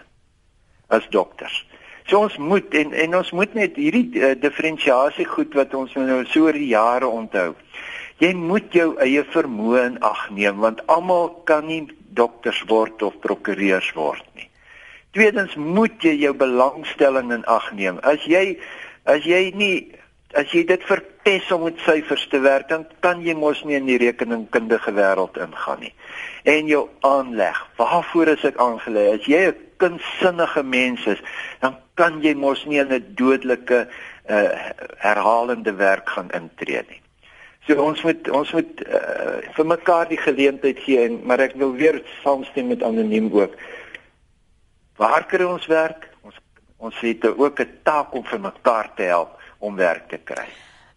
as 0.87 1.05
dokters. 1.09 1.65
So 2.07 2.19
ons 2.19 2.35
moet 2.37 2.73
en 2.75 2.91
en 2.93 3.15
ons 3.19 3.31
moet 3.31 3.53
net 3.55 3.75
hierdie 3.79 4.09
uh, 4.19 4.33
diferensiasie 4.39 5.27
goed 5.27 5.55
wat 5.55 5.75
ons 5.75 5.95
nou 5.95 6.19
so 6.27 6.47
oor 6.47 6.55
die 6.55 6.71
jare 6.73 7.07
onthou. 7.07 7.53
Jy 8.19 8.33
moet 8.35 8.75
jou 8.75 8.89
eie 9.03 9.23
vermoë 9.23 9.85
in 9.91 9.97
ag 10.03 10.25
neem 10.35 10.59
want 10.63 10.83
almal 10.91 11.31
kan 11.47 11.67
nie 11.67 11.85
dokters 12.19 12.59
word 12.67 13.03
of 13.07 13.15
prokureurs 13.23 13.93
word 13.95 14.27
nie. 14.35 14.49
Tweedens 15.15 15.55
moet 15.55 16.03
jy 16.03 16.17
jou 16.25 16.33
belangstelling 16.35 17.31
in 17.35 17.47
ag 17.47 17.71
neem. 17.75 18.03
As 18.03 18.27
jy 18.27 18.57
as 19.07 19.23
jy 19.23 19.53
nie 19.55 19.75
as 20.35 20.51
jy 20.51 20.65
dit 20.67 20.83
verpes 20.83 21.51
om 21.55 21.63
met 21.69 21.79
syfers 21.87 22.27
te 22.27 22.43
werk, 22.43 22.67
dan 22.67 22.83
kan 22.99 23.23
jy 23.23 23.35
mos 23.35 23.63
nie 23.63 23.79
in 23.79 23.87
die 23.87 23.99
rekeningkundige 24.01 24.91
wêreld 24.95 25.39
ingaan 25.39 25.87
nie. 25.87 25.93
En 26.47 26.67
jou 26.67 26.85
aanleg, 27.03 27.57
waarvoor 27.75 28.29
is 28.37 28.43
ek 28.47 28.59
aangelê? 28.63 29.03
As 29.17 29.25
jy 29.27 29.41
'n 29.49 29.57
kunsinnige 29.83 30.63
mens 30.63 31.05
is, 31.05 31.21
dan 31.59 31.75
kan 31.99 32.21
jy 32.23 32.33
mos 32.33 32.65
nie 32.65 32.79
in 32.79 32.93
'n 32.93 33.13
dodelike 33.19 33.87
uh, 34.29 34.51
herhalende 34.97 35.73
werk 35.75 36.09
gaan 36.09 36.31
intree 36.31 36.83
nie. 36.89 37.01
So 37.67 37.75
ons 37.83 38.01
moet 38.03 38.29
ons 38.29 38.51
moet 38.55 38.83
uh, 38.87 39.43
vir 39.55 39.65
mekaar 39.65 40.07
die 40.07 40.21
geleentheid 40.23 40.79
gee 40.79 41.03
en 41.03 41.19
maar 41.27 41.43
ek 41.43 41.57
wil 41.59 41.73
weer 41.75 41.99
saamstem 42.23 42.67
met 42.67 42.83
anoniem 42.83 43.27
ook. 43.31 43.57
Waar 44.95 45.25
kry 45.27 45.43
ons 45.43 45.67
werk? 45.67 46.07
Ons 46.23 46.39
ons 46.77 46.95
het 47.01 47.27
ook 47.27 47.59
'n 47.59 47.79
taak 47.83 48.13
om 48.13 48.23
vir 48.23 48.39
mekaar 48.39 48.93
te 48.95 49.03
help 49.03 49.35
om 49.59 49.75
werk 49.75 50.07
te 50.09 50.17
kry. 50.23 50.47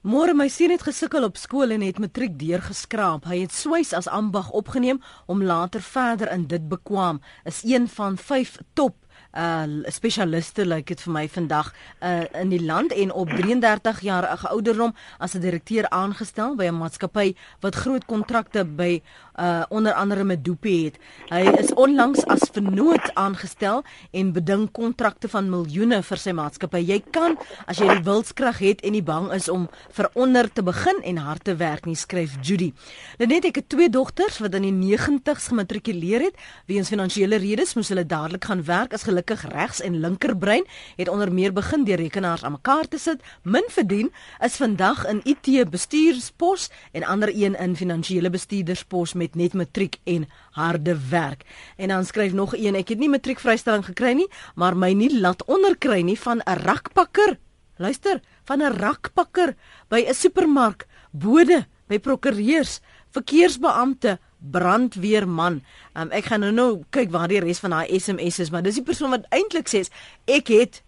Môre 0.01 0.33
my 0.33 0.47
seun 0.49 0.73
het 0.73 0.81
gesukkel 0.81 1.27
op 1.27 1.37
skool 1.37 1.75
en 1.75 1.83
het 1.85 1.99
matriek 2.01 2.39
deurgeskraap. 2.41 3.27
Hy 3.29 3.43
het 3.43 3.53
swys 3.53 3.91
as 3.93 4.07
ambag 4.09 4.49
opgeneem 4.57 5.03
om 5.29 5.43
later 5.45 5.85
verder 5.85 6.31
in 6.33 6.47
dit 6.49 6.71
bekwam. 6.71 7.19
Is 7.45 7.61
een 7.69 7.85
van 7.85 8.17
5 8.17 8.57
top 8.73 8.97
uh 9.37 9.67
spesialiste 9.89 10.65
lyk 10.65 10.77
like 10.77 10.95
dit 10.95 11.01
vir 11.01 11.13
my 11.13 11.29
vandag 11.29 11.73
uh 12.03 12.25
in 12.41 12.51
die 12.51 12.63
land 12.63 12.93
en 12.93 13.13
op 13.13 13.29
33 13.29 14.01
jaar 14.01 14.27
ouderdom 14.51 14.95
as 15.19 15.35
'n 15.35 15.41
direkteur 15.41 15.89
aangestel 15.89 16.57
by 16.57 16.65
'n 16.67 16.79
maatskappy 16.79 17.35
wat 17.61 17.75
groot 17.75 18.05
kontrakte 18.05 18.65
by 18.65 19.03
uh 19.39 19.63
onder 19.69 19.93
andere 19.93 20.25
met 20.25 20.45
Doopie 20.45 20.85
het. 20.85 20.99
Hy 21.29 21.41
is 21.59 21.75
onlangs 21.75 22.25
as 22.27 22.51
vernoot 22.53 23.15
aangestel 23.15 23.83
en 24.11 24.33
beding 24.33 24.71
kontrakte 24.71 25.29
van 25.29 25.51
miljoene 25.51 26.03
vir 26.03 26.19
sy 26.19 26.33
maatskappy. 26.33 26.79
Jy 26.79 27.03
kan 27.11 27.39
as 27.67 27.79
jy 27.79 27.87
die 27.87 28.05
wilskrag 28.05 28.59
het 28.59 28.81
en 28.81 28.93
nie 28.93 29.03
bang 29.03 29.33
is 29.33 29.49
om 29.49 29.69
vir 29.91 30.11
onder 30.15 30.53
te 30.53 30.63
begin 30.63 31.03
en 31.03 31.17
hard 31.17 31.45
te 31.45 31.57
werk 31.57 31.85
nie, 31.85 31.95
skryf 31.95 32.37
Judy. 32.43 32.73
Lenet 33.19 33.45
het 33.45 33.69
twee 33.69 33.91
dogters 33.91 34.39
wat 34.39 34.55
in 34.55 34.63
die 34.63 34.97
90's 34.99 35.47
gematrikuleer 35.49 36.21
het. 36.21 36.35
Weens 36.67 36.89
finansiële 36.89 37.37
redes 37.37 37.75
moes 37.75 37.89
hulle 37.89 38.07
dadelik 38.07 38.45
gaan 38.45 38.65
werk 38.65 38.93
as 38.93 39.03
gelukkig 39.03 39.20
regs 39.29 39.81
en 39.81 40.01
linkerbrein 40.01 40.67
het 40.97 41.09
onder 41.09 41.33
meer 41.33 41.53
begin 41.53 41.85
deur 41.85 41.97
rekenaars 41.97 42.45
aan 42.45 42.53
mekaar 42.53 42.89
te 42.89 42.99
sit. 42.99 43.23
Min 43.43 43.65
verdien 43.69 44.13
is 44.41 44.57
vandag 44.57 45.07
in 45.07 45.21
IT 45.25 45.71
bestuurspos 45.71 46.71
en 46.93 47.05
ander 47.05 47.29
een 47.35 47.55
in 47.55 47.77
finansiële 47.77 48.31
bestuurderspos 48.31 49.13
met 49.13 49.35
net 49.35 49.53
matriek 49.53 49.99
en 50.05 50.29
harde 50.51 50.97
werk. 51.09 51.45
En 51.77 51.89
dan 51.89 52.05
skryf 52.05 52.33
nog 52.33 52.57
een, 52.57 52.75
ek 52.75 52.89
het 52.89 52.99
nie 52.99 53.09
matriekvrystelling 53.09 53.85
gekry 53.85 54.13
nie, 54.13 54.29
maar 54.55 54.77
my 54.77 54.93
nie 54.93 55.21
laat 55.21 55.45
onderkry 55.45 56.01
nie 56.01 56.19
van 56.19 56.41
'n 56.45 56.59
rakpakker. 56.65 57.39
Luister, 57.77 58.21
van 58.45 58.63
'n 58.63 58.77
rakpakker 58.77 59.55
by 59.89 60.05
'n 60.09 60.15
supermark, 60.15 60.87
bode, 61.11 61.67
by 61.89 61.99
prokureurs, 61.99 62.81
verkeersbeampte, 63.17 64.19
brandweerman. 64.39 65.61
Um, 65.95 66.11
ek 66.17 66.31
gaan 66.31 66.45
nou 66.45 66.53
nou 66.55 66.71
kyk 66.95 67.11
waar 67.13 67.29
die 67.29 67.43
res 67.43 67.61
van 67.63 67.75
daai 67.77 67.99
SMS 67.99 68.41
is, 68.47 68.51
maar 68.51 68.65
dis 68.65 68.79
die 68.81 68.87
persoon 68.87 69.13
wat 69.15 69.29
eintlik 69.35 69.69
sê 69.69 69.85
ek 70.31 70.53
het 70.55 70.81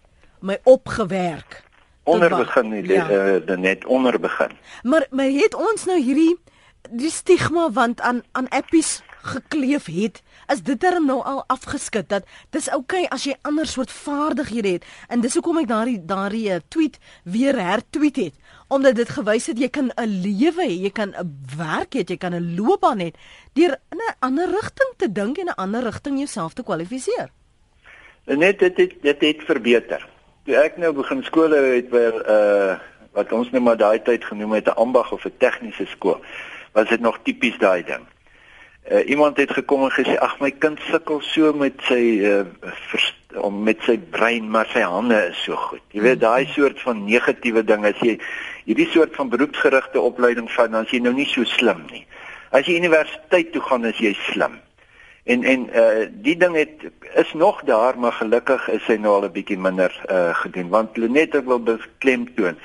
my 0.43 0.57
opgewerk. 0.63 1.61
Onderbegin 2.09 2.69
nie, 2.73 2.83
ja. 2.91 3.05
uh, 3.07 3.57
net 3.57 3.85
onderbegin. 3.85 4.57
Maar 4.83 5.07
maar 5.11 5.31
het 5.31 5.55
ons 5.55 5.85
nou 5.87 5.99
hierdie 6.01 6.35
die 6.91 7.11
stigma 7.11 7.69
want 7.71 8.01
aan 8.01 8.23
aan 8.31 8.49
appies 8.49 9.01
gekleef 9.23 9.85
het 9.87 10.21
is 10.51 10.61
dit 10.63 10.79
darm 10.81 11.05
nou 11.07 11.19
al 11.23 11.43
afgeskit 11.47 12.09
dat 12.09 12.27
dis 12.51 12.69
oukei 12.69 13.03
okay 13.03 13.15
as 13.15 13.25
jy 13.27 13.35
ander 13.47 13.67
soort 13.67 13.91
vaardighede 13.91 14.75
het. 14.77 14.85
En 15.07 15.23
dis 15.23 15.33
hoekom 15.33 15.61
ek 15.63 15.69
daardie 15.71 15.99
daardie 16.05 16.49
eh, 16.51 16.61
tweet 16.67 16.99
weer 17.23 17.59
hertweet 17.59 18.19
het. 18.19 18.35
Omdat 18.67 18.95
dit 18.99 19.09
gewys 19.09 19.47
het 19.47 19.59
jy 19.59 19.69
kan 19.69 19.91
'n 19.95 20.21
lewe 20.25 20.67
hê 20.67 20.75
jy 20.87 20.91
kan 20.91 21.15
'n 21.15 21.31
werk 21.57 21.95
hê 21.95 22.03
jy 22.05 22.17
kan 22.17 22.35
'n 22.35 22.55
loopbaan 22.55 22.99
hê 22.99 23.11
deur 23.53 23.77
in 23.91 23.97
'n 23.97 24.15
ander 24.19 24.49
rigting 24.49 24.91
te 24.97 25.11
dink 25.11 25.37
en 25.37 25.47
'n 25.47 25.57
ander 25.57 25.83
rigting 25.83 26.17
jouself 26.17 26.53
te 26.53 26.63
kwalifiseer. 26.63 27.29
Net 28.25 28.59
dit 28.59 28.77
het, 28.77 28.93
dit 29.01 29.21
het 29.21 29.43
verbeter. 29.43 30.07
Toe 30.45 30.55
ek 30.55 30.77
nou 30.77 30.93
begin 30.93 31.23
skole 31.23 31.55
het 31.55 31.89
by 31.89 32.03
uh 32.27 32.79
wat 33.13 33.31
ons 33.31 33.51
net 33.51 33.61
maar 33.61 33.77
daai 33.77 34.01
tyd 34.01 34.25
genoem 34.25 34.53
het 34.57 34.67
'n 34.67 34.79
ambag 34.83 35.11
of 35.11 35.25
'n 35.25 35.37
tegniese 35.37 35.85
skool 35.85 36.21
was 36.73 36.89
dit 36.89 36.99
nog 36.99 37.19
tipies 37.23 37.57
daai 37.57 37.83
ding. 37.83 38.05
Uh, 38.91 39.09
iemand 39.09 39.37
het 39.37 39.51
gekom 39.51 39.83
en 39.83 39.91
gesê 39.95 40.17
ag 40.19 40.33
my 40.43 40.49
kind 40.51 40.79
sukkel 40.89 41.21
so 41.23 41.53
met 41.55 41.79
sy 41.87 42.01
uh, 42.27 42.41
om 43.39 43.61
met 43.63 43.79
sy 43.87 43.95
brein 44.11 44.49
maar 44.51 44.67
sy 44.73 44.83
hande 44.83 45.21
is 45.29 45.39
so 45.45 45.55
goed. 45.55 45.79
Jy 45.95 46.03
weet 46.03 46.19
daai 46.19 46.43
soort 46.51 46.81
van 46.83 47.05
negatiewe 47.05 47.63
ding 47.63 47.87
as 47.87 48.01
jy 48.03 48.17
hierdie 48.67 48.89
soort 48.91 49.15
van 49.15 49.31
beroepsgerigte 49.31 50.03
opleiding 50.03 50.51
van 50.51 50.75
dan 50.75 50.83
as 50.83 50.91
jy 50.91 50.99
nou 50.99 51.13
nie 51.15 51.29
so 51.31 51.47
slim 51.47 51.79
nie. 51.93 52.03
As 52.51 52.67
jy 52.67 52.75
universiteit 52.75 53.53
toe 53.55 53.63
gaan 53.63 53.87
is 53.87 54.03
jy 54.03 54.11
slim. 54.27 54.59
En 55.31 55.47
en 55.47 55.67
uh 55.71 56.03
die 56.27 56.35
ding 56.35 56.59
het 56.59 56.83
is 57.15 57.31
nog 57.39 57.63
daar 57.63 57.95
maar 57.95 58.19
gelukkig 58.19 58.67
is 58.67 58.83
hy 58.91 58.99
nou 58.99 59.15
al 59.15 59.29
'n 59.29 59.31
bietjie 59.31 59.57
minder 59.57 59.95
uh 60.11 60.35
gedoen 60.43 60.69
want 60.69 60.97
Lenet 60.97 61.39
ek 61.39 61.47
wil 61.47 61.63
beklemtoon 61.63 62.59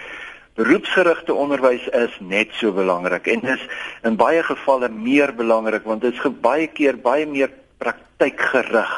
beroepsgerigte 0.58 1.34
onderwys 1.34 1.86
is 1.94 2.14
net 2.18 2.54
so 2.58 2.72
belangrik 2.74 3.28
en 3.30 3.44
is 3.46 3.62
in 4.02 4.16
baie 4.18 4.42
gevalle 4.42 4.88
meer 4.90 5.30
belangrik 5.34 5.84
want 5.86 6.02
dit 6.02 6.16
is 6.16 6.40
baie 6.42 6.66
keer 6.66 6.98
baie 6.98 7.26
meer 7.26 7.52
praktykgerig. 7.78 8.94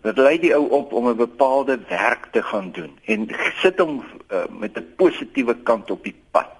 Dit 0.00 0.18
lei 0.22 0.38
die 0.40 0.54
ou 0.56 0.64
op 0.78 0.92
om 0.96 1.10
'n 1.10 1.16
bepaalde 1.16 1.76
werk 1.88 2.30
te 2.32 2.42
gaan 2.42 2.70
doen 2.72 2.96
en 3.04 3.28
sit 3.60 3.78
hom 3.78 4.00
uh, 4.32 4.44
met 4.48 4.78
'n 4.78 4.86
positiewe 4.96 5.56
kant 5.62 5.90
op 5.90 6.04
die 6.04 6.16
pad. 6.30 6.56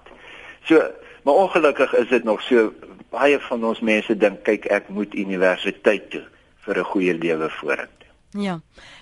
So, 0.63 0.77
maar 1.23 1.33
ongelukkig 1.33 1.95
is 1.95 2.09
dit 2.09 2.23
nog 2.23 2.41
so 2.41 2.73
baie 3.09 3.39
van 3.39 3.65
ons 3.65 3.79
mense 3.79 4.17
dink 4.17 4.43
kyk 4.43 4.65
ek 4.65 4.89
moet 4.89 5.13
universiteit 5.13 6.09
toe 6.11 6.23
vir 6.65 6.77
'n 6.77 6.91
goeie 6.93 7.13
lewe 7.13 7.49
vorentoe. 7.49 8.11
Ja. 8.29 8.59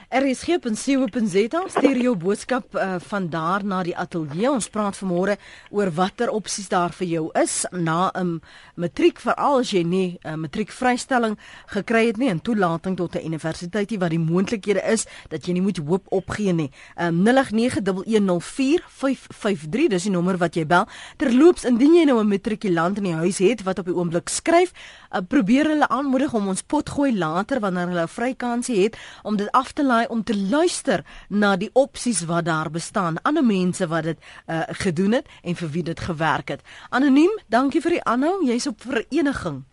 RSG.co.za 0.10 1.60
stuur 1.70 1.98
jou 2.02 2.16
boodskap 2.18 2.74
uh, 2.74 2.98
van 2.98 3.30
daar 3.30 3.62
na 3.62 3.86
die 3.86 3.94
ateljee. 3.94 4.50
Ons 4.50 4.66
praat 4.74 4.98
vanmôre 4.98 5.38
oor 5.70 5.92
watter 5.94 6.34
opsies 6.34 6.66
daar 6.72 6.90
vir 6.98 7.08
jou 7.08 7.30
is 7.38 7.66
na 7.70 8.10
'n 8.10 8.20
um, 8.20 8.42
matriek 8.76 9.20
veral 9.20 9.60
as 9.60 9.70
jy 9.70 9.84
nie 9.84 10.20
'n 10.24 10.28
uh, 10.28 10.36
matriekvrystelling 10.36 11.38
gekry 11.68 12.08
het 12.08 12.18
nie 12.18 12.30
en 12.30 12.42
toelating 12.42 12.98
tot 12.98 13.16
'n 13.16 13.26
universiteit 13.26 13.98
wat 14.00 14.10
die 14.10 14.20
moontlikhede 14.20 14.82
is 14.92 15.06
dat 15.30 15.46
jy 15.46 15.54
nie 15.54 15.62
moet 15.62 15.78
hoop 15.78 16.06
opgee 16.10 16.54
nie. 16.54 16.72
Um, 16.98 17.24
0891104553 17.26 19.88
dis 19.90 20.04
die 20.04 20.12
nommer 20.12 20.38
wat 20.38 20.56
jy 20.56 20.66
bel. 20.66 20.88
Terloops 21.18 21.66
indien 21.66 21.94
jy 21.94 22.06
nou 22.06 22.20
'n 22.20 22.28
matrikulant 22.28 22.98
in 22.98 23.04
die 23.04 23.14
huis 23.14 23.38
het 23.38 23.64
wat 23.64 23.80
op 23.80 23.86
die 23.86 23.96
oomblik 23.96 24.30
skryf, 24.30 24.72
uh, 25.12 25.20
probeer 25.28 25.68
hulle 25.68 25.88
aanmoedig 25.88 26.34
om 26.34 26.48
ons 26.48 26.62
potgooi 26.62 27.18
later 27.18 27.60
wanneer 27.60 27.88
hulle 27.88 28.02
'n 28.02 28.08
vrykansie 28.08 28.84
het 28.84 28.98
om 29.24 29.36
dit 29.36 29.52
af 29.52 29.72
te 29.72 29.86
laai 29.86 29.99
om 30.08 30.24
te 30.24 30.38
luister 30.38 31.04
na 31.30 31.56
die 31.56 31.70
opsies 31.74 32.26
wat 32.26 32.46
daar 32.46 32.70
bestaan, 32.72 33.18
ander 33.22 33.44
mense 33.44 33.88
wat 33.88 34.04
dit 34.04 34.18
uh, 34.20 34.62
gedoen 34.68 35.12
het 35.12 35.28
en 35.44 35.56
vir 35.56 35.70
wie 35.70 35.84
dit 35.84 36.00
gewerk 36.00 36.48
het. 36.48 36.62
Anoniem, 36.90 37.32
dankie 37.48 37.82
vir 37.82 37.98
die 37.98 38.04
aanhou. 38.04 38.46
Jy's 38.46 38.68
op 38.68 38.82
vereniging. 38.82 39.64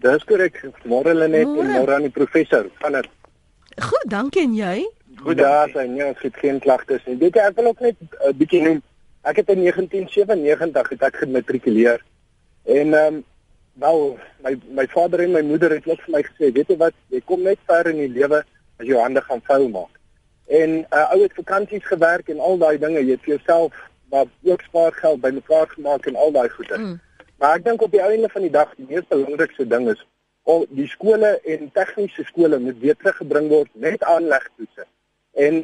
Dis 0.00 0.24
korrek. 0.24 0.62
Môre 0.84 1.14
Lenet 1.14 1.44
en 1.44 1.72
môre 1.74 1.94
aan 1.94 2.06
die 2.08 2.14
professor. 2.14 2.68
Gaan 2.80 2.92
dit? 2.92 3.08
Goed, 3.80 4.06
dankie 4.08 4.42
en 4.42 4.54
jy? 4.54 4.76
Goed 5.20 5.36
daar, 5.36 5.68
sy 5.72 5.84
nee, 5.88 6.04
ons 6.06 6.22
het 6.24 6.36
geen 6.40 6.60
klagtes 6.60 7.02
nie. 7.08 7.18
Weet 7.20 7.36
jy, 7.36 7.48
ek 7.50 7.58
wil 7.58 7.72
ook 7.72 7.80
net 7.80 7.96
'n 8.00 8.08
uh, 8.08 8.28
eh, 8.28 8.36
bietjie 8.36 8.62
noem. 8.62 8.80
Ek 9.22 9.36
het 9.36 9.48
in 9.52 9.60
1997 9.60 10.88
het 10.88 11.02
ek 11.02 11.16
gematrikuleer. 11.16 12.00
En 12.64 12.94
ehm 12.94 13.14
um, 13.14 13.24
wel 13.80 14.18
my 14.44 14.54
my 14.76 14.86
vader 14.86 15.20
en 15.20 15.32
my 15.32 15.42
moeder 15.42 15.70
het 15.70 15.86
net 15.86 16.00
vir 16.04 16.14
my 16.16 16.22
gesê, 16.22 16.52
weet 16.52 16.72
jy 16.72 16.76
wat, 16.80 16.96
jy 17.08 17.20
kom 17.24 17.42
net 17.42 17.60
ver 17.66 17.88
in 17.92 18.00
die 18.02 18.12
lewe 18.12 18.42
as 18.80 18.88
jou 18.88 19.00
hande 19.00 19.22
gaan 19.26 19.42
vou 19.46 19.62
maak. 19.68 19.94
En 20.50 20.70
uh, 20.82 21.06
ou 21.14 21.20
het 21.22 21.34
vakansies 21.38 21.86
gewerk 21.86 22.28
en 22.28 22.40
al 22.40 22.58
daai 22.58 22.78
dinge, 22.78 23.04
jy 23.04 23.14
het 23.14 23.26
vir 23.26 23.36
jouself 23.36 23.86
maar 24.10 24.26
ook 24.42 24.62
spaargeld 24.66 25.20
bymekaar 25.22 25.68
gemaak 25.70 26.06
en 26.06 26.16
al 26.16 26.32
daai 26.34 26.48
goede. 26.48 26.78
Mm. 26.78 26.96
Maar 27.38 27.60
ek 27.60 27.64
dink 27.64 27.82
op 27.82 27.92
die 27.94 28.02
einde 28.02 28.28
van 28.28 28.42
die 28.42 28.50
dag 28.50 28.72
die 28.76 28.88
mees 28.88 29.06
belangrikste 29.08 29.66
ding 29.70 29.86
is 29.92 30.02
al 30.50 30.66
die 30.76 30.88
skole 30.88 31.36
en 31.52 31.70
tegniese 31.76 32.24
skole 32.28 32.58
moet 32.58 32.78
weer 32.82 32.96
teruggebring 32.96 33.48
word 33.52 33.70
met 33.72 34.02
aanlegtoetse. 34.04 34.86
En 35.38 35.62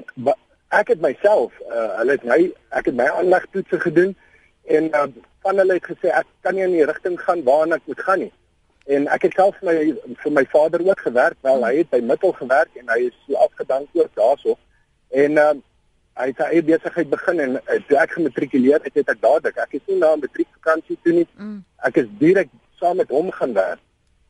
ek 0.75 0.93
het 0.93 1.01
myself, 1.01 1.55
uh, 1.67 1.97
hulle 2.01 2.17
het 2.17 2.27
my 2.29 2.39
ek 2.79 2.91
het 2.91 2.99
my 2.99 3.09
aanlegtoetse 3.19 3.81
gedoen 3.83 4.15
en 4.79 4.91
uh, 4.95 5.07
van 5.47 5.63
hulle 5.63 5.79
het 5.79 5.91
gesê 5.91 6.13
ek 6.21 6.29
kan 6.47 6.57
nie 6.57 6.67
in 6.67 6.75
die 6.77 6.87
rigting 6.89 7.19
gaan 7.23 7.45
waarna 7.47 7.81
ek 7.81 7.91
moet 7.91 8.05
gaan 8.09 8.25
nie. 8.27 8.33
En 8.87 9.09
ek 9.11 9.23
het 9.27 9.33
self 9.35 9.57
my 9.67 9.77
vir 10.23 10.33
my 10.33 10.45
vader 10.51 10.83
ook 10.87 11.01
gewerk, 11.01 11.39
wel 11.43 11.65
hy 11.67 11.73
het 11.77 11.89
by 11.91 12.01
Mittel 12.03 12.33
gewerk 12.33 12.77
en 12.79 12.93
hy 12.95 13.09
is 13.09 13.17
so 13.27 13.35
afgedank 13.43 13.89
ook 13.93 14.13
daarso. 14.15 14.55
En 15.11 15.41
uh, 15.43 15.55
hy 16.21 16.29
het 16.31 16.43
sy 16.43 16.63
besigheid 16.69 17.11
begin 17.11 17.43
en 17.45 17.59
uh, 17.59 17.81
toe 17.89 17.99
ek 17.99 18.15
gematrikuleer 18.15 18.85
het, 18.85 18.95
het 18.95 19.11
ek 19.11 19.21
dadelik, 19.25 19.59
ek 19.59 19.75
het 19.79 19.91
nie 19.91 19.99
na 19.99 20.13
'n 20.15 20.23
matriekvakansie 20.23 20.99
toe 21.03 21.13
nie. 21.19 21.27
Mm. 21.35 21.59
Ek 21.89 21.99
is 22.03 22.09
direk 22.23 22.49
saam 22.79 22.97
met 23.03 23.11
hom 23.11 23.31
gaan 23.31 23.53
werk. 23.59 23.83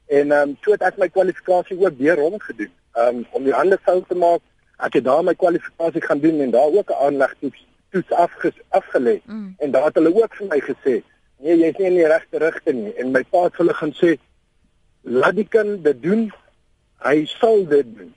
En 0.07 0.33
ehm 0.33 0.49
um, 0.49 0.57
toe 0.63 0.73
het 0.73 0.83
ek 0.89 0.99
my 0.99 1.09
kwalifikasie 1.09 1.79
ook 1.79 1.99
weer 1.99 2.17
rond 2.17 2.43
gedoen. 2.43 2.73
Ehm 2.95 3.17
um, 3.17 3.27
om 3.31 3.45
die 3.45 3.53
hande 3.53 3.79
sou 3.85 4.01
te 4.09 4.15
maak, 4.15 4.41
ek 4.79 5.01
het 5.01 5.05
daar 5.05 5.25
my 5.25 5.35
kwalifikasie 5.35 6.03
gaan 6.03 6.21
doen 6.21 6.41
en 6.41 6.51
daar 6.51 6.73
ook 6.73 6.91
'n 6.91 7.03
aanleg 7.07 7.35
toets 7.41 7.67
toets 7.91 8.13
afge, 8.13 8.53
afgelê. 8.69 9.21
Mm. 9.25 9.55
En 9.59 9.71
daar 9.71 9.85
het 9.85 9.95
hulle 9.95 10.15
ook 10.15 10.35
vir 10.35 10.47
my 10.47 10.61
gesê, 10.61 11.03
nee, 11.39 11.57
jy's 11.57 11.77
nie 11.79 11.87
in 11.87 11.99
die 12.01 12.07
regte 12.07 12.39
rigting 12.39 12.83
nie. 12.85 12.95
En 12.95 13.11
my 13.11 13.23
pa 13.31 13.45
het 13.45 13.57
hulle 13.57 13.75
gaan 13.75 13.93
sê, 13.93 14.17
laat 15.07 15.37
die 15.39 15.49
kind 15.49 15.85
dit 15.85 16.03
doen. 16.03 16.29
Hy 17.07 17.19
sal 17.39 17.67
dit 17.71 17.87
doen. 17.97 18.15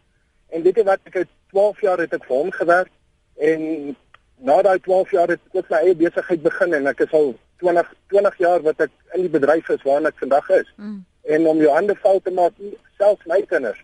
En 0.49 0.63
weet 0.65 0.81
jy 0.81 0.85
wat 0.87 1.03
ek 1.09 1.21
het 1.23 1.35
12 1.53 1.83
jaar 1.85 2.01
het 2.01 2.13
ek 2.17 2.25
vir 2.25 2.37
hom 2.37 2.51
gewerk 2.55 2.93
En 3.39 3.95
na 4.35 4.61
daai 4.61 4.79
12 4.79 5.11
jaar 5.11 5.27
het 5.31 5.39
ek 5.39 5.55
ook 5.55 5.69
my 5.71 5.77
eie 5.83 5.95
besigheid 5.95 6.41
begin 6.43 6.73
en 6.75 6.87
ek 6.91 7.05
is 7.05 7.13
al 7.15 7.31
20 7.63 7.93
20 8.11 8.41
jaar 8.43 8.65
wat 8.65 8.83
ek 8.85 8.91
in 9.15 9.23
die 9.25 9.31
bedryf 9.31 9.69
is 9.75 9.85
waarna 9.87 10.11
ek 10.11 10.19
vandag 10.23 10.49
is. 10.57 10.67
Mm. 10.75 10.99
En 11.35 11.47
om 11.47 11.61
jou 11.63 11.71
hande 11.71 11.95
val 12.03 12.19
te 12.23 12.33
maak, 12.35 12.59
selfs 12.99 13.27
my 13.31 13.39
kinders, 13.47 13.79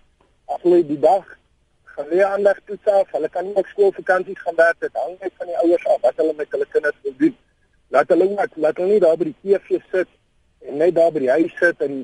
as 0.52 0.62
hulle 0.64 0.82
die 0.88 1.00
dag 1.00 1.28
gaan 1.96 2.12
leer 2.12 2.28
aanleg 2.28 2.60
toe 2.68 2.78
self, 2.84 3.12
hulle 3.16 3.30
kan 3.32 3.48
nie 3.48 3.56
op 3.62 3.72
skoolvakansies 3.72 4.42
gaan 4.44 4.60
werk 4.60 4.80
dit 4.84 5.00
hang 5.04 5.16
net 5.22 5.36
van 5.40 5.52
die 5.52 5.58
ouers 5.64 5.88
af 5.94 6.04
wat 6.04 6.20
hulle 6.24 6.36
met 6.40 6.52
hulle 6.58 6.68
kinders 6.76 7.00
wil 7.08 7.16
doen. 7.24 7.38
Laat 7.96 8.12
hulle 8.12 8.30
ook 8.32 8.60
laat 8.66 8.82
hulle 8.82 8.92
nie 8.92 9.04
daar 9.08 9.20
by 9.22 9.30
die 9.32 9.38
TV 9.44 9.80
sit 9.94 10.12
en 10.68 10.84
net 10.84 10.96
daar 11.00 11.16
by 11.16 11.24
die 11.24 11.32
huis 11.38 11.56
sit 11.62 11.88
en 11.88 12.02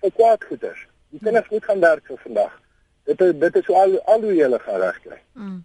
vir 0.00 0.10
kwaad 0.16 0.44
goeders. 0.44 0.86
Die 1.10 1.20
kinders 1.22 1.48
moet 1.50 1.64
gaan 1.64 1.80
werk 1.80 2.06
vir 2.06 2.20
vandag. 2.22 2.52
Dit 3.04 3.18
dit 3.40 3.56
is 3.56 3.64
so 3.64 3.74
al 3.74 3.98
al 4.04 4.20
hoe 4.20 4.34
jy 4.34 4.42
hulle 4.42 4.58
gaan 4.58 4.80
regkry. 4.80 5.18
Mm. 5.34 5.64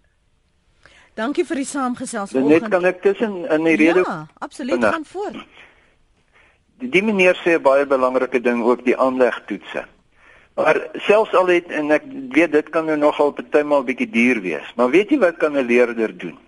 Dankie 1.14 1.44
vir 1.46 1.56
die 1.62 1.68
saamgesels 1.68 2.32
vanoggend. 2.34 2.62
Net 2.62 2.70
kan 2.70 2.84
ek 2.84 3.02
tussen 3.02 3.34
in 3.46 3.64
die 3.64 3.76
rede 3.76 4.02
Ja, 4.02 4.26
absoluut 4.38 4.72
Vandaag. 4.80 4.92
gaan 4.92 5.04
voort. 5.04 5.36
Die, 6.78 6.88
die 6.88 7.02
meneer 7.02 7.36
sê 7.44 7.54
'n 7.58 7.62
baie 7.62 7.86
belangrike 7.86 8.40
ding 8.40 8.64
ook 8.64 8.84
die 8.84 8.96
aanlegtoetse. 8.98 9.84
Maar 10.54 10.80
selfs 10.94 11.34
al 11.34 11.46
het 11.46 11.70
en 11.70 11.90
ek 11.90 12.02
weet 12.30 12.52
dit 12.52 12.68
kan 12.70 12.86
nou 12.86 12.96
nogal 12.96 13.32
partymal 13.32 13.84
bietjie 13.84 14.10
duur 14.10 14.40
wees. 14.40 14.72
Maar 14.76 14.90
weet 14.90 15.10
jy 15.10 15.18
wat 15.18 15.36
kan 15.36 15.52
'n 15.56 15.66
leerder 15.66 16.18
doen? 16.18 16.38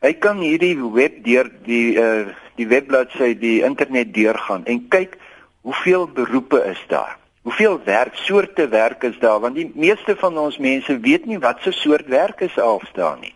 Hy 0.00 0.12
kan 0.12 0.38
hierdie 0.38 0.76
web 0.92 1.24
deur 1.24 1.50
die 1.64 1.96
uh 1.96 2.26
die 2.56 2.66
webbladsy 2.66 3.34
die 3.38 3.62
internet 3.62 4.14
deurgaan 4.14 4.64
en 4.64 4.88
kyk 4.88 5.18
hoeveel 5.66 6.06
beroepe 6.06 6.64
is 6.64 6.84
daar. 6.86 7.16
Hoeveel 7.42 7.80
werksoorte 7.84 8.68
werk 8.68 9.02
is 9.02 9.18
daar 9.18 9.40
want 9.40 9.54
die 9.54 9.70
meeste 9.74 10.14
van 10.16 10.38
ons 10.38 10.58
mense 10.58 10.98
weet 11.00 11.26
nie 11.26 11.38
wat 11.42 11.58
se 11.60 11.72
soort 11.74 12.06
werk 12.06 12.40
is 12.40 12.58
alstaan 12.58 13.18
nie. 13.20 13.34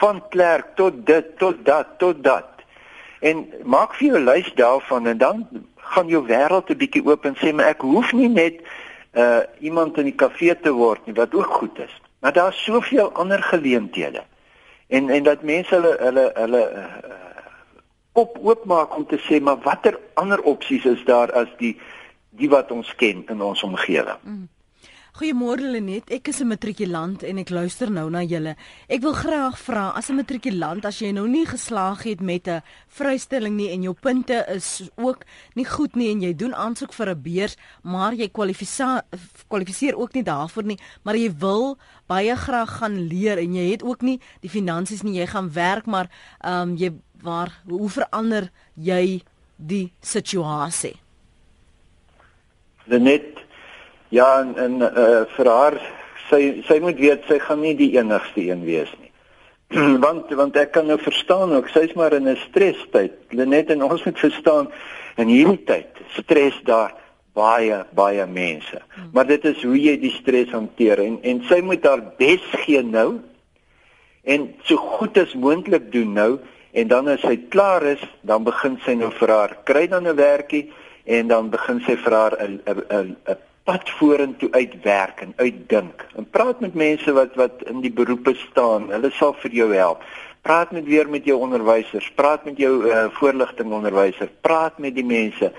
Van 0.00 0.22
klerk 0.28 0.70
tot 0.80 1.04
dit 1.06 1.28
tot 1.38 1.60
dat 1.64 1.98
tot 1.98 2.22
dat. 2.24 2.64
En 3.20 3.44
maak 3.64 3.98
vir 3.98 4.14
jou 4.14 4.22
lys 4.30 4.48
daarvan 4.56 5.12
en 5.12 5.20
dan 5.20 5.44
gaan 5.92 6.08
jou 6.08 6.24
wêreld 6.24 6.72
'n 6.72 6.80
bietjie 6.84 7.04
oop 7.04 7.28
en 7.28 7.36
sê 7.36 7.52
maar 7.52 7.72
ek 7.76 7.84
hoef 7.84 8.12
nie 8.12 8.28
net 8.28 8.64
uh 9.12 9.44
iemand 9.60 9.98
in 9.98 10.08
die 10.08 10.18
kafee 10.24 10.56
te 10.60 10.72
word 10.72 11.06
nie 11.06 11.14
wat 11.20 11.34
ook 11.34 11.52
goed 11.60 11.78
is. 11.78 11.94
Maar 12.20 12.32
daar's 12.32 12.64
soveel 12.64 13.12
ander 13.12 13.42
geleenthede. 13.42 14.22
En 14.88 15.10
en 15.10 15.22
dat 15.22 15.42
mense 15.42 15.74
hulle 15.74 15.96
hulle 16.00 16.30
hulle 16.34 16.64
uh, 16.72 16.84
kop 18.12 18.38
oopmaak 18.42 18.96
om 18.96 19.06
te 19.06 19.18
sê 19.26 19.40
maar 19.40 19.58
watter 19.62 19.98
ander 20.14 20.40
opsies 20.42 20.84
is 20.84 21.04
daar 21.04 21.32
as 21.32 21.48
die 21.58 21.76
die 22.38 22.48
wat 22.48 22.70
ons 22.70 22.94
ken 22.94 23.24
in 23.26 23.40
ons 23.42 23.62
omgewing. 23.62 24.18
Mm. 24.22 24.48
Goeiemôre 25.18 25.66
Lenet, 25.72 26.12
ek 26.14 26.28
is 26.30 26.38
'n 26.40 26.46
matrikulant 26.46 27.24
en 27.26 27.38
ek 27.38 27.50
luister 27.50 27.90
nou 27.90 28.08
na 28.08 28.22
julle. 28.22 28.54
Ek 28.88 29.00
wil 29.02 29.12
graag 29.12 29.58
vra 29.58 29.90
as 29.96 30.10
'n 30.10 30.14
matrikulant 30.14 30.84
as 30.84 31.00
jy 31.00 31.10
nou 31.10 31.26
nie 31.26 31.44
geslaag 31.44 32.04
het 32.04 32.20
met 32.20 32.46
'n 32.46 32.62
vrystelling 32.86 33.56
nie 33.56 33.70
en 33.70 33.82
jou 33.82 33.94
punte 33.94 34.46
is 34.48 34.88
ook 34.96 35.24
nie 35.56 35.64
goed 35.64 35.96
nie 35.96 36.12
en 36.12 36.20
jy 36.20 36.36
doen 36.36 36.54
aansoek 36.54 36.92
vir 36.92 37.10
'n 37.10 37.22
beurs, 37.22 37.56
maar 37.82 38.14
jy 38.14 38.28
kwalifiseer 38.28 39.02
kwalifiseer 39.48 39.96
ook 39.96 40.14
nie 40.14 40.22
daarvoor 40.22 40.64
nie, 40.64 40.78
maar 41.02 41.16
jy 41.16 41.32
wil 41.36 41.76
baie 42.06 42.36
graag 42.36 42.78
gaan 42.78 43.08
leer 43.08 43.38
en 43.38 43.54
jy 43.54 43.70
het 43.72 43.82
ook 43.82 44.02
nie 44.02 44.20
die 44.40 44.50
finansies 44.50 45.02
nie, 45.02 45.18
jy 45.18 45.26
gaan 45.26 45.52
werk, 45.52 45.86
maar 45.86 46.08
ehm 46.44 46.70
um, 46.70 46.76
jy 46.76 46.92
waar 47.22 47.50
hoe 47.66 47.88
verander 47.88 48.50
jy 48.76 49.22
die 49.56 49.92
situasie? 50.00 50.94
Lenet 52.86 53.47
ja 54.08 54.40
en, 54.40 54.54
en 54.56 54.80
uh, 54.82 55.24
vir 55.36 55.50
haar 55.52 55.78
sy 56.28 56.62
sy 56.68 56.78
moet 56.84 56.98
weet 57.00 57.26
sy 57.28 57.38
gaan 57.38 57.60
nie 57.64 57.74
die 57.76 57.92
enigste 57.98 58.44
een 58.48 58.64
wees 58.64 58.90
nie. 59.00 59.12
want 60.04 60.30
want 60.36 60.56
ek 60.56 60.72
kan 60.76 60.88
nou 60.88 60.98
verstaan 61.00 61.52
ook 61.56 61.68
sy's 61.72 61.94
maar 61.94 62.16
in 62.16 62.28
'n 62.28 62.36
stresstyd. 62.48 63.18
Lenet 63.30 63.70
en 63.70 63.82
ons 63.82 64.04
moet 64.04 64.18
verstaan 64.18 64.70
in 65.16 65.28
hierdie 65.28 65.64
tyd 65.64 66.02
stres 66.16 66.56
daar 66.64 66.94
baie 67.34 67.84
baie 67.94 68.26
mense. 68.26 68.80
Hmm. 68.94 69.10
Maar 69.12 69.26
dit 69.26 69.44
is 69.44 69.62
hoe 69.62 69.78
jy 69.78 69.96
die 70.00 70.14
stres 70.20 70.52
hanteer 70.52 71.00
en 71.04 71.18
en 71.22 71.42
sy 71.48 71.60
moet 71.60 71.84
haar 71.84 72.02
bes 72.18 72.44
gee 72.64 72.82
nou 72.82 73.20
en 74.24 74.54
so 74.64 74.76
goed 74.76 75.18
as 75.18 75.34
moontlik 75.34 75.92
doen 75.92 76.12
nou 76.12 76.38
en 76.72 76.88
dan 76.88 77.08
as 77.08 77.20
sy 77.24 77.36
klaar 77.48 77.82
is, 77.82 78.02
dan 78.22 78.44
begin 78.44 78.76
sy 78.84 78.94
nou 78.94 79.10
vir 79.20 79.32
haar 79.32 79.56
kry 79.64 79.86
dan 79.88 80.06
'n 80.06 80.16
werkie 80.16 80.68
en 81.04 81.28
dan 81.28 81.50
begin 81.50 81.80
sy 81.86 81.96
vir 81.96 82.12
haar 82.12 82.36
'n 82.40 82.60
'n 82.66 83.16
'n 83.26 83.47
pad 83.68 83.90
vorentoe 83.98 84.48
uitwerk 84.50 85.20
en 85.20 85.32
uitdink. 85.36 86.06
En 86.16 86.24
praat 86.30 86.60
met 86.64 86.74
mense 86.74 87.12
wat 87.12 87.34
wat 87.36 87.66
in 87.68 87.82
die 87.84 87.92
beroepe 87.92 88.32
staan. 88.48 88.88
Hulle 88.88 89.10
sal 89.12 89.34
vir 89.42 89.56
jou 89.60 89.68
help. 89.74 90.06
Praat 90.42 90.72
met 90.72 90.86
weer 90.88 91.08
met 91.12 91.26
jou 91.28 91.36
onderwysers, 91.36 92.08
praat 92.16 92.46
met 92.48 92.56
jou 92.56 92.72
uh, 92.88 93.04
voorligting 93.18 93.72
onderwyser, 93.72 94.30
praat 94.40 94.78
met 94.78 94.94
die 94.96 95.04
mense. 95.04 95.52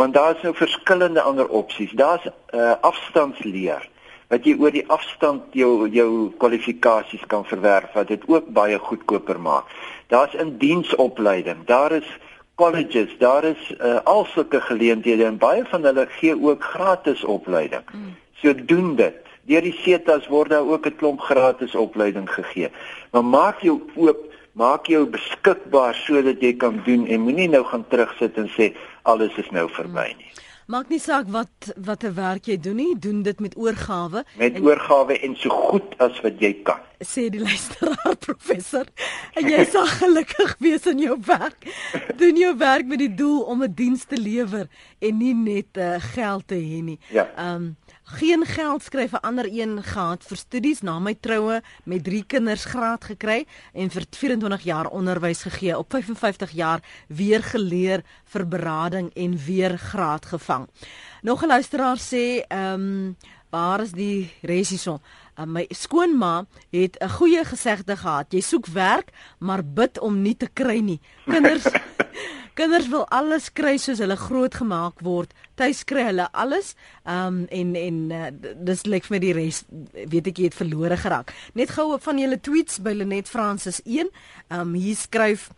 Want 0.00 0.14
daar's 0.14 0.40
nou 0.42 0.54
verskillende 0.56 1.20
ander 1.20 1.48
opsies. 1.48 1.92
Daar's 1.92 2.24
uh, 2.24 2.72
afstandsleer 2.80 3.84
wat 4.32 4.46
jy 4.48 4.54
oor 4.56 4.72
die 4.72 4.86
afstand 4.88 5.52
jou 5.52 5.90
jou 5.92 6.08
kwalifikasies 6.40 7.26
kan 7.28 7.44
verwerf 7.44 7.92
wat 7.92 8.08
dit 8.08 8.22
ook 8.32 8.48
baie 8.56 8.78
goedkoper 8.80 9.36
maak. 9.36 9.68
Daar's 10.08 10.32
indiensopleiding. 10.40 11.66
Daar 11.68 11.92
is 12.00 12.08
colleges, 12.54 13.16
daar 13.18 13.44
is 13.44 13.74
uh, 13.80 13.98
al 14.04 14.24
sulke 14.24 14.60
geleenthede 14.60 15.24
en 15.24 15.38
baie 15.38 15.64
van 15.64 15.84
hulle 15.84 16.06
gee 16.18 16.36
ook 16.42 16.64
gratis 16.64 17.24
opleiding. 17.24 17.82
Mm. 17.92 18.14
So 18.40 18.54
doen 18.54 18.96
dit. 18.96 19.18
Deur 19.50 19.64
die 19.64 19.74
SETAs 19.82 20.28
word 20.30 20.50
daar 20.50 20.66
ook 20.66 20.86
'n 20.86 20.96
klomp 20.96 21.20
gratis 21.20 21.74
opleiding 21.74 22.30
gegee. 22.30 22.70
Maar 23.10 23.24
maak 23.24 23.60
jou 23.60 23.80
oop, 23.94 24.20
maak 24.52 24.86
jou 24.86 25.06
beskikbaar 25.06 25.94
sodat 25.94 26.40
jy 26.40 26.56
kan 26.56 26.82
doen 26.84 27.06
en 27.06 27.20
moenie 27.20 27.48
nou 27.48 27.64
gaan 27.64 27.84
terugsit 27.88 28.36
en 28.36 28.50
sê 28.58 28.72
alles 29.02 29.34
is 29.36 29.50
nou 29.50 29.68
verby 29.70 30.08
mm. 30.12 30.18
nie. 30.18 30.30
Maak 30.72 30.88
nie 30.88 31.00
saak 31.04 31.26
wat 31.28 31.66
watter 31.76 32.14
werk 32.16 32.46
jy 32.48 32.54
doen 32.56 32.78
nie, 32.80 32.92
doen 32.96 33.18
dit 33.26 33.40
met 33.44 33.52
oorgawe. 33.60 34.22
Met 34.40 34.54
en, 34.56 34.64
oorgawe 34.64 35.18
en 35.26 35.34
so 35.36 35.52
goed 35.52 35.92
as 36.00 36.16
wat 36.24 36.40
jy 36.40 36.54
kan. 36.64 36.80
sê 37.02 37.26
die 37.34 37.42
luisteraar 37.42 38.14
professor 38.26 38.86
en 39.36 39.48
jy 39.50 39.64
sal 39.68 39.88
gelukkig 39.98 40.54
wees 40.64 40.86
in 40.88 41.02
jou 41.02 41.18
werk. 41.26 41.66
Doen 42.16 42.40
jou 42.40 42.54
werk 42.56 42.88
met 42.88 43.02
die 43.02 43.10
doel 43.20 43.42
om 43.52 43.66
'n 43.66 43.74
diens 43.74 44.06
te 44.08 44.16
lewer 44.16 44.70
en 45.02 45.18
nie 45.18 45.34
net 45.34 45.76
uh, 45.76 45.98
geld 46.14 46.48
te 46.48 46.56
hê 46.56 46.80
nie. 46.80 46.98
Ja. 47.10 47.28
Ehm 47.36 47.54
um, 47.54 47.76
geen 48.12 48.44
geld 48.46 48.82
skryf 48.82 49.12
'n 49.12 49.24
ander 49.26 49.46
een 49.50 49.82
gehad 49.82 50.24
vir 50.24 50.36
studies 50.36 50.80
na 50.80 50.98
my 50.98 51.14
troue 51.14 51.62
met 51.84 52.04
3 52.04 52.24
kinders 52.26 52.64
graad 52.64 53.04
gekry 53.04 53.46
en 53.72 53.90
vir 53.90 54.04
24 54.10 54.62
jaar 54.62 54.86
onderwys 54.86 55.42
gegee 55.42 55.78
op 55.78 55.90
55 55.90 56.50
jaar 56.50 56.80
weer 57.08 57.42
geleer 57.42 58.02
vir 58.24 58.48
berading 58.48 59.14
en 59.14 59.36
weer 59.46 59.78
graad 59.78 60.26
gevang. 60.26 60.68
Nog 61.22 61.42
'n 61.42 61.46
luisteraar 61.46 61.98
sê 61.98 62.44
ehm 62.48 62.74
um, 62.74 63.16
waar 63.50 63.80
is 63.80 63.92
die 63.92 64.32
resison? 64.40 65.00
Uh, 65.38 65.44
my 65.44 65.66
skoonma 65.68 66.46
het 66.70 66.96
'n 67.00 67.08
goeie 67.08 67.44
gesegde 67.44 67.96
gehad. 67.96 68.32
Jy 68.32 68.40
soek 68.40 68.66
werk, 68.66 69.10
maar 69.38 69.64
bid 69.64 69.98
om 69.98 70.22
nie 70.22 70.36
te 70.36 70.48
kry 70.52 70.78
nie. 70.78 71.00
Kinders 71.32 71.64
Kinders 72.54 72.88
wil 72.92 73.06
alles 73.08 73.46
kry 73.56 73.78
soos 73.80 74.02
hulle 74.04 74.16
grootgemaak 74.20 75.00
word. 75.06 75.30
Tuis 75.56 75.80
kry 75.88 76.04
hulle 76.10 76.26
alles. 76.36 76.74
Um 77.08 77.46
en 77.48 77.72
en 77.80 77.98
uh, 78.12 78.28
dis 78.68 78.84
lyk 78.84 79.08
vir 79.08 79.14
my 79.14 79.20
die 79.24 79.32
res 79.38 79.62
weet 80.12 80.28
ek 80.28 80.42
jy 80.42 80.50
het 80.50 80.58
verlore 80.58 80.98
geraak. 81.00 81.32
Net 81.56 81.72
gou 81.72 81.96
van 81.96 82.20
julle 82.20 82.40
tweets 82.40 82.82
by 82.84 82.92
Lenet 82.98 83.32
Francis 83.32 83.80
1. 83.88 84.12
Um 84.52 84.76
hier 84.76 85.00
skryf 85.00 85.48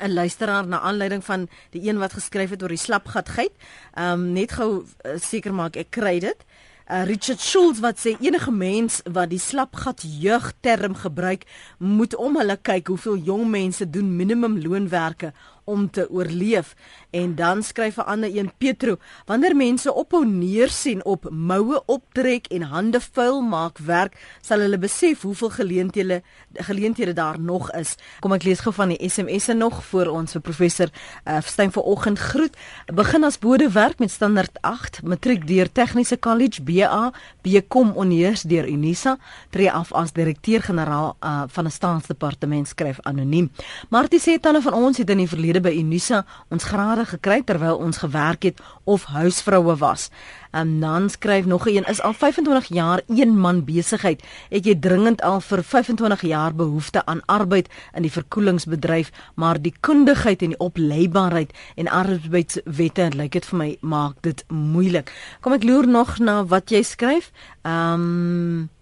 'n 0.00 0.10
luisteraar 0.16 0.66
na 0.66 0.80
aanleiding 0.80 1.24
van 1.24 1.48
die 1.70 1.84
een 1.88 2.00
wat 2.00 2.16
geskryf 2.16 2.50
het 2.50 2.62
oor 2.62 2.72
die 2.72 2.80
slapgat 2.80 3.28
geit. 3.28 3.52
Um 3.92 4.32
net 4.32 4.56
gou 4.56 4.80
uh, 4.80 5.18
seker 5.20 5.52
maak 5.52 5.76
ek 5.76 5.90
kry 5.90 6.18
dit. 6.24 6.40
Uh, 6.84 7.04
Richard 7.04 7.40
Schulz 7.40 7.78
wat 7.80 7.96
sê 7.96 8.12
enige 8.20 8.50
mens 8.52 8.98
wat 9.08 9.30
die 9.30 9.40
slapgat 9.40 10.02
jeugterm 10.04 10.92
gebruik 10.94 11.46
moet 11.78 12.12
om 12.20 12.36
hulle 12.36 12.58
kyk 12.60 12.90
hoeveel 12.92 13.16
jong 13.24 13.46
mense 13.48 13.86
doen 13.88 14.10
minimum 14.16 14.58
loonwerke 14.60 15.30
om 15.64 15.90
te 15.90 16.10
oorleef. 16.10 16.74
En 17.10 17.34
dan 17.34 17.62
skryf 17.62 17.96
'n 17.96 18.00
ander 18.00 18.36
een 18.36 18.52
Petro 18.58 18.96
wanneer 19.24 19.56
mense 19.56 19.94
ophou 19.94 20.26
neersien 20.26 21.04
op 21.04 21.30
moue 21.30 21.82
optrek 21.86 22.46
en 22.46 22.62
hande 22.62 23.00
vuil 23.00 23.40
maak 23.40 23.78
werk 23.78 24.38
sal 24.40 24.58
hulle 24.58 24.78
besef 24.78 25.22
hoeveel 25.22 25.50
geleenthede 25.50 26.22
geleenthede 26.52 27.12
daar 27.12 27.40
nog 27.40 27.72
is. 27.72 27.96
Kom 28.20 28.32
ek 28.32 28.42
lees 28.42 28.60
gou 28.60 28.74
van 28.74 28.88
die 28.88 29.08
SMS'e 29.08 29.54
nog 29.54 29.84
voor 29.84 30.06
ons. 30.06 30.32
Vir 30.32 30.40
professor 30.40 30.88
uh, 31.24 31.40
Steyn 31.40 31.72
vanoggend 31.72 32.18
groet. 32.18 32.56
Begin 32.94 33.24
as 33.24 33.38
bode 33.38 33.70
werk 33.70 33.98
met 33.98 34.10
standaard 34.10 34.58
8 34.60 35.02
matriek 35.02 35.46
deur 35.46 35.72
tegniese 35.72 36.18
college 36.18 36.62
BA 36.62 37.12
BCom 37.42 37.92
onheers 37.94 38.42
deur 38.42 38.68
Unisa 38.68 39.16
tree 39.50 39.70
af 39.70 39.92
as 39.92 40.12
direkteur-generaal 40.12 41.16
uh, 41.20 41.42
van 41.46 41.64
'n 41.64 41.70
staatsdepartement 41.70 42.68
skryf 42.68 42.98
anoniem. 43.02 43.50
Martie 43.88 44.20
sê 44.20 44.40
talle 44.40 44.62
van 44.62 44.74
ons 44.74 44.98
het 44.98 45.10
in 45.10 45.18
die 45.18 45.28
verlede 45.28 45.53
by 45.60 45.70
Unisa 45.78 46.24
ons 46.48 46.64
grade 46.64 47.04
gekry 47.06 47.42
terwyl 47.46 47.76
ons 47.76 47.98
gewerk 48.02 48.42
het 48.42 48.60
of 48.84 49.04
huisvroue 49.04 49.76
was. 49.76 50.10
En 50.54 50.80
dan 50.80 51.10
skryf 51.10 51.44
nog 51.44 51.66
een 51.68 51.84
is 51.84 52.02
al 52.02 52.12
25 52.12 52.64
jaar 52.64 53.00
een 53.08 53.38
man 53.38 53.64
besigheid. 53.64 54.22
Ek 54.50 54.64
het 54.64 54.80
dringend 54.80 55.22
al 55.22 55.40
vir 55.40 55.64
25 55.64 56.22
jaar 56.22 56.54
behoefte 56.54 57.06
aan 57.06 57.24
arbeid 57.26 57.68
in 57.94 58.02
die 58.02 58.12
verkoelingsbedryf, 58.12 59.10
maar 59.34 59.62
die 59.62 59.74
kundigheid 59.80 60.42
en 60.42 60.54
die 60.54 60.60
opleibaarheid 60.60 61.50
en 61.74 61.88
arbeidswette 61.88 63.10
lyk 63.14 63.32
dit 63.32 63.46
vir 63.46 63.58
my 63.58 63.76
maak 63.80 64.22
dit 64.22 64.44
moeilik. 64.48 65.10
Kom 65.40 65.52
ek 65.52 65.66
loer 65.66 65.88
nog 65.88 66.18
na 66.18 66.44
wat 66.44 66.70
jy 66.70 66.82
skryf. 66.82 67.32
Ehm 67.62 68.00
um, 68.00 68.73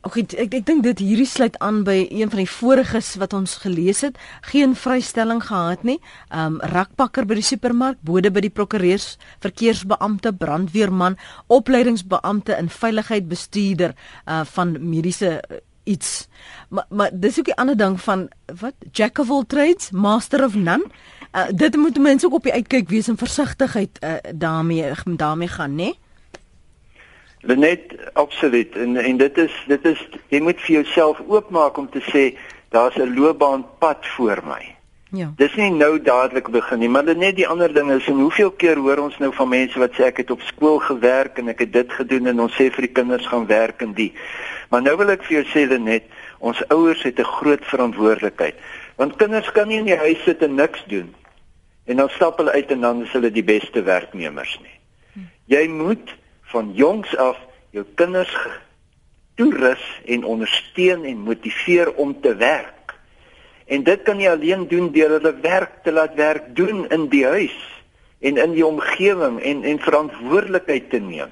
Ook 0.00 0.16
ek 0.16 0.54
ek, 0.54 0.54
dink 0.64 0.80
dit 0.86 1.00
hierdie 1.04 1.28
sluit 1.28 1.58
aan 1.60 1.82
by 1.84 2.06
een 2.08 2.30
van 2.32 2.40
die 2.40 2.48
voriges 2.48 3.10
wat 3.20 3.34
ons 3.36 3.58
gelees 3.60 4.00
het, 4.00 4.16
geen 4.48 4.72
vrystelling 4.72 5.42
gehad 5.44 5.84
nie. 5.84 5.98
Um 6.32 6.56
rakpakker 6.72 7.28
by 7.28 7.36
die 7.36 7.44
supermark, 7.44 8.00
bode 8.00 8.32
by 8.32 8.40
die 8.46 8.52
prokureurs, 8.54 9.18
verkeersbeampte, 9.44 10.32
brandweerman, 10.32 11.18
opleidingsbeampte 11.52 12.56
in 12.56 12.72
veiligheid 12.72 13.28
bestuurder 13.28 13.92
uh 14.24 14.40
van 14.48 14.72
mediese 14.80 15.36
uh, 15.36 15.60
iets. 15.84 16.28
Maar 16.72 16.86
maar 16.88 17.10
dis 17.12 17.38
ook 17.38 17.52
'n 17.52 17.60
ander 17.60 17.76
ding 17.76 18.00
van 18.00 18.28
wat 18.60 18.74
jack 18.92 19.18
of 19.18 19.30
all 19.30 19.44
trades, 19.46 19.90
master 19.90 20.44
of 20.44 20.54
none. 20.54 20.84
Uh 21.36 21.52
dit 21.52 21.76
moet 21.76 21.98
mense 21.98 22.26
ook 22.26 22.40
op 22.40 22.42
die 22.42 22.52
uitkyk 22.52 22.88
wees 22.88 23.08
en 23.08 23.16
versigtigheid 23.16 24.00
uh 24.00 24.16
daarmee 24.34 24.92
daarmee 25.04 25.48
gaan, 25.48 25.70
né? 25.70 25.92
Nee? 25.92 25.98
Lenet 27.40 27.94
absoluut 28.12 28.76
en 28.76 28.96
en 28.96 29.16
dit 29.16 29.38
is 29.38 29.54
dit 29.66 29.84
is 29.84 30.08
jy 30.28 30.40
moet 30.40 30.60
vir 30.60 30.74
jouself 30.82 31.22
oopmaak 31.26 31.78
om 31.80 31.88
te 31.90 32.02
sê 32.12 32.36
daar's 32.68 32.96
'n 32.96 33.14
loopbaanpad 33.14 34.06
voor 34.06 34.42
my. 34.44 34.76
Ja. 35.10 35.32
Dis 35.36 35.54
nie 35.54 35.70
nou 35.70 36.02
dadelik 36.02 36.50
begin 36.50 36.78
nie, 36.78 36.88
maar 36.88 37.16
net 37.16 37.36
die 37.36 37.48
ander 37.48 37.72
ding 37.74 37.90
is 37.90 38.06
en 38.06 38.20
hoeveel 38.20 38.50
keer 38.50 38.76
hoor 38.76 38.98
ons 38.98 39.18
nou 39.18 39.32
van 39.34 39.48
mense 39.48 39.78
wat 39.78 39.92
sê 39.92 40.06
ek 40.06 40.16
het 40.22 40.30
op 40.30 40.40
skool 40.40 40.78
gewerk 40.78 41.38
en 41.38 41.48
ek 41.48 41.58
het 41.58 41.72
dit 41.72 41.92
gedoen 41.92 42.26
en 42.26 42.40
ons 42.40 42.54
sê 42.54 42.68
vir 42.70 42.86
die 42.86 42.94
kinders 42.94 43.26
gaan 43.26 43.46
werk 43.46 43.82
en 43.82 43.92
die. 43.92 44.12
Maar 44.70 44.82
nou 44.82 44.96
wil 44.96 45.10
ek 45.10 45.24
vir 45.26 45.40
jou 45.40 45.46
sê 45.50 45.66
Lenet, 45.66 46.04
ons 46.38 46.62
ouers 46.68 47.02
het 47.02 47.18
'n 47.18 47.24
groot 47.24 47.64
verantwoordelikheid. 47.64 48.54
Want 48.96 49.16
kinders 49.16 49.50
kan 49.52 49.68
nie 49.68 49.78
in 49.78 49.90
die 49.90 49.96
huis 49.98 50.22
sit 50.24 50.42
en 50.42 50.54
niks 50.54 50.84
doen. 50.86 51.14
En 51.84 51.96
dan 51.96 52.08
stap 52.08 52.36
hulle 52.38 52.52
uit 52.52 52.70
en 52.70 52.80
dan 52.80 53.02
is 53.02 53.12
hulle 53.12 53.30
die 53.30 53.44
beste 53.44 53.82
werknemers 53.82 54.60
nie. 54.62 54.78
Hm. 55.12 55.20
Jy 55.44 55.68
moet 55.68 56.14
van 56.50 56.72
jongs 56.74 57.16
af 57.16 57.38
jou 57.70 57.84
kinders 57.94 58.34
toerus 59.38 59.82
en 60.04 60.24
ondersteun 60.24 61.04
en 61.04 61.24
motiveer 61.24 61.92
om 61.94 62.14
te 62.20 62.34
werk. 62.36 62.94
En 63.70 63.84
dit 63.86 64.02
kan 64.02 64.18
jy 64.20 64.30
alleen 64.30 64.66
doen 64.68 64.90
deur 64.92 65.16
hulle 65.18 65.34
werk 65.42 65.82
te 65.84 65.92
laat 65.94 66.16
werk 66.18 66.50
doen 66.58 66.88
in 66.90 67.06
die 67.12 67.24
huis 67.26 67.56
en 68.20 68.36
in 68.36 68.56
die 68.56 68.66
omgewing 68.66 69.38
en 69.40 69.62
en 69.64 69.78
verantwoordelikheid 69.80 70.90
te 70.90 70.98
neem. 70.98 71.30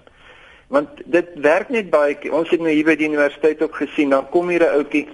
Want 0.68 1.02
dit 1.04 1.34
werk 1.42 1.72
net 1.74 1.90
baie 1.90 2.16
ons 2.32 2.50
het 2.50 2.62
nou 2.62 2.72
hier 2.72 2.86
by 2.86 2.96
die 2.96 3.10
universiteit 3.10 3.62
ook 3.64 3.76
gesien 3.82 4.14
dan 4.14 4.28
kom 4.30 4.48
hier 4.48 4.64
'n 4.64 4.78
ouetjie 4.80 5.08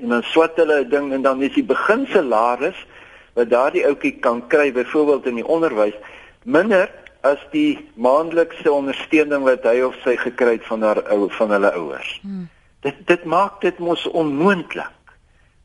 en 0.00 0.08
dan 0.08 0.22
swat 0.22 0.56
hulle 0.56 0.84
'n 0.84 0.88
ding 0.88 1.12
en 1.12 1.22
dan 1.22 1.42
is 1.42 1.54
die 1.54 1.66
beginsalaris 1.66 2.86
wat 3.34 3.50
daardie 3.50 3.86
ouetjie 3.86 4.18
kan 4.20 4.46
kry 4.48 4.72
byvoorbeeld 4.72 5.26
in 5.26 5.34
die 5.34 5.46
onderwys 5.46 5.98
minder 6.44 6.88
as 7.26 7.40
die 7.52 7.78
maandelikse 7.94 8.72
ondersteuning 8.72 9.44
wat 9.44 9.66
hy 9.68 9.80
of 9.84 9.96
sy 10.04 10.16
gekry 10.20 10.56
het 10.58 10.66
van 10.68 10.82
haar 10.82 11.02
ou 11.12 11.28
van 11.36 11.52
hulle 11.56 11.72
ouers. 11.76 12.18
Hmm. 12.22 12.48
Dit 12.84 12.96
dit 13.06 13.24
maak 13.24 13.60
dit 13.60 13.78
mos 13.78 14.06
onmoontlik. 14.06 14.96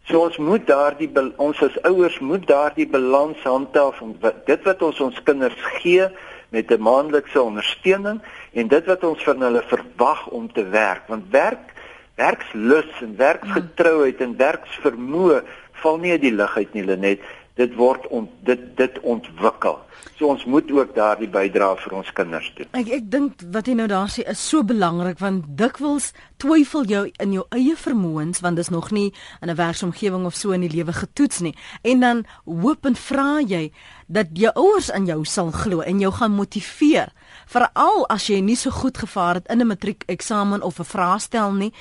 So 0.05 0.21
ons 0.27 0.37
moet 0.37 0.65
daardie 0.67 1.09
ons 1.41 1.61
as 1.65 1.77
ouers 1.87 2.19
moet 2.19 2.43
daardie 2.47 2.87
balans 2.87 3.41
handhaaf 3.43 4.01
wat, 4.21 4.43
dit 4.45 4.67
wat 4.67 4.81
ons 4.85 4.99
ons 5.01 5.23
kinders 5.23 5.61
gee 5.79 6.09
met 6.49 6.71
'n 6.71 6.81
maandelikse 6.81 7.41
ondersteuning 7.41 8.21
en 8.53 8.67
dit 8.67 8.85
wat 8.85 9.03
ons 9.03 9.23
van 9.23 9.41
hulle 9.41 9.63
verwag 9.65 10.27
om 10.27 10.51
te 10.53 10.69
werk 10.69 11.07
want 11.07 11.25
werk 11.31 11.73
werkslus 12.15 12.91
en 13.01 13.15
werkgetrouheid 13.17 14.21
en 14.21 14.37
werksvermoë 14.37 15.41
val 15.81 15.97
nie 15.97 16.11
uit 16.11 16.21
die 16.21 16.35
lug 16.35 16.57
uit 16.57 16.73
nie 16.73 16.85
Lenet 16.85 17.19
dit 17.55 17.75
word 17.75 18.07
ont, 18.11 18.29
dit 18.43 18.63
dit 18.77 18.99
ontwikkel. 19.07 19.77
So 20.15 20.27
ons 20.31 20.43
moet 20.45 20.69
ook 20.71 20.93
daardie 20.95 21.27
bydrae 21.31 21.75
vir 21.79 21.93
ons 21.97 22.11
kinders 22.15 22.47
doen. 22.55 22.67
Ek 22.75 22.89
ek 22.97 23.07
dink 23.11 23.41
wat 23.55 23.67
jy 23.67 23.75
nou 23.79 23.87
daar 23.91 24.11
sê 24.11 24.25
is 24.31 24.39
so 24.39 24.63
belangrik 24.67 25.19
want 25.23 25.47
dikwels 25.59 26.11
twyfel 26.43 26.85
jy 26.87 27.01
in 27.23 27.33
jou 27.35 27.45
eie 27.55 27.75
vermoëns 27.79 28.43
want 28.43 28.59
dis 28.59 28.71
nog 28.71 28.91
nie 28.95 29.11
in 29.41 29.49
'n 29.49 29.55
werksomgewing 29.55 30.25
of 30.25 30.35
so 30.35 30.51
in 30.51 30.61
die 30.67 30.71
lewe 30.71 30.93
getoets 30.93 31.39
nie. 31.39 31.55
En 31.83 31.99
dan 31.99 32.25
hoop 32.45 32.85
en 32.85 32.95
vra 32.95 33.39
jy 33.39 33.71
dat 34.07 34.27
jou 34.33 34.51
ouers 34.55 34.91
aan 34.91 35.05
jou 35.05 35.25
sal 35.25 35.51
glo 35.51 35.79
en 35.81 35.99
jou 35.99 36.11
gaan 36.11 36.31
motiveer. 36.31 37.11
Veral 37.47 38.05
as 38.09 38.27
jy 38.27 38.39
nie 38.39 38.55
so 38.55 38.69
goed 38.69 38.97
gevaar 38.97 39.35
het 39.35 39.47
in 39.47 39.61
'n 39.61 39.67
matriek 39.67 40.03
eksamen 40.07 40.61
of 40.61 40.79
'n 40.79 40.83
vraestel 40.83 41.53
nie 41.53 41.73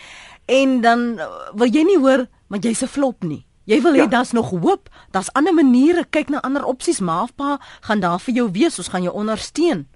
en 0.47 0.81
dan 0.81 1.21
wil 1.55 1.69
jy 1.69 1.83
nie 1.83 1.99
hoor 1.99 2.27
maar 2.49 2.59
jy's 2.59 2.83
'n 2.83 2.87
flop 2.87 3.23
nie. 3.23 3.45
Jy 3.65 3.81
wil 3.81 3.97
hê 3.97 4.05
ja. 4.05 4.13
daar's 4.13 4.33
nog 4.37 4.51
hoop, 4.51 4.89
daar's 5.11 5.33
ander 5.33 5.55
maniere, 5.55 6.05
kyk 6.11 6.29
na 6.29 6.43
ander 6.45 6.65
opsies, 6.65 7.01
maar 7.01 7.33
pa 7.37 7.59
gaan 7.81 8.01
daar 8.01 8.21
vir 8.21 8.35
jou 8.35 8.49
wees, 8.53 8.79
ons 8.79 8.93
gaan 8.93 9.03
jou 9.07 9.15
ondersteun. 9.15 9.87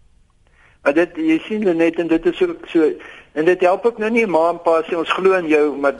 Maar 0.82 0.94
dit 0.94 1.16
jy 1.30 1.38
sien 1.44 1.66
net 1.76 1.98
en 2.00 2.08
dit 2.08 2.26
is 2.26 2.42
ook 2.42 2.64
so 2.72 2.86
en 3.32 3.44
dit 3.44 3.60
help 3.60 3.84
ook 3.86 3.98
nou 3.98 4.10
nie 4.10 4.26
ma 4.26 4.48
en 4.50 4.60
pa 4.64 4.80
sê 4.86 4.96
ons 4.96 5.12
glo 5.12 5.36
in 5.36 5.50
jou, 5.50 5.76
maar 5.76 5.98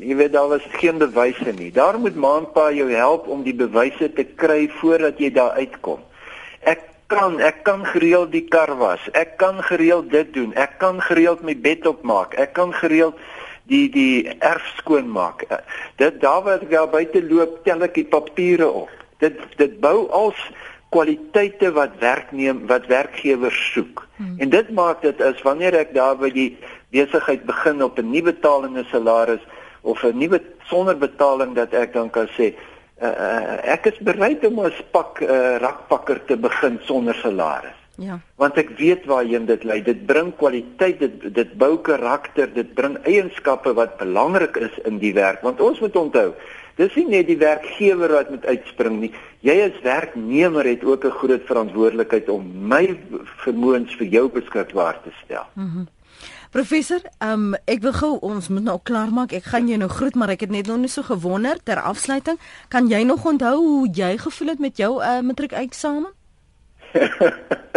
jy 0.00 0.14
weet 0.18 0.32
daar 0.32 0.48
was 0.48 0.66
geen 0.78 0.98
bewyse 0.98 1.52
nie. 1.56 1.72
Daar 1.74 1.98
moet 1.98 2.14
ma 2.14 2.36
en 2.38 2.46
pa 2.54 2.68
jou 2.72 2.86
help 2.92 3.26
om 3.26 3.42
die 3.42 3.56
bewyse 3.56 4.12
te 4.14 4.24
kry 4.24 4.68
voordat 4.78 5.18
jy 5.18 5.32
daar 5.34 5.58
uitkom. 5.58 6.04
Ek 6.62 6.86
kan 7.08 7.40
ek 7.40 7.62
kan 7.64 7.84
gereeld 7.88 8.32
die 8.32 8.44
kar 8.46 8.74
was. 8.78 9.02
Ek 9.16 9.36
kan 9.40 9.62
gereeld 9.64 10.10
dit 10.12 10.32
doen. 10.34 10.54
Ek 10.54 10.78
kan 10.78 11.00
gereeld 11.02 11.42
my 11.42 11.56
bed 11.56 11.86
opmaak. 11.86 12.34
Ek 12.38 12.52
kan 12.52 12.74
gereeld 12.76 13.16
die 13.68 13.86
die 13.92 14.28
erf 14.38 14.64
skoon 14.76 15.10
maak. 15.12 15.44
Eh, 15.48 15.60
dit 15.96 16.20
daar 16.20 16.42
waar 16.42 16.62
ek 16.62 16.70
daar 16.70 16.88
buite 16.88 17.22
loop, 17.22 17.60
tel 17.64 17.84
ek 17.86 17.94
die 17.94 18.08
papiere 18.08 18.68
op. 18.84 18.90
Dit 19.22 19.40
dit 19.60 19.78
bou 19.80 20.08
als 20.14 20.40
kwaliteite 20.94 21.72
wat 21.76 21.98
werkneem 22.00 22.64
wat 22.66 22.86
werkgewers 22.88 23.58
soek. 23.72 24.06
Hmm. 24.16 24.36
En 24.38 24.50
dit 24.50 24.70
maak 24.72 25.02
dit 25.02 25.20
is 25.20 25.42
wanneer 25.44 25.76
ek 25.76 25.94
daar 25.94 26.16
by 26.16 26.30
die 26.32 26.50
besigheid 26.94 27.44
begin 27.44 27.82
op 27.84 27.98
'n 27.98 28.10
nie 28.10 28.22
betalende 28.22 28.84
salaris 28.90 29.44
of 29.82 30.02
'n 30.02 30.18
nuwe 30.18 30.40
sonder 30.64 30.96
betaling 30.96 31.54
dat 31.54 31.72
ek 31.72 31.92
dan 31.92 32.10
kan 32.10 32.28
sê 32.36 32.54
uh, 33.02 33.08
uh, 33.08 33.72
ek 33.74 33.86
is 33.86 33.98
bereid 33.98 34.44
om 34.46 34.58
as 34.58 34.78
pak 34.90 35.20
uh, 35.20 35.56
rakpakker 35.62 36.24
te 36.26 36.36
begin 36.36 36.80
sonder 36.84 37.14
salaris. 37.14 37.77
Ja. 37.98 38.20
Want 38.38 38.58
ek 38.60 38.70
weet 38.78 39.08
waarheen 39.10 39.48
dit 39.48 39.64
lei. 39.66 39.80
Dit 39.82 40.04
bring 40.06 40.30
kwaliteit, 40.38 41.00
dit 41.02 41.34
dit 41.34 41.56
bou 41.58 41.72
karakter, 41.82 42.46
dit 42.54 42.70
bring 42.74 42.94
eienskappe 43.02 43.72
wat 43.74 43.98
belangrik 43.98 44.56
is 44.56 44.78
in 44.86 45.00
die 45.02 45.12
werk. 45.16 45.42
Want 45.42 45.60
ons 45.60 45.80
moet 45.82 45.96
onthou, 45.98 46.28
dis 46.78 46.94
nie 47.00 47.08
net 47.16 47.26
die 47.26 47.40
werkgewer 47.40 48.14
wat 48.20 48.30
moet 48.30 48.46
uitspring 48.46 49.00
nie. 49.02 49.12
Jy 49.42 49.58
as 49.66 49.82
werknemer 49.82 50.66
het 50.70 50.84
ook 50.84 51.04
'n 51.04 51.18
groot 51.20 51.44
verantwoordelikheid 51.50 52.28
om 52.28 52.46
my 52.68 52.98
vermoëns 53.44 53.96
vir 53.98 54.06
jou 54.06 54.28
beskikbaar 54.30 55.02
te 55.02 55.10
stel. 55.24 55.46
Mhm. 55.54 55.66
Mm 55.66 55.96
Professor, 56.50 57.02
um, 57.20 57.54
ek 57.68 57.82
wil 57.84 57.92
gou 57.92 58.14
ons 58.24 58.48
moet 58.48 58.64
nou 58.64 58.78
klaar 58.82 59.10
maak. 59.12 59.34
Ek 59.36 59.50
gaan 59.52 59.68
jou 59.68 59.76
nou 59.76 59.90
groet, 59.92 60.14
maar 60.16 60.32
ek 60.32 60.40
het 60.46 60.50
net 60.50 60.66
nog 60.66 60.78
nie 60.80 60.88
so 60.88 61.04
gewonder 61.04 61.60
ter 61.62 61.76
afsluiting. 61.76 62.38
Kan 62.72 62.88
jy 62.88 63.02
nog 63.04 63.26
onthou 63.28 63.56
hoe 63.56 63.88
jy 63.92 64.16
gevoel 64.16 64.48
het 64.48 64.58
met 64.58 64.76
jou 64.76 64.96
uh, 65.02 65.20
matriekeksamen? 65.20 66.08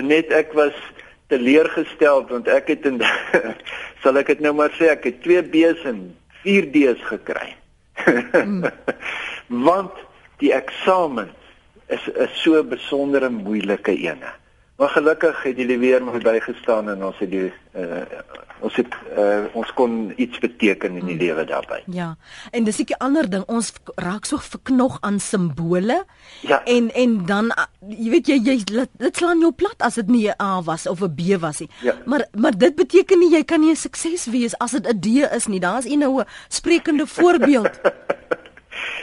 Net 0.00 0.32
ek 0.32 0.52
was 0.56 0.76
teleurgestel 1.28 2.24
want 2.28 2.48
ek 2.48 2.68
het 2.72 2.86
in 2.88 3.00
sal 4.02 4.16
ek 4.20 4.32
dit 4.32 4.40
nou 4.44 4.54
maar 4.56 4.72
sê 4.78 4.88
ek 4.92 5.04
het 5.08 5.22
2 5.24 5.42
B's 5.52 5.84
en 5.88 6.16
4 6.44 6.70
D's 6.72 7.02
gekry. 7.08 7.54
mm. 8.32 8.64
Want 9.68 9.92
die 10.40 10.52
eksamen 10.56 11.30
is 11.92 12.04
'n 12.08 12.28
so 12.34 12.62
besondere 12.64 13.28
moeilike 13.30 13.92
ene. 13.92 14.32
Maar 14.82 14.90
gelukkig 14.90 15.42
het 15.42 15.56
julle 15.56 15.78
weer 15.78 16.02
my 16.02 16.18
bygestaan 16.18 16.88
en 16.90 17.04
ons 17.06 17.18
het 17.22 17.28
die 17.30 17.52
uh, 17.78 18.00
ons 18.66 18.74
het 18.80 18.96
uh, 19.14 19.44
ons 19.54 19.70
kon 19.78 19.92
iets 20.16 20.40
beteken 20.42 20.96
in 20.98 21.06
die 21.06 21.14
hmm. 21.14 21.20
lewe 21.20 21.44
daarbey. 21.46 21.84
Ja. 21.86 22.16
En 22.50 22.66
dis 22.66 22.80
'n 22.82 22.98
ander 22.98 23.30
ding, 23.30 23.44
ons 23.46 23.72
raak 23.94 24.24
so 24.24 24.36
verknog 24.42 24.98
aan 25.00 25.20
simbole. 25.20 26.04
Ja. 26.40 26.64
En 26.64 26.90
en 26.94 27.26
dan 27.26 27.54
uh, 27.54 27.68
jy 27.86 28.10
weet 28.10 28.26
jy 28.26 28.40
jy 28.42 28.64
dit 28.98 29.16
slaan 29.16 29.38
jou 29.38 29.52
plat 29.52 29.78
as 29.78 29.94
dit 29.94 30.08
nie 30.08 30.26
'n 30.28 30.42
A 30.42 30.62
was 30.62 30.86
of 30.86 31.00
'n 31.00 31.14
B 31.14 31.38
was 31.40 31.58
nie. 31.58 31.70
Ja. 31.82 31.94
Maar 32.04 32.26
maar 32.34 32.58
dit 32.58 32.74
beteken 32.74 33.18
nie 33.18 33.30
jy 33.30 33.44
kan 33.44 33.60
nie 33.60 33.70
'n 33.70 33.76
sukses 33.76 34.26
wees 34.26 34.58
as 34.58 34.70
dit 34.70 34.86
'n 34.86 34.98
D 34.98 35.06
is 35.30 35.46
nie. 35.46 35.60
Daar's 35.60 35.86
'n 35.86 35.98
nou 35.98 36.20
'n 36.20 36.26
sprekende 36.48 37.06
voorbeeld. 37.06 37.80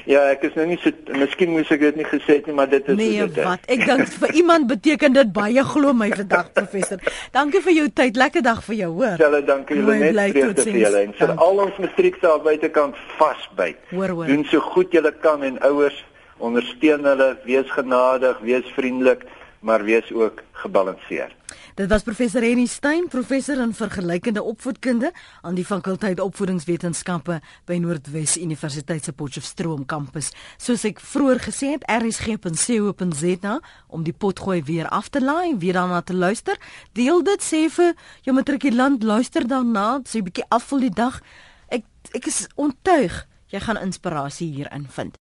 Ja, 0.10 0.24
ek 0.32 0.44
is 0.48 0.56
nou 0.58 0.66
nie 0.70 0.78
so 0.82 1.16
miskien 1.20 1.52
moes 1.54 1.70
ek 1.74 1.84
dit 1.84 2.00
nie 2.00 2.08
gesê 2.08 2.40
het 2.40 2.48
nie, 2.50 2.56
maar 2.58 2.70
dit 2.72 2.88
is 2.90 2.98
nee, 2.98 3.20
dit. 3.20 3.36
Nee, 3.36 3.46
wat? 3.46 3.66
Ek 3.70 3.86
dink 3.86 4.12
vir 4.22 4.36
iemand 4.42 4.70
beteken 4.72 5.18
dit 5.18 5.32
baie 5.36 5.64
glo 5.72 5.94
my 5.94 6.10
vandag 6.14 6.52
professor. 6.58 7.02
Dankie 7.36 7.62
vir 7.66 7.76
jou 7.78 7.88
tyd. 8.02 8.20
Lekker 8.20 8.46
dag 8.46 8.62
vir 8.66 8.80
jou, 8.82 8.92
hoor. 9.02 9.18
Julle 9.22 9.42
dankie 9.48 9.80
julle 9.80 9.98
net 10.02 10.20
vrede 10.36 10.68
vir 10.68 10.80
julle 10.84 11.04
en 11.08 11.18
vir 11.22 11.36
al 11.48 11.66
ons 11.66 11.82
matrieks 11.84 12.24
daar 12.26 12.42
buitekant 12.46 13.02
vasbyt. 13.20 13.82
Hoor 13.94 14.16
hoor. 14.18 14.32
Doen 14.32 14.46
so 14.50 14.64
goed 14.74 14.96
julle 14.96 15.14
kan 15.24 15.46
en 15.46 15.60
ouers 15.70 16.06
ondersteun 16.40 17.04
hulle, 17.04 17.34
wees 17.44 17.68
genadig, 17.76 18.40
wees 18.48 18.68
vriendelik, 18.76 19.26
maar 19.60 19.84
wees 19.84 20.08
ook 20.16 20.44
gebalanseerd. 20.64 21.36
Dit 21.80 21.88
was 21.88 22.04
professor 22.04 22.42
Henny 22.44 22.66
Stein, 22.66 23.06
professor 23.08 23.58
in 23.64 23.74
vergelykende 23.74 24.42
opvoedkunde 24.44 25.14
aan 25.42 25.56
die 25.56 25.64
fakulteit 25.64 26.20
opvoedingswetenskappe 26.20 27.38
by 27.72 27.78
Noordwes 27.80 28.34
Universiteit 28.36 29.08
se 29.08 29.14
Potchefstroom 29.16 29.86
kampus. 29.88 30.34
Soos 30.60 30.84
ek 30.90 31.00
vroeër 31.00 31.40
gesê 31.46 31.70
het, 31.78 31.86
rsg.co.za 31.88 33.54
om 33.88 34.04
die 34.04 34.12
potgooi 34.12 34.60
weer 34.68 34.92
af 34.92 35.08
te 35.08 35.24
laai 35.24 35.56
weer 35.56 35.80
daarna 35.80 36.02
te 36.04 36.20
luister. 36.20 36.60
Deel 37.00 37.24
dit 37.24 37.48
sê 37.48 37.62
vir 37.72 37.96
jou 38.28 38.36
matrikulant 38.36 39.00
luister 39.00 39.48
daarna, 39.48 40.02
sê 40.04 40.20
'n 40.20 40.28
bietjie 40.28 40.50
afvul 40.52 40.84
die 40.84 40.96
dag. 41.00 41.24
Ek 41.72 41.86
ek 42.12 42.28
is 42.28 42.48
ontuig 42.56 43.24
jy 43.48 43.60
gaan 43.60 43.80
inspirasie 43.80 44.52
hierin 44.52 44.88
vind. 44.92 45.18